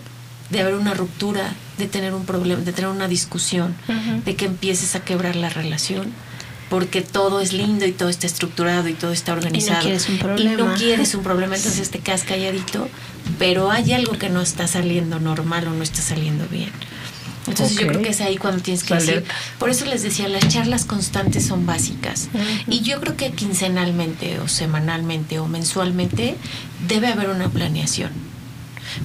de 0.50 0.60
haber 0.60 0.74
una 0.74 0.94
ruptura, 0.94 1.54
de 1.78 1.86
tener 1.86 2.14
un 2.14 2.24
problema, 2.26 2.62
de 2.62 2.72
tener 2.72 2.90
una 2.90 3.08
discusión, 3.08 3.74
de 4.24 4.36
que 4.36 4.44
empieces 4.44 4.94
a 4.94 5.00
quebrar 5.00 5.36
la 5.36 5.48
relación, 5.48 6.12
porque 6.70 7.02
todo 7.02 7.40
es 7.40 7.52
lindo 7.52 7.86
y 7.86 7.92
todo 7.92 8.08
está 8.08 8.26
estructurado 8.26 8.88
y 8.88 8.94
todo 8.94 9.12
está 9.12 9.32
organizado. 9.32 9.74
Y 9.74 9.76
no 9.76 9.82
quieres 9.82 10.08
un 10.08 10.18
problema. 10.18 10.52
Y 10.52 10.56
no 10.56 10.74
quieres 10.74 11.14
un 11.14 11.22
problema, 11.22 11.56
entonces 11.56 11.90
te 11.90 11.98
quedas 11.98 12.24
calladito, 12.24 12.88
pero 13.38 13.70
hay 13.70 13.92
algo 13.92 14.12
que 14.18 14.28
no 14.28 14.40
está 14.40 14.66
saliendo 14.66 15.20
normal 15.20 15.68
o 15.68 15.70
no 15.70 15.82
está 15.82 16.02
saliendo 16.02 16.46
bien. 16.48 16.70
Entonces 17.46 17.76
yo 17.76 17.86
creo 17.86 18.00
que 18.00 18.08
es 18.08 18.22
ahí 18.22 18.38
cuando 18.38 18.62
tienes 18.62 18.84
que 18.84 18.94
decir, 18.94 19.24
por 19.58 19.68
eso 19.68 19.84
les 19.84 20.02
decía, 20.02 20.28
las 20.28 20.48
charlas 20.48 20.86
constantes 20.86 21.46
son 21.46 21.66
básicas. 21.66 22.30
Y 22.66 22.80
yo 22.80 23.00
creo 23.00 23.16
que 23.16 23.32
quincenalmente 23.32 24.40
o 24.40 24.48
semanalmente 24.48 25.38
o 25.38 25.46
mensualmente 25.46 26.36
debe 26.88 27.08
haber 27.08 27.28
una 27.28 27.50
planeación 27.50 28.10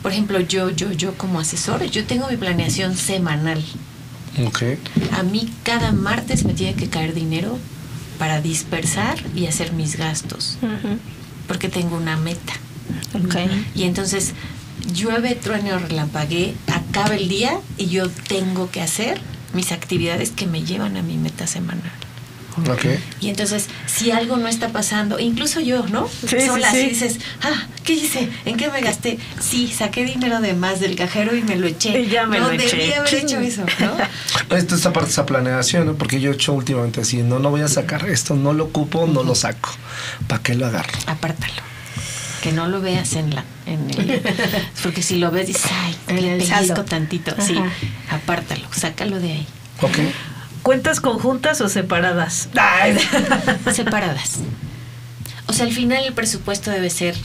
por 0.02 0.12
ejemplo, 0.12 0.40
yo, 0.40 0.70
yo, 0.70 0.92
yo 0.92 1.18
como 1.18 1.40
asesor, 1.40 1.84
yo 1.86 2.06
tengo 2.06 2.28
mi 2.28 2.38
planeación 2.38 2.96
semanal. 2.96 3.64
Okay. 4.48 4.78
A 5.12 5.24
mí 5.24 5.50
cada 5.64 5.92
martes 5.92 6.46
me 6.46 6.54
tiene 6.54 6.76
que 6.76 6.90
caer 6.90 7.14
dinero 7.14 7.58
para 8.18 8.42
dispersar 8.42 9.18
y 9.36 9.48
hacer 9.48 9.74
mis 9.74 9.98
gastos. 9.98 10.58
Porque 11.48 11.70
tengo 11.70 11.98
una 11.98 12.18
meta. 12.18 12.54
Okay. 13.26 13.66
Y 13.76 13.84
entonces 13.84 14.34
llueve, 14.94 15.36
truene 15.36 15.74
o 15.74 15.80
relampaguee, 15.80 16.56
acaba 16.68 17.16
el 17.16 17.30
día 17.30 17.60
y 17.78 17.88
yo 17.88 18.10
tengo 18.10 18.70
que 18.70 18.82
hacer 18.82 19.20
mis 19.54 19.72
actividades 19.72 20.32
que 20.32 20.48
me 20.48 20.64
llevan 20.64 20.98
a 20.98 21.02
mi 21.02 21.18
meta 21.18 21.48
semanal. 21.48 21.92
Y 23.22 23.30
entonces, 23.30 23.68
si 23.86 24.12
algo 24.12 24.38
no 24.38 24.48
está 24.48 24.70
pasando, 24.70 25.20
incluso 25.20 25.60
yo, 25.60 25.86
¿no? 25.88 26.08
Sí, 26.08 26.42
Sola, 26.46 26.72
sí, 26.72 26.78
sí. 26.78 26.86
así 26.86 26.90
dices, 26.90 27.20
ah, 27.42 27.68
¿qué 27.84 27.94
hice? 27.94 28.30
¿En 28.46 28.58
qué 28.58 28.70
me 28.70 28.82
gasté? 28.82 29.20
Sí, 29.40 29.68
saqué 29.68 30.06
dinero 30.06 30.42
de 30.42 30.54
más 30.54 30.80
del 30.80 30.96
cajero 30.96 31.36
y 31.36 31.42
me 31.42 31.56
lo 31.56 31.68
eché. 31.68 32.00
Y 32.02 32.10
ya 32.10 32.26
me 32.26 32.40
no 32.40 32.48
lo 32.48 32.54
eché. 32.54 32.76
debí 32.76 32.94
haber 32.94 33.16
hecho 33.16 33.40
eso, 33.40 33.66
¿no? 33.80 34.56
Esto 34.56 34.76
esta 34.76 34.94
parte 34.94 35.12
esa 35.12 35.26
planeación, 35.26 35.86
¿no? 35.86 35.94
Porque 35.96 36.20
yo 36.20 36.32
he 36.32 36.34
hecho 36.34 36.54
últimamente 36.54 37.02
así, 37.02 37.18
no, 37.18 37.40
no 37.40 37.50
voy 37.50 37.62
a 37.62 37.68
sacar 37.68 38.08
esto, 38.10 38.36
no 38.36 38.54
lo 38.54 38.66
ocupo, 38.66 39.08
no 39.08 39.24
lo 39.24 39.36
saco. 39.36 39.70
¿Para 40.28 40.42
qué 40.42 40.56
lo 40.56 40.66
agarro? 40.66 40.98
Apártalo. 41.08 41.62
Que 42.42 42.52
no 42.54 42.68
lo 42.68 42.80
veas 42.82 43.14
en 43.14 43.36
la. 43.36 43.44
En 43.66 43.90
el, 43.90 44.22
porque 44.84 45.02
si 45.02 45.18
lo 45.18 45.30
ves, 45.30 45.48
dices, 45.48 45.70
ay, 45.72 45.96
le 46.16 46.34
el 46.36 46.40
pellizco 46.40 46.86
tantito. 46.86 47.36
Sí, 47.40 47.56
apártalo, 48.10 48.66
sácalo 48.72 49.20
de 49.20 49.32
ahí. 49.34 49.48
Ok. 49.82 49.98
¿Cuentas 50.70 51.00
conjuntas 51.00 51.62
o 51.62 51.68
separadas? 51.68 52.48
Ay. 52.56 52.96
Separadas. 53.74 54.36
O 55.48 55.54
sea, 55.54 55.66
al 55.66 55.72
final 55.74 56.04
el 56.06 56.14
presupuesto 56.14 56.70
debe 56.70 56.92
ser 56.92 57.16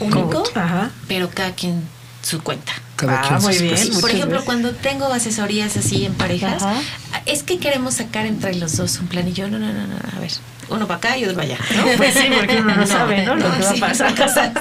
único, 0.00 0.42
Ajá. 0.56 0.90
pero 1.06 1.30
cada 1.30 1.52
quien 1.54 1.84
su 2.22 2.42
cuenta. 2.42 2.72
Cada 2.96 3.20
Ah, 3.20 3.28
quien 3.28 3.42
muy 3.42 3.52
sus 3.54 3.62
bien. 3.62 4.00
Por 4.00 4.10
ejemplo, 4.10 4.30
veces. 4.38 4.44
cuando 4.46 4.72
tengo 4.72 5.12
asesorías 5.12 5.76
así 5.76 6.06
en 6.06 6.14
parejas, 6.14 6.60
Ajá. 6.60 6.80
Es 7.28 7.42
que 7.42 7.58
queremos 7.58 7.94
sacar 7.94 8.26
entre 8.26 8.54
los 8.54 8.76
dos 8.76 8.98
un 8.98 9.06
plan 9.06 9.28
y 9.28 9.32
yo, 9.32 9.48
no, 9.48 9.58
no, 9.58 9.72
no, 9.72 9.86
no, 9.86 9.96
a 10.16 10.20
ver, 10.20 10.30
uno 10.70 10.86
para 10.86 10.98
acá 10.98 11.18
y 11.18 11.24
otro 11.24 11.36
para 11.36 11.48
allá, 11.48 11.58
¿no? 11.76 11.86
Pues 11.96 12.14
sí, 12.14 12.26
porque 12.34 12.56
uno 12.56 12.74
no 12.74 12.86
sabe, 12.86 13.24
¿no? 13.24 13.36
Lo 13.36 13.50
que 13.52 13.62
va 13.62 13.70
a 13.70 13.74
pasar. 13.76 14.12
o 14.12 14.28
sea, 14.34 14.52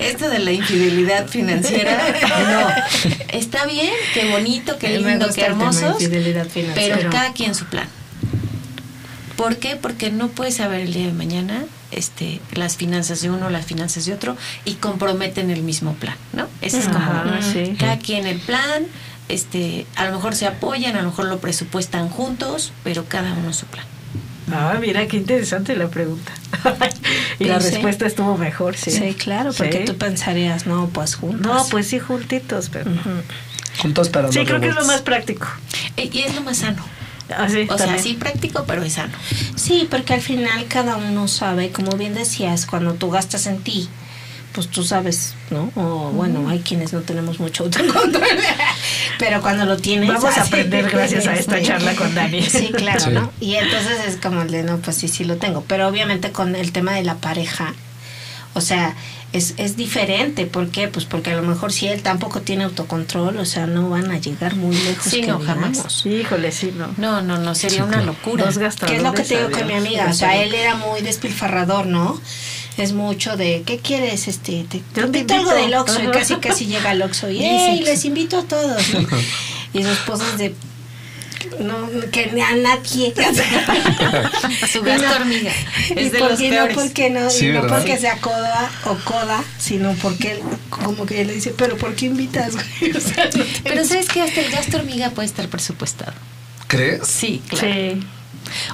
esto 0.00 0.28
de 0.28 0.38
la 0.38 0.52
infidelidad 0.52 1.28
financiera, 1.28 1.98
no. 2.50 3.08
Está 3.28 3.66
bien, 3.66 3.92
qué 4.14 4.30
bonito, 4.30 4.78
qué 4.78 4.98
lindo, 4.98 5.26
qué 5.34 5.44
financiera. 5.44 6.74
pero 6.74 7.10
cada 7.10 7.32
quien 7.32 7.54
su 7.54 7.66
plan. 7.66 7.88
¿Por 9.36 9.56
qué? 9.56 9.76
Porque 9.76 10.10
no 10.10 10.28
puedes 10.28 10.56
saber 10.56 10.80
el 10.80 10.92
día 10.92 11.06
de 11.06 11.12
mañana 11.12 11.64
este, 11.90 12.40
las 12.54 12.76
finanzas 12.76 13.20
de 13.20 13.30
uno, 13.30 13.50
las 13.50 13.66
finanzas 13.66 14.04
de 14.06 14.12
otro 14.12 14.36
y 14.64 14.74
comprometen 14.74 15.50
el 15.50 15.62
mismo 15.62 15.94
plan, 15.94 16.16
¿no? 16.32 16.46
Ese 16.60 16.78
es 16.78 16.86
como 16.86 16.98
Ajá, 16.98 17.40
sí. 17.42 17.76
cada 17.78 17.98
quien 17.98 18.26
el 18.26 18.38
plan, 18.38 18.84
este, 19.28 19.86
a 19.96 20.04
lo 20.06 20.12
mejor 20.12 20.34
se 20.34 20.46
apoyan, 20.46 20.96
a 20.96 21.02
lo 21.02 21.08
mejor 21.10 21.26
lo 21.26 21.38
presupuestan 21.38 22.08
juntos, 22.08 22.72
pero 22.82 23.04
cada 23.06 23.32
uno 23.32 23.52
su 23.52 23.66
plan. 23.66 23.86
Ah, 24.52 24.76
mira, 24.80 25.06
qué 25.08 25.16
interesante 25.16 25.74
la 25.74 25.88
pregunta. 25.88 26.32
y 27.38 27.44
la 27.44 27.60
Sí. 27.60 27.70
respuesta 27.70 28.06
estuvo 28.06 28.36
mejor, 28.36 28.76
sí. 28.76 28.90
Sí, 28.90 29.14
claro, 29.14 29.52
porque 29.56 29.78
Sí. 29.78 29.84
tú 29.86 29.96
pensarías, 29.96 30.66
no, 30.66 30.88
pues 30.90 31.14
juntos. 31.14 31.40
No, 31.40 31.66
pues 31.70 31.88
sí, 31.88 31.98
juntitos, 31.98 32.68
pero... 32.70 32.90
Juntos 33.80 34.08
pero 34.10 34.30
Sí, 34.30 34.38
no 34.40 34.44
creo 34.44 34.60
que 34.60 34.68
es 34.68 34.74
lo 34.74 34.84
más 34.84 35.00
práctico. 35.02 35.46
E- 35.96 36.10
Y 36.12 36.20
es 36.20 36.34
lo 36.34 36.42
más 36.42 36.58
sano. 36.58 36.84
Ah, 37.34 37.48
sí, 37.48 37.66
O 37.70 37.78
sea, 37.78 37.98
sí 37.98 38.14
práctico, 38.14 38.64
pero 38.66 38.82
es 38.82 38.92
sano. 38.92 39.14
Sí, 39.56 39.88
porque 39.90 40.12
al 40.12 40.20
final 40.20 40.66
cada 40.68 40.96
uno 40.98 41.26
sabe, 41.26 41.70
como 41.70 41.96
bien 41.96 42.14
decías, 42.14 42.66
cuando 42.66 42.92
tú 42.94 43.10
gastas 43.10 43.46
en 43.46 43.62
ti, 43.62 43.88
pues 44.54 44.68
tú 44.68 44.84
sabes, 44.84 45.34
¿no? 45.50 45.72
O 45.74 46.10
bueno, 46.12 46.48
hay 46.48 46.60
quienes 46.60 46.92
no 46.92 47.00
tenemos 47.00 47.40
mucho 47.40 47.64
autocontrol, 47.64 48.22
pero 49.18 49.42
cuando 49.42 49.64
lo 49.64 49.76
tienes... 49.76 50.08
Vamos 50.08 50.38
a 50.38 50.42
aprender 50.42 50.88
gracias 50.92 51.26
a 51.26 51.34
esta 51.34 51.60
charla 51.60 51.94
con 51.96 52.14
Dani. 52.14 52.40
Sí, 52.48 52.70
claro, 52.72 53.00
Sí. 53.00 53.10
¿no? 53.10 53.32
Y 53.40 53.56
entonces 53.56 53.98
es 54.06 54.16
como 54.16 54.42
el 54.42 54.50
de, 54.52 54.62
no, 54.62 54.78
pues 54.78 54.96
sí, 54.96 55.08
sí 55.08 55.24
lo 55.24 55.38
tengo. 55.38 55.64
Pero 55.66 55.88
obviamente 55.88 56.30
con 56.30 56.54
el 56.54 56.70
tema 56.70 56.92
de 56.92 57.02
la 57.02 57.16
pareja, 57.16 57.74
o 58.54 58.60
sea, 58.60 58.94
es, 59.32 59.54
es 59.56 59.76
diferente. 59.76 60.46
¿Por 60.46 60.68
qué? 60.68 60.86
Pues 60.86 61.04
porque 61.04 61.32
a 61.32 61.36
lo 61.36 61.42
mejor 61.42 61.72
si 61.72 61.88
él 61.88 62.02
tampoco 62.02 62.40
tiene 62.42 62.62
autocontrol, 62.62 63.36
o 63.38 63.44
sea, 63.44 63.66
no 63.66 63.90
van 63.90 64.12
a 64.12 64.18
llegar 64.18 64.54
muy 64.54 64.76
lejos. 64.76 65.10
Sí, 65.10 65.22
que 65.22 65.26
no, 65.26 65.40
jamás. 65.40 65.72
digamos. 65.72 66.06
Híjole, 66.06 66.52
sí, 66.52 66.72
no. 66.76 66.94
No, 66.96 67.20
no, 67.22 67.38
no, 67.38 67.56
sería 67.56 67.82
una 67.82 68.00
locura. 68.02 68.44
Dos 68.44 68.58
gastadores. 68.58 68.98
es 69.00 69.04
lo 69.04 69.12
que 69.12 69.24
te 69.24 69.36
digo 69.36 69.50
con 69.50 69.66
mi 69.66 69.74
amiga, 69.74 70.06
o 70.08 70.12
sea, 70.14 70.40
él 70.40 70.54
era 70.54 70.76
muy 70.76 71.00
despilfarrador, 71.00 71.86
¿no? 71.86 72.20
Es 72.76 72.92
mucho 72.92 73.36
de, 73.36 73.62
¿qué 73.64 73.78
quieres? 73.78 74.26
Este, 74.26 74.64
te, 74.68 74.78
te 74.80 75.00
Yo 75.00 75.10
te 75.10 75.18
invito 75.20 75.34
algo 75.34 75.52
del 75.54 75.74
Oxxo 75.74 76.02
y 76.02 76.06
casi 76.08 76.34
casi 76.36 76.66
llega 76.66 76.90
al 76.90 77.02
Oxxo 77.02 77.30
y, 77.30 77.38
Sí, 77.38 77.44
¡ey, 77.44 77.78
sí. 77.78 77.84
les 77.84 78.04
invito 78.04 78.38
a 78.38 78.42
todos! 78.42 78.82
¿no? 78.94 79.06
Y 79.74 79.82
su 79.82 79.88
esposa 79.90 80.24
es 80.32 80.38
de, 80.38 80.54
no, 81.60 81.88
que 82.12 82.30
a 82.42 82.56
nadie. 82.56 83.12
Su 84.72 84.82
gasto 84.82 85.10
hormiga. 85.20 85.52
y 85.94 85.98
Es 85.98 86.12
de 86.12 86.18
por 86.18 86.30
los 86.30 86.38
qué 86.38 86.50
no, 86.50 86.68
porque 86.74 87.10
no, 87.10 87.30
Sí, 87.30 87.46
y 87.46 87.52
no 87.52 87.66
porque 87.66 87.98
sea 87.98 88.18
coda 88.18 88.70
o 88.86 88.94
coda, 89.04 89.42
sino 89.58 89.92
porque 90.02 90.32
él, 90.32 90.40
como 90.70 91.06
que 91.06 91.24
le 91.24 91.34
dice, 91.34 91.52
pero 91.56 91.76
¿por 91.76 91.94
qué 91.94 92.06
invitas? 92.06 92.54
güey? 92.54 92.92
O 92.96 93.00
sea, 93.00 93.24
no 93.24 93.30
te- 93.30 93.46
Pero 93.64 93.84
¿sabes 93.84 94.08
que 94.08 94.20
Hasta 94.22 94.40
el 94.40 94.50
gasto 94.52 94.76
hormiga 94.78 95.10
puede 95.10 95.26
estar 95.26 95.48
presupuestado. 95.48 96.12
¿Crees? 96.68 97.06
Sí, 97.06 97.42
claro. 97.48 97.66
Sí. 97.68 98.06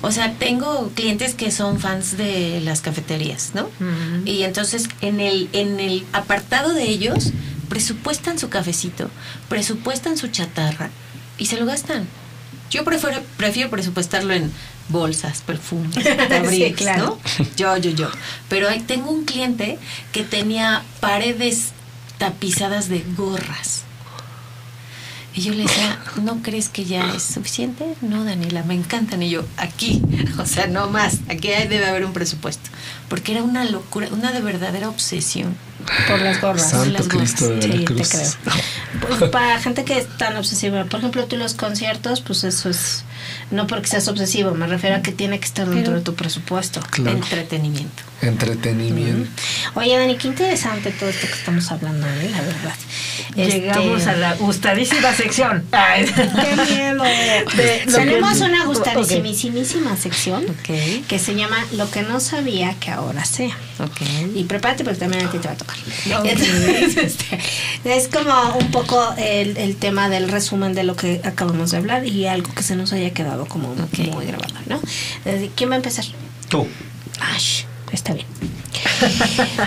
O 0.02 0.12
sea, 0.12 0.34
tengo 0.34 0.90
clientes 0.94 1.34
que 1.34 1.50
son 1.50 1.80
fans 1.80 2.16
de 2.16 2.60
las 2.60 2.80
cafeterías, 2.80 3.52
¿no? 3.54 3.68
Y 4.24 4.42
entonces 4.42 4.88
en 5.00 5.20
el, 5.20 5.48
en 5.52 5.80
el 5.80 6.04
apartado 6.12 6.74
de 6.74 6.84
ellos 6.84 7.32
presupuestan 7.68 8.38
su 8.38 8.48
cafecito, 8.48 9.10
presupuestan 9.48 10.16
su 10.16 10.28
chatarra 10.28 10.90
y 11.38 11.46
se 11.46 11.58
lo 11.58 11.66
gastan. 11.66 12.06
Yo 12.70 12.84
prefiero, 12.84 13.22
prefiero 13.36 13.70
presupuestarlo 13.70 14.32
en 14.32 14.52
bolsas, 14.88 15.42
perfumes, 15.42 16.04
abrigos, 16.30 16.76
claro. 16.76 17.18
¿no? 17.38 17.44
Yo, 17.56 17.76
yo, 17.78 17.90
yo. 17.90 18.10
Pero 18.48 18.68
ahí 18.68 18.80
tengo 18.80 19.10
un 19.10 19.24
cliente 19.24 19.78
que 20.12 20.22
tenía 20.22 20.82
paredes 21.00 21.72
tapizadas 22.18 22.88
de 22.88 23.04
gorras. 23.16 23.84
Y 25.32 25.42
yo 25.42 25.54
le 25.54 25.62
decía, 25.62 25.98
¿no 26.22 26.42
crees 26.42 26.68
que 26.68 26.84
ya 26.84 27.14
es 27.14 27.22
suficiente? 27.22 27.94
No, 28.00 28.24
Daniela, 28.24 28.64
me 28.64 28.74
encantan. 28.74 29.22
Y 29.22 29.30
yo, 29.30 29.44
aquí, 29.56 30.02
o 30.38 30.44
sea, 30.46 30.66
no 30.66 30.88
más, 30.90 31.18
aquí 31.28 31.48
hay- 31.48 31.68
debe 31.68 31.86
haber 31.86 32.04
un 32.04 32.12
presupuesto. 32.12 32.68
Porque 33.08 33.32
era 33.32 33.42
una 33.44 33.64
locura, 33.64 34.08
una 34.10 34.32
de 34.32 34.40
verdadera 34.40 34.88
obsesión. 34.88 35.54
por 36.08 36.20
las 36.20 36.40
gorras. 36.40 36.70
Santo 36.70 36.90
las 36.90 37.08
gorras. 37.08 37.34
Cristo 37.36 37.48
de 37.48 37.62
Sí, 37.62 37.68
te 37.84 37.84
creo. 37.84 38.30
Pues 39.18 39.30
para 39.30 39.58
gente 39.60 39.84
que 39.84 39.98
es 39.98 40.08
tan 40.18 40.36
obsesiva, 40.36 40.84
por 40.84 40.98
ejemplo, 41.00 41.24
tú 41.26 41.36
los 41.36 41.54
conciertos, 41.54 42.20
pues 42.22 42.42
eso 42.44 42.68
es, 42.68 43.04
no 43.52 43.66
porque 43.68 43.86
seas 43.86 44.08
obsesivo, 44.08 44.50
me 44.52 44.66
refiero 44.66 44.96
a 44.96 45.00
que 45.02 45.12
tiene 45.12 45.38
que 45.38 45.46
estar 45.46 45.64
dentro 45.66 45.84
Pero- 45.92 45.96
de 45.98 46.02
tu 46.02 46.14
presupuesto. 46.14 46.80
Claro. 46.90 47.16
Entretenimiento. 47.16 48.02
Entretenimiento. 48.22 49.30
Oye, 49.74 49.96
Dani, 49.98 50.16
qué 50.16 50.28
interesante 50.28 50.90
todo 50.90 51.08
esto 51.08 51.26
que 51.26 51.32
estamos 51.32 51.70
hablando, 51.70 52.06
¿eh? 52.06 52.28
la 52.30 52.40
verdad. 52.42 52.74
Llegamos 53.36 53.98
Este, 54.00 54.10
a 54.10 54.16
la 54.16 54.34
gustadísima 54.34 55.14
sección. 55.14 55.64
Ay. 55.72 56.04
¡Qué 56.04 56.74
miedo! 56.74 57.02
De- 57.04 57.84
Tenemos 57.90 58.38
que- 58.38 58.44
una 58.44 58.64
gustadísimísima 58.64 59.96
sección 59.96 60.44
que 60.64 61.18
se 61.18 61.34
llama 61.34 61.64
Lo 61.72 61.90
que 61.90 62.02
no 62.02 62.20
sabía 62.20 62.74
que 62.80 62.90
ahora 62.90 63.24
sea. 63.24 63.56
Ok. 63.78 64.00
Y 64.34 64.44
prepárate 64.44 64.84
porque 64.84 64.98
también 64.98 65.26
a 65.26 65.30
ti 65.30 65.38
te 65.38 65.48
va 65.48 65.54
a 65.54 65.56
tocar. 65.56 65.76
Entonces, 66.24 66.96
este, 66.96 67.38
es 67.84 68.08
como 68.08 68.56
un 68.56 68.70
poco 68.70 69.14
el, 69.16 69.56
el 69.56 69.76
tema 69.76 70.08
del 70.08 70.28
resumen 70.28 70.74
de 70.74 70.82
lo 70.84 70.96
que 70.96 71.20
acabamos 71.24 71.70
de 71.70 71.76
hablar 71.78 72.04
y 72.06 72.26
algo 72.26 72.52
que 72.54 72.62
se 72.62 72.74
nos 72.76 72.92
haya 72.92 73.10
quedado 73.14 73.46
como 73.46 73.74
muy 73.74 74.26
grabado, 74.26 74.54
¿no? 74.66 74.80
Entonces, 75.24 75.50
¿Quién 75.54 75.70
va 75.70 75.74
a 75.74 75.76
empezar? 75.76 76.04
Tú. 76.48 76.66
Ash, 77.20 77.62
está 77.92 78.12
bien. 78.14 78.26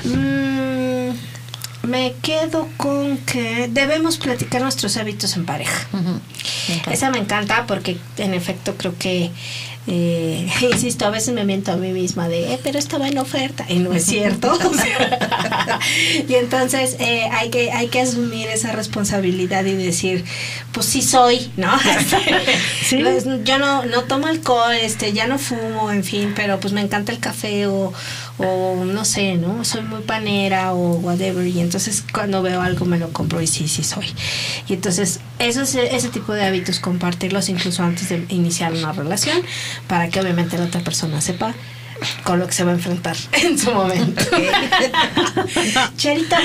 Mm, 0.03 1.87
me 1.87 2.13
quedo 2.21 2.67
con 2.77 3.17
que 3.17 3.67
debemos 3.67 4.17
platicar 4.17 4.61
nuestros 4.61 4.97
hábitos 4.97 5.35
en 5.35 5.45
pareja. 5.45 5.87
Me. 5.91 6.91
Esa 6.91 7.09
me 7.09 7.17
encanta 7.17 7.65
porque 7.67 7.97
en 8.17 8.33
efecto 8.33 8.75
creo 8.77 8.97
que, 8.97 9.31
eh, 9.87 10.47
insisto, 10.61 11.05
a 11.05 11.09
veces 11.09 11.33
me 11.33 11.43
miento 11.45 11.71
a 11.71 11.75
mí 11.75 11.91
misma 11.91 12.27
de, 12.27 12.53
eh, 12.53 12.59
pero 12.63 12.79
estaba 12.79 13.07
en 13.07 13.17
oferta 13.17 13.65
y 13.67 13.79
no 13.79 13.93
es 13.93 14.05
cierto. 14.05 14.57
Y 16.27 16.35
entonces 16.35 16.97
eh, 16.99 17.27
hay, 17.31 17.49
que, 17.49 17.71
hay 17.71 17.87
que 17.87 18.01
asumir 18.01 18.47
esa 18.47 18.71
responsabilidad 18.71 19.65
y 19.65 19.73
decir, 19.73 20.23
pues 20.71 20.85
sí 20.85 21.01
soy, 21.01 21.51
¿no? 21.57 21.71
Sí. 22.85 22.97
Pues, 23.01 23.25
yo 23.43 23.59
no, 23.59 23.85
no 23.85 24.03
tomo 24.03 24.27
alcohol, 24.27 24.73
este, 24.73 25.13
ya 25.13 25.27
no 25.27 25.37
fumo, 25.39 25.91
en 25.91 26.03
fin, 26.03 26.33
pero 26.35 26.59
pues 26.59 26.73
me 26.73 26.81
encanta 26.81 27.11
el 27.11 27.19
café 27.19 27.67
o, 27.67 27.93
o 28.39 28.83
no 28.85 29.05
sé, 29.05 29.35
¿no? 29.35 29.63
Soy 29.63 29.81
muy 29.83 30.01
panera 30.01 30.73
o 30.73 30.95
whatever 30.95 31.45
y 31.45 31.59
entonces 31.59 32.03
cuando 32.11 32.41
veo 32.41 32.61
algo 32.61 32.85
me 32.85 32.97
lo 32.97 33.09
compro 33.13 33.41
y 33.41 33.47
sí, 33.47 33.67
sí 33.67 33.83
soy. 33.83 34.07
Y 34.67 34.73
entonces 34.73 35.19
eso 35.39 35.61
es 35.61 35.75
ese 35.75 36.09
tipo 36.09 36.33
de 36.33 36.43
hábitos, 36.45 36.79
compartirlos 36.79 37.49
incluso 37.49 37.83
antes 37.83 38.09
de 38.09 38.25
iniciar 38.29 38.73
una 38.73 38.91
relación 38.91 39.37
para 39.87 40.09
que 40.09 40.19
obviamente 40.19 40.57
la 40.57 40.65
otra 40.65 40.81
persona 40.81 41.21
sepa 41.21 41.53
con 42.23 42.37
lo 42.39 42.47
que 42.47 42.53
se 42.53 42.63
va 42.65 42.71
a 42.71 42.73
enfrentar 42.73 43.15
en 43.43 43.57
su 43.57 43.71
momento. 43.71 44.23
Cherita, 45.97 46.39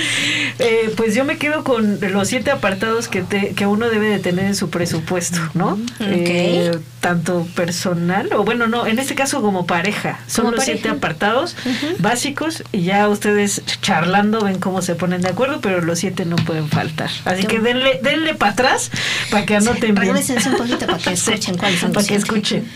Eh, 0.58 0.92
pues 0.96 1.14
yo 1.14 1.24
me 1.24 1.38
quedo 1.38 1.64
con 1.64 1.98
los 2.12 2.28
siete 2.28 2.50
apartados 2.50 3.08
que, 3.08 3.22
te- 3.22 3.54
que 3.54 3.66
uno 3.66 3.88
debe 3.88 4.08
de 4.08 4.18
tener 4.18 4.44
en 4.46 4.54
su 4.56 4.70
presupuesto, 4.70 5.38
¿no? 5.54 5.72
Ok. 5.72 5.78
Eh, 6.00 6.78
tanto 7.00 7.46
personal, 7.54 8.30
o 8.32 8.44
bueno, 8.44 8.66
no, 8.66 8.86
en 8.86 8.98
este 8.98 9.14
caso 9.14 9.40
como 9.40 9.66
pareja. 9.66 10.18
Son 10.26 10.44
Como 10.46 10.56
los 10.56 10.64
pareja. 10.64 10.80
siete 10.82 10.96
apartados 10.96 11.56
básicos 11.98 12.62
y 12.72 12.82
ya 12.82 13.08
ustedes 13.08 13.62
charlando 13.82 14.40
ven 14.40 14.58
cómo 14.58 14.82
se 14.82 14.94
ponen 14.94 15.20
de 15.22 15.28
acuerdo, 15.28 15.60
pero 15.60 15.80
los 15.80 15.98
siete 16.00 16.24
no 16.24 16.36
pueden 16.36 16.68
faltar. 16.68 17.10
Así 17.24 17.44
que 17.44 17.60
denle, 17.60 18.00
denle 18.02 18.34
para 18.34 18.52
atrás 18.52 18.90
para 19.30 19.46
que 19.46 19.56
anoten 19.56 19.94
bien. 19.94 20.08
Regrésense 20.14 20.48
un 20.50 20.56
poquito 20.56 20.86
para 20.86 20.98
que 20.98 21.10
escuchen 21.12 21.56
cuáles 21.56 21.80
son 21.80 21.92
Para 21.92 22.00
los 22.02 22.08
que 22.08 22.20
siete. 22.20 22.24
escuchen. 22.26 22.68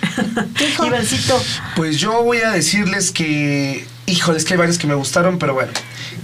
Hijo. 0.73 0.87
Ivancito, 0.87 1.43
Pues 1.77 1.99
yo 1.99 2.23
voy 2.23 2.39
a 2.39 2.51
decirles 2.51 3.11
que, 3.11 3.87
híjoles, 4.13 4.45
que 4.45 4.55
hay 4.55 4.59
varios 4.59 4.79
que 4.79 4.87
me 4.87 4.95
gustaron, 4.95 5.39
pero 5.39 5.55
bueno, 5.55 5.73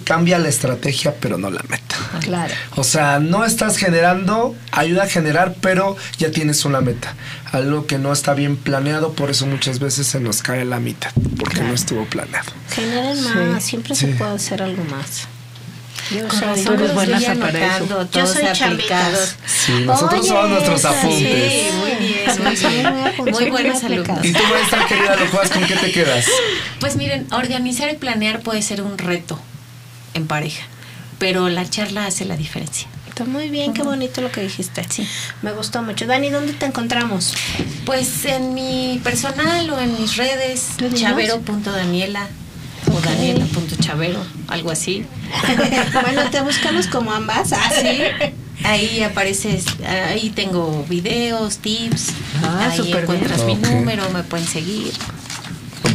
cambia 0.04 0.38
la 0.38 0.48
estrategia, 0.48 1.14
pero 1.20 1.38
no 1.38 1.50
la 1.50 1.62
meta. 1.68 1.96
Claro. 2.20 2.54
O 2.76 2.84
sea, 2.84 3.18
no 3.18 3.44
estás 3.44 3.76
generando, 3.76 4.54
ayuda 4.72 5.04
a 5.04 5.06
generar, 5.08 5.54
pero 5.60 5.96
ya 6.18 6.30
tienes 6.30 6.64
una 6.64 6.80
meta. 6.80 7.14
Algo 7.52 7.86
que 7.86 7.98
no 7.98 8.12
está 8.12 8.34
bien 8.34 8.56
planeado, 8.56 9.12
por 9.12 9.30
eso 9.30 9.46
muchas 9.46 9.78
veces 9.78 10.06
se 10.06 10.20
nos 10.20 10.42
cae 10.42 10.64
la 10.64 10.80
mitad, 10.80 11.10
porque 11.38 11.62
no 11.62 11.72
estuvo 11.72 12.04
planeado. 12.04 12.50
Generen 12.70 13.22
más, 13.52 13.62
siempre 13.64 13.94
se 13.94 14.06
Sí. 14.06 14.12
puede 14.18 14.32
hacer 14.34 14.62
algo 14.62 14.84
más. 14.84 15.26
Yo 16.10 16.26
Con 16.28 16.38
soy- 16.38 16.48
razón 16.48 16.74
eres 16.74 16.80
los 16.80 16.94
buena 16.94 17.18
vi 17.18 17.24
para 17.26 17.76
eso. 17.76 17.86
Yo 17.88 18.06
todos 18.06 18.30
soy 18.30 18.46
aplicados. 18.46 19.36
Sí, 19.46 19.72
nosotros 19.84 20.20
Oye, 20.20 20.28
somos 20.28 20.48
nuestros 20.50 20.84
apuntes. 20.84 21.52
Sí, 21.52 21.68
muy 21.78 21.90
bien, 22.06 22.42
muy 22.42 22.56
bien. 23.26 23.32
Muy 23.34 23.50
buenos 23.50 23.84
alumnos. 23.84 24.24
Y 24.24 24.32
tú, 24.32 24.42
maestra 24.50 24.86
querida 24.86 25.16
Locuaz, 25.16 25.50
¿con 25.50 25.64
qué 25.66 25.76
te 25.76 25.92
quedas? 25.92 26.26
Pues 26.80 26.96
miren, 26.96 27.26
organizar 27.32 27.90
y 27.92 27.96
planear 27.96 28.40
puede 28.40 28.62
ser 28.62 28.82
un 28.82 28.96
reto 28.96 29.38
en 30.14 30.26
pareja, 30.26 30.62
pero 31.18 31.48
la 31.48 31.68
charla 31.68 32.06
hace 32.06 32.24
la 32.24 32.36
diferencia. 32.36 32.88
Está 33.08 33.24
muy 33.24 33.48
bien, 33.50 33.74
qué 33.74 33.82
bonito 33.82 34.20
lo 34.20 34.30
que 34.30 34.40
dijiste. 34.42 34.84
Sí. 34.88 35.06
Me 35.42 35.52
gustó 35.52 35.82
mucho. 35.82 36.06
Dani, 36.06 36.30
¿dónde 36.30 36.52
te 36.52 36.66
encontramos? 36.66 37.34
Pues 37.84 38.24
en 38.24 38.54
mi 38.54 39.00
personal 39.02 39.68
o 39.70 39.80
en 39.80 40.00
mis 40.00 40.16
redes, 40.16 40.68
¿Tú 40.76 40.88
dinos? 43.00 43.10
chavero.daniela 43.10 43.44
o 43.44 43.60
daniela.chavero, 43.60 44.20
algo 44.48 44.70
así. 44.70 45.04
bueno, 46.02 46.30
te 46.30 46.40
buscamos 46.40 46.86
como 46.86 47.12
ambas. 47.12 47.52
Ah, 47.52 47.70
sí. 47.80 47.98
Ahí 48.64 49.02
apareces, 49.02 49.64
ahí 49.86 50.30
tengo 50.30 50.84
videos, 50.88 51.58
tips, 51.58 52.08
Ah, 52.42 52.70
ahí 52.72 52.82
bien. 52.82 52.98
encuentras 52.98 53.44
mi 53.44 53.54
número, 53.54 54.08
me 54.10 54.24
pueden 54.24 54.46
seguir, 54.48 54.92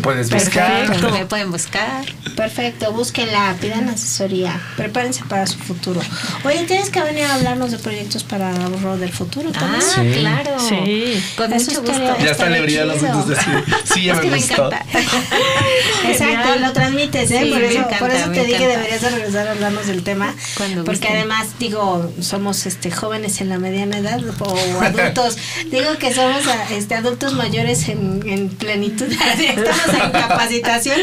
puedes 0.03 0.29
buscar. 0.29 0.85
Perfecto. 0.87 1.09
me 1.11 1.25
pueden 1.25 1.51
buscar. 1.51 2.05
Perfecto, 2.35 2.91
búsquenla, 2.93 3.55
pidan 3.59 3.89
asesoría, 3.89 4.59
prepárense 4.77 5.23
para 5.25 5.47
su 5.47 5.57
futuro. 5.57 6.01
Oye, 6.43 6.63
tienes 6.65 6.89
que 6.91 7.01
venir 7.01 7.23
a 7.25 7.35
hablarnos 7.35 7.71
de 7.71 7.79
proyectos 7.79 8.23
para 8.23 8.51
ahorro 8.51 8.97
del 8.97 9.11
futuro 9.11 9.49
Ah, 9.55 9.59
también. 9.59 10.13
Sí. 10.13 10.19
claro. 10.19 10.59
Sí. 10.59 11.23
Con 11.35 11.53
Eso 11.53 11.71
mucho 11.81 11.91
estaría-. 11.91 12.25
Ya 12.25 12.31
está 12.31 12.49
le 12.49 12.85
los 12.85 13.01
ojos 13.03 13.27
de 13.27 13.35
decir, 13.35 13.63
sí, 13.85 14.03
ya 14.03 14.13
Es 14.13 14.17
me 14.19 14.23
que 14.23 14.29
me 14.31 14.37
encanta. 14.37 14.85
Exacto, 16.09 16.59
lo 16.59 16.73
transmites, 16.73 17.31
¿eh? 17.31 17.39
Sí, 17.43 17.51
por, 17.51 17.61
eso, 17.63 17.77
encanta, 17.79 17.99
por 17.99 18.11
eso 18.11 18.25
te 18.31 18.45
dije 18.45 18.55
encanta. 18.63 18.67
deberías 18.77 19.01
de 19.01 19.09
regresar 19.09 19.47
a 19.47 19.51
hablarnos 19.51 19.87
del 19.87 20.03
tema. 20.03 20.33
Cuando 20.57 20.83
porque 20.83 20.99
gusten. 20.99 21.17
además, 21.17 21.47
digo, 21.59 22.11
somos 22.21 22.65
este 22.65 22.91
jóvenes 22.91 23.41
en 23.41 23.49
la 23.49 23.57
mediana 23.57 23.97
edad 23.97 24.21
o 24.39 24.81
adultos. 24.81 25.37
digo 25.71 25.97
que 25.99 26.13
somos 26.13 26.41
este 26.71 26.95
adultos 26.95 27.33
mayores 27.33 27.87
en, 27.89 28.21
en 28.27 28.49
plenitud. 28.49 29.07
Estamos 29.39 29.92
en 29.93 30.11
capacitación. 30.11 30.99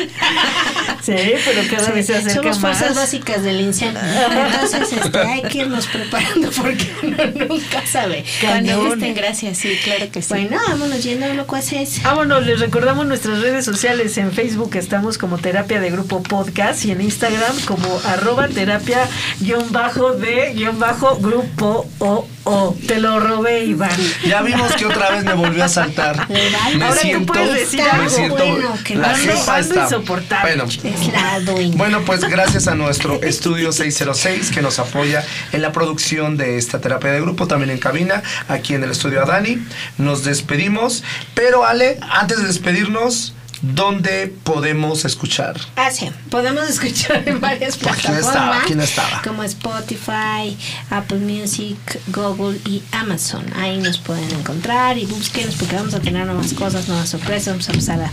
Sí, 1.03 1.15
pero 1.45 1.63
cada 1.77 1.91
vez 1.93 2.07
se 2.07 2.17
acerca 2.17 2.43
Somos 2.43 2.59
fuerzas 2.61 2.89
más. 2.91 2.97
básicas 2.97 3.43
del 3.43 3.61
incendio. 3.61 4.01
Entonces, 4.03 4.93
este, 4.93 5.19
hay 5.19 5.43
que 5.43 5.59
irnos 5.59 5.87
preparando 5.87 6.51
porque 6.51 6.91
uno 7.03 7.17
nunca 7.49 7.87
sabe. 7.87 8.25
Cuando 8.41 8.85
gusten, 8.85 9.15
gracias, 9.15 9.59
sí, 9.59 9.79
claro 9.83 10.11
que 10.11 10.21
sí. 10.23 10.29
Bueno, 10.29 10.59
vámonos 10.69 11.03
yendo, 11.03 11.33
locuaces. 11.35 12.03
Vámonos, 12.03 12.45
les 12.45 12.61
recordamos 12.61 13.07
nuestras 13.07 13.41
redes 13.41 13.65
sociales. 13.65 14.17
En 14.19 14.33
Facebook 14.33 14.77
estamos 14.77 15.17
como 15.19 15.39
Terapia 15.39 15.81
de 15.81 15.91
Grupo 15.91 16.23
Podcast 16.23 16.85
y 16.85 16.91
en 16.91 17.01
Instagram 17.01 17.59
como 17.67 18.01
arroba 18.05 18.49
terapia 18.49 19.09
guion 19.41 19.73
bajo 19.73 20.13
de 20.13 20.53
guion 20.55 20.79
bajo 20.79 21.17
grupo 21.17 21.87
o 21.99 22.27
o. 22.45 22.77
Te 22.87 22.99
lo 23.01 23.21
robé, 23.21 23.65
Iván. 23.65 23.91
Ya 24.27 24.43
vimos 24.43 24.73
que 24.73 24.87
otra 24.87 25.11
vez 25.11 25.25
me 25.25 25.35
volvió 25.35 25.65
a 25.65 25.69
saltar. 25.69 26.29
Me 26.75 26.85
Ahora 26.85 27.01
siento, 27.01 27.33
decir 27.33 27.81
me 27.83 27.91
algo 27.91 28.09
siento, 28.11 28.37
bueno, 28.37 28.79
que 28.85 28.95
la 28.95 29.15
jefa 29.17 29.59
está. 29.59 29.85
insoportable. 29.85 30.57
Bueno, 30.57 30.65
Es 30.65 31.13
la 31.13 31.41
dueña. 31.41 31.77
Bueno, 31.77 32.03
pues 32.05 32.21
gracias 32.25 32.69
a 32.69 32.75
nuestro 32.75 33.21
estudio 33.23 33.73
606 33.73 34.51
que 34.51 34.63
nos 34.63 34.79
apoya 34.79 35.25
en 35.53 35.63
la 35.63 35.73
producción 35.73 36.37
de 36.37 36.57
esta 36.59 36.81
terapia 36.81 37.11
de 37.11 37.21
grupo, 37.21 37.47
también 37.47 37.71
en 37.71 37.79
cabina, 37.79 38.23
aquí 38.49 38.75
en 38.75 38.85
el 38.85 38.91
estudio 38.91 39.23
a 39.23 39.27
Dani. 39.27 39.59
Nos 39.99 40.25
despedimos, 40.25 41.03
pero 41.35 41.65
Ale, 41.65 41.99
antes 42.11 42.39
de 42.39 42.47
despedirnos, 42.47 43.35
¿dónde 43.63 44.35
podemos 44.45 45.05
escuchar? 45.05 45.57
Ah, 45.77 45.91
sí. 45.91 46.11
Podemos 46.31 46.69
escuchar 46.69 47.23
en 47.27 47.41
varias 47.41 47.77
no 47.77 47.83
plataformas. 47.91 48.27
estaba, 48.27 48.63
no 48.75 48.83
estaba. 48.83 49.23
Como 49.23 49.43
Spotify, 49.45 50.57
Apple 50.91 51.19
Music, 51.19 51.77
Google 52.09 52.59
y 52.67 52.83
Amazon. 52.93 53.45
Ahí 53.57 53.79
nos 53.79 53.99
pueden 53.99 54.31
encontrar 54.33 54.99
y 54.99 55.07
búsquenos 55.07 55.55
porque 55.57 55.77
vamos 55.77 55.95
a 55.95 56.01
tener 56.01 56.27
nuevas 56.27 56.53
cosas, 56.55 56.89
nuevas 56.89 57.09
sorpresas. 57.09 57.55
Vamos 57.55 57.69
a 57.69 57.73
empezar 57.73 58.01
a, 58.01 58.11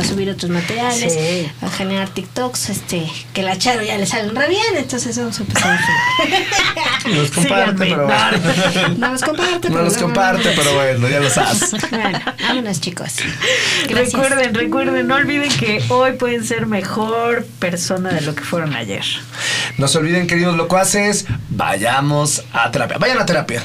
a 0.00 0.04
subir 0.04 0.30
otros 0.30 0.50
materiales, 0.50 1.12
Sí. 1.12 1.50
a 1.62 1.70
generar 1.70 2.08
TikToks, 2.10 2.70
este, 2.70 3.06
que 3.32 3.42
la 3.42 3.56
Charo 3.58 3.82
ya 3.82 3.96
le 3.98 4.06
salen 4.06 4.34
re 4.34 4.48
bien, 4.48 4.76
entonces 4.76 5.16
vamos 5.18 5.38
a 5.38 5.42
empezar 5.42 5.72
a 5.72 5.78
generar. 5.78 6.46
Nos 7.06 7.30
comparte, 7.30 7.76
pero 7.78 8.06
bueno. 8.06 8.96
No 8.98 9.12
nos 9.12 9.22
comparte, 9.22 9.68
No 9.68 9.74
pero 9.74 9.84
nos 9.84 9.92
bueno, 9.92 10.06
comparte, 10.06 10.52
pero 10.56 10.74
bueno, 10.74 11.08
ya 11.08 11.20
lo 11.20 11.30
sabes. 11.30 11.70
Bueno, 11.90 12.20
vámonos 12.42 12.80
chicos. 12.80 13.12
Gracias. 13.88 14.12
Recuerden, 14.12 14.54
recuerden, 14.54 14.85
no 14.86 15.14
olviden 15.14 15.50
que 15.50 15.82
hoy 15.88 16.12
pueden 16.12 16.44
ser 16.44 16.66
mejor 16.66 17.46
persona 17.58 18.10
de 18.10 18.20
lo 18.22 18.34
que 18.34 18.42
fueron 18.42 18.74
ayer. 18.74 19.04
No 19.78 19.88
se 19.88 19.98
olviden, 19.98 20.26
queridos 20.26 20.56
locuaces, 20.56 21.26
vayamos 21.50 22.44
a 22.52 22.70
terapia. 22.70 22.98
Vayan 22.98 23.18
a 23.18 23.26
terapia. 23.26 23.62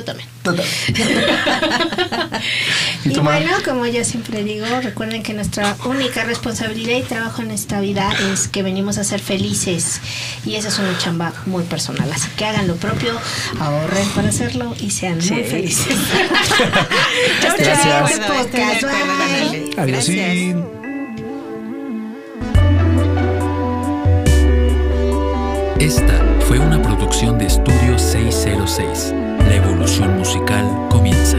Tú 0.00 0.06
también. 0.06 0.28
Total. 0.42 0.64
Y, 3.04 3.18
bueno, 3.18 3.50
como 3.64 3.86
yo 3.86 4.04
siempre 4.04 4.44
digo, 4.44 4.66
recuerden 4.82 5.22
que 5.22 5.32
nuestra 5.32 5.74
única 5.86 6.24
responsabilidad 6.24 6.98
y 6.98 7.02
trabajo 7.02 7.40
en 7.42 7.50
esta 7.50 7.80
vida 7.80 8.12
es 8.32 8.46
que 8.48 8.62
venimos 8.62 8.98
a 8.98 9.04
ser 9.04 9.20
felices. 9.20 10.00
Y 10.44 10.56
esa 10.56 10.68
es 10.68 10.78
una 10.78 10.96
chamba 10.98 11.32
muy 11.46 11.64
personal. 11.64 12.10
Así 12.12 12.28
que 12.36 12.44
hagan 12.44 12.66
lo 12.66 12.76
propio, 12.76 13.18
ahorren 13.58 14.08
para 14.10 14.28
hacerlo 14.28 14.74
y 14.80 14.90
sean 14.90 15.16
muy 15.16 15.44
felices. 15.44 15.86
Hasta 17.46 17.62
Gracias. 17.62 18.14
Adiós. 19.76 20.06
Gracias. 20.08 20.56
Esta 25.78 26.39
fue 26.50 26.58
una 26.58 26.82
producción 26.82 27.38
de 27.38 27.46
Estudio 27.46 27.96
606. 27.96 29.14
La 29.38 29.54
evolución 29.54 30.18
musical 30.18 30.66
comienza. 30.90 31.38